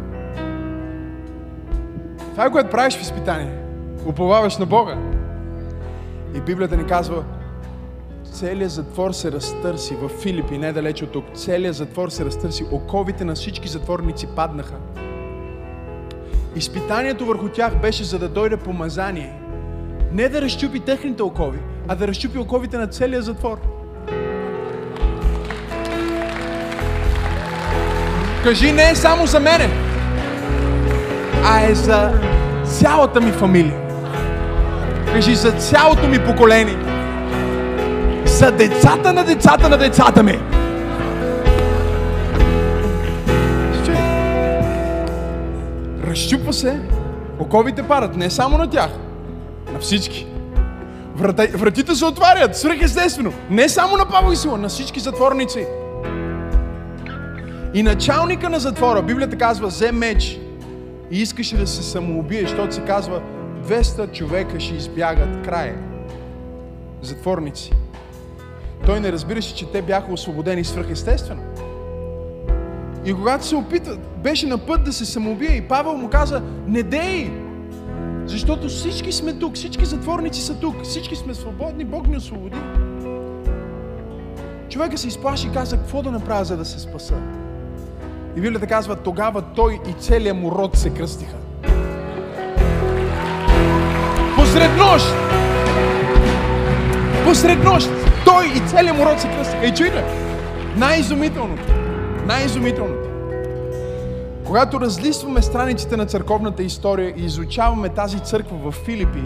Това 2.32 2.46
е 2.46 2.52
което 2.52 2.70
правиш 2.70 2.98
в 2.98 3.02
изпитание. 3.02 3.58
Уповаваш 4.06 4.58
на 4.58 4.66
Бога. 4.66 4.98
И 6.36 6.42
Библията 6.42 6.78
ни 6.78 6.86
казва, 6.86 7.24
целият 8.32 8.72
затвор 8.72 9.12
се 9.12 9.32
разтърси 9.32 9.96
в 9.96 10.10
Филипи, 10.10 10.58
недалеч 10.58 11.02
от 11.02 11.12
тук. 11.12 11.26
Целият 11.34 11.76
затвор 11.76 12.10
се 12.10 12.26
разтърси. 12.26 12.66
Оковите 12.72 13.26
на 13.26 13.36
всички 13.36 13.68
затворници 13.68 14.28
паднаха. 14.36 14.76
Изпитанието 16.56 17.26
върху 17.26 17.50
тях 17.50 17.82
беше 17.82 18.04
за 18.04 18.20
да 18.20 18.30
дойде 18.30 18.58
помазание– 18.58 19.40
не 20.16 20.30
да 20.30 20.42
разчупи 20.42 20.80
техните 20.80 21.24
окови, 21.24 21.60
а 21.88 21.96
да 21.96 22.08
разчупи 22.08 22.38
оковите 22.38 22.78
на 22.78 22.88
целия 22.88 23.22
затвор. 23.22 23.75
Кажи, 28.46 28.72
не 28.72 28.90
е 28.90 28.96
само 28.96 29.26
за 29.26 29.40
мене, 29.40 29.70
а 31.44 31.62
е 31.66 31.76
за 31.76 32.12
цялата 32.66 33.22
ми 33.22 33.32
фамилия. 33.32 33.80
Кажи, 35.14 35.36
за 35.36 35.52
цялото 35.52 36.08
ми 36.08 36.26
поколение. 36.26 36.78
За 38.26 38.52
децата 38.52 39.14
на 39.14 39.24
децата 39.24 39.70
на 39.70 39.78
децата 39.78 40.24
ми. 40.24 40.40
Разчупва 46.08 46.54
се, 46.54 46.80
оковите 47.40 47.84
падат, 47.84 48.16
не 48.16 48.30
само 48.30 48.58
на 48.58 48.70
тях, 48.70 48.90
на 49.74 49.80
всички. 49.80 50.28
Врата, 51.16 51.48
вратите 51.54 51.96
се 51.96 52.06
отварят, 52.06 52.58
свръхестествено. 52.58 53.34
Не 53.50 53.70
само 53.70 53.98
на 53.98 54.06
Павел 54.06 54.32
и 54.32 54.36
Сила, 54.36 54.58
на 54.58 54.70
всички 54.70 55.00
затворници. 55.00 55.66
И 57.76 57.84
началника 57.84 58.50
на 58.50 58.60
затвора, 58.60 59.02
Библията 59.02 59.38
казва, 59.38 59.68
взе 59.68 59.92
меч 59.92 60.40
и 61.12 61.22
искаше 61.22 61.58
да 61.58 61.68
се 61.68 61.84
самоубие, 61.84 62.42
защото 62.42 62.76
се 62.76 62.82
казва, 62.82 63.22
200 63.68 64.12
човека 64.12 64.60
ще 64.60 64.76
избягат 64.76 65.46
края. 65.46 65.78
Затворници. 67.02 67.72
Той 68.86 69.00
не 69.00 69.12
разбираше, 69.12 69.56
че 69.56 69.72
те 69.72 69.82
бяха 69.82 70.14
освободени 70.14 70.64
свръхестествено. 70.64 71.42
И 73.06 73.14
когато 73.14 73.46
се 73.46 73.56
опита, 73.56 73.98
беше 74.24 74.48
на 74.48 74.58
път 74.58 74.84
да 74.84 74.94
се 74.94 75.06
самоубие 75.06 75.56
и 75.56 75.68
Павел 75.68 75.94
му 75.94 76.10
каза, 76.10 76.42
не 76.68 76.84
дей, 76.84 77.32
защото 78.26 78.68
всички 78.68 79.12
сме 79.12 79.34
тук, 79.34 79.56
всички 79.56 79.86
затворници 79.86 80.42
са 80.42 80.60
тук, 80.60 80.84
всички 80.84 81.16
сме 81.16 81.34
свободни, 81.34 81.86
Бог 81.86 82.08
ни 82.08 82.18
освободи. 82.18 82.58
Човека 84.70 84.98
се 84.98 85.08
изплаши 85.08 85.48
и 85.48 85.52
каза, 85.52 85.78
какво 85.78 86.02
да 86.02 86.12
направя, 86.12 86.46
за 86.46 86.58
да 86.58 86.66
се 86.66 86.80
спаса? 86.80 87.16
И 88.38 88.42
Библията 88.42 88.68
казва, 88.68 88.96
тогава 88.96 89.42
той 89.42 89.80
и 89.90 89.94
целият 89.94 90.38
му 90.38 90.52
род 90.52 90.78
се 90.78 90.90
кръстиха. 90.90 91.36
Посред 94.36 94.78
нощ! 94.78 95.06
Посред 97.26 97.64
нощ! 97.64 97.90
Той 98.26 98.46
и 98.46 98.68
целият 98.68 98.98
му 98.98 99.06
род 99.06 99.20
се 99.20 99.28
кръстиха. 99.28 99.66
И 99.66 99.74
чуйте, 99.74 100.04
най-изумителното, 100.78 101.64
най-изумителното, 102.28 103.10
когато 104.46 104.82
разлистваме 104.82 105.42
страниците 105.42 105.98
на 105.98 106.06
църковната 106.06 106.64
история 106.64 107.14
и 107.18 107.26
изучаваме 107.26 107.90
тази 107.90 108.20
църква 108.20 108.72
в 108.72 108.72
Филипи, 108.72 109.24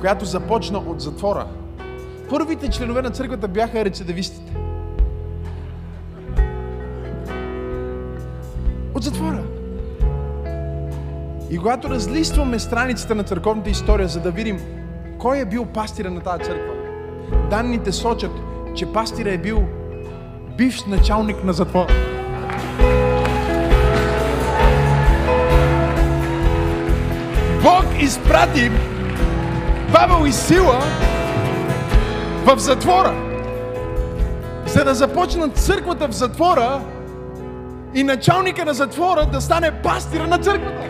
която 0.00 0.24
започна 0.24 0.78
от 0.78 1.00
затвора, 1.00 1.46
първите 2.30 2.68
членове 2.68 3.02
на 3.02 3.10
църквата 3.10 3.48
бяха 3.48 3.84
рецидивистите. 3.84 4.67
От 8.98 9.04
затвора. 9.04 9.42
И 11.50 11.58
когато 11.58 11.90
разлистваме 11.90 12.58
страниците 12.58 13.14
на 13.14 13.24
църковната 13.24 13.70
история, 13.70 14.08
за 14.08 14.20
да 14.20 14.30
видим 14.30 14.60
кой 15.18 15.38
е 15.38 15.44
бил 15.44 15.64
пастира 15.64 16.10
на 16.10 16.20
тази 16.20 16.44
църква, 16.44 16.74
данните 17.50 17.92
сочат, 17.92 18.30
че 18.74 18.92
пастира 18.92 19.32
е 19.32 19.38
бил 19.38 19.62
бивш 20.56 20.84
началник 20.84 21.44
на 21.44 21.52
затвора. 21.52 21.92
Бог 27.62 28.02
изпрати 28.02 28.70
Павел 29.94 30.26
и 30.26 30.32
Сила 30.32 30.82
в 32.44 32.58
затвора, 32.58 33.14
за 34.66 34.84
да 34.84 34.94
започнат 34.94 35.56
църквата 35.56 36.08
в 36.08 36.12
затвора 36.12 36.80
и 37.94 38.04
началника 38.04 38.64
на 38.64 38.74
затвора 38.74 39.26
да 39.26 39.40
стане 39.40 39.72
пастира 39.82 40.26
на 40.26 40.38
църквата. 40.38 40.82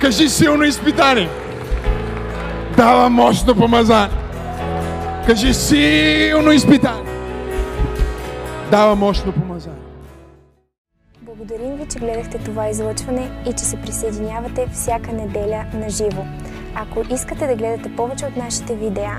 Кажи 0.00 0.28
силно 0.28 0.64
изпитание. 0.64 1.28
Дава 2.76 3.10
мощно 3.10 3.54
помазание. 3.54 4.16
Кажи 5.26 5.54
силно 5.54 6.52
изпитание. 6.52 7.12
Дава 8.70 8.96
мощно 8.96 9.32
помазание. 9.32 9.80
Благодарим 11.22 11.76
ви, 11.76 11.86
че 11.92 11.98
гледахте 11.98 12.38
това 12.38 12.68
излъчване 12.68 13.30
и 13.48 13.52
че 13.52 13.64
се 13.64 13.76
присъединявате 13.76 14.66
всяка 14.72 15.12
неделя 15.12 15.64
на 15.74 15.90
живо. 15.90 16.24
Ако 16.74 17.14
искате 17.14 17.46
да 17.46 17.56
гледате 17.56 17.96
повече 17.96 18.26
от 18.26 18.36
нашите 18.36 18.74
видеа, 18.74 19.18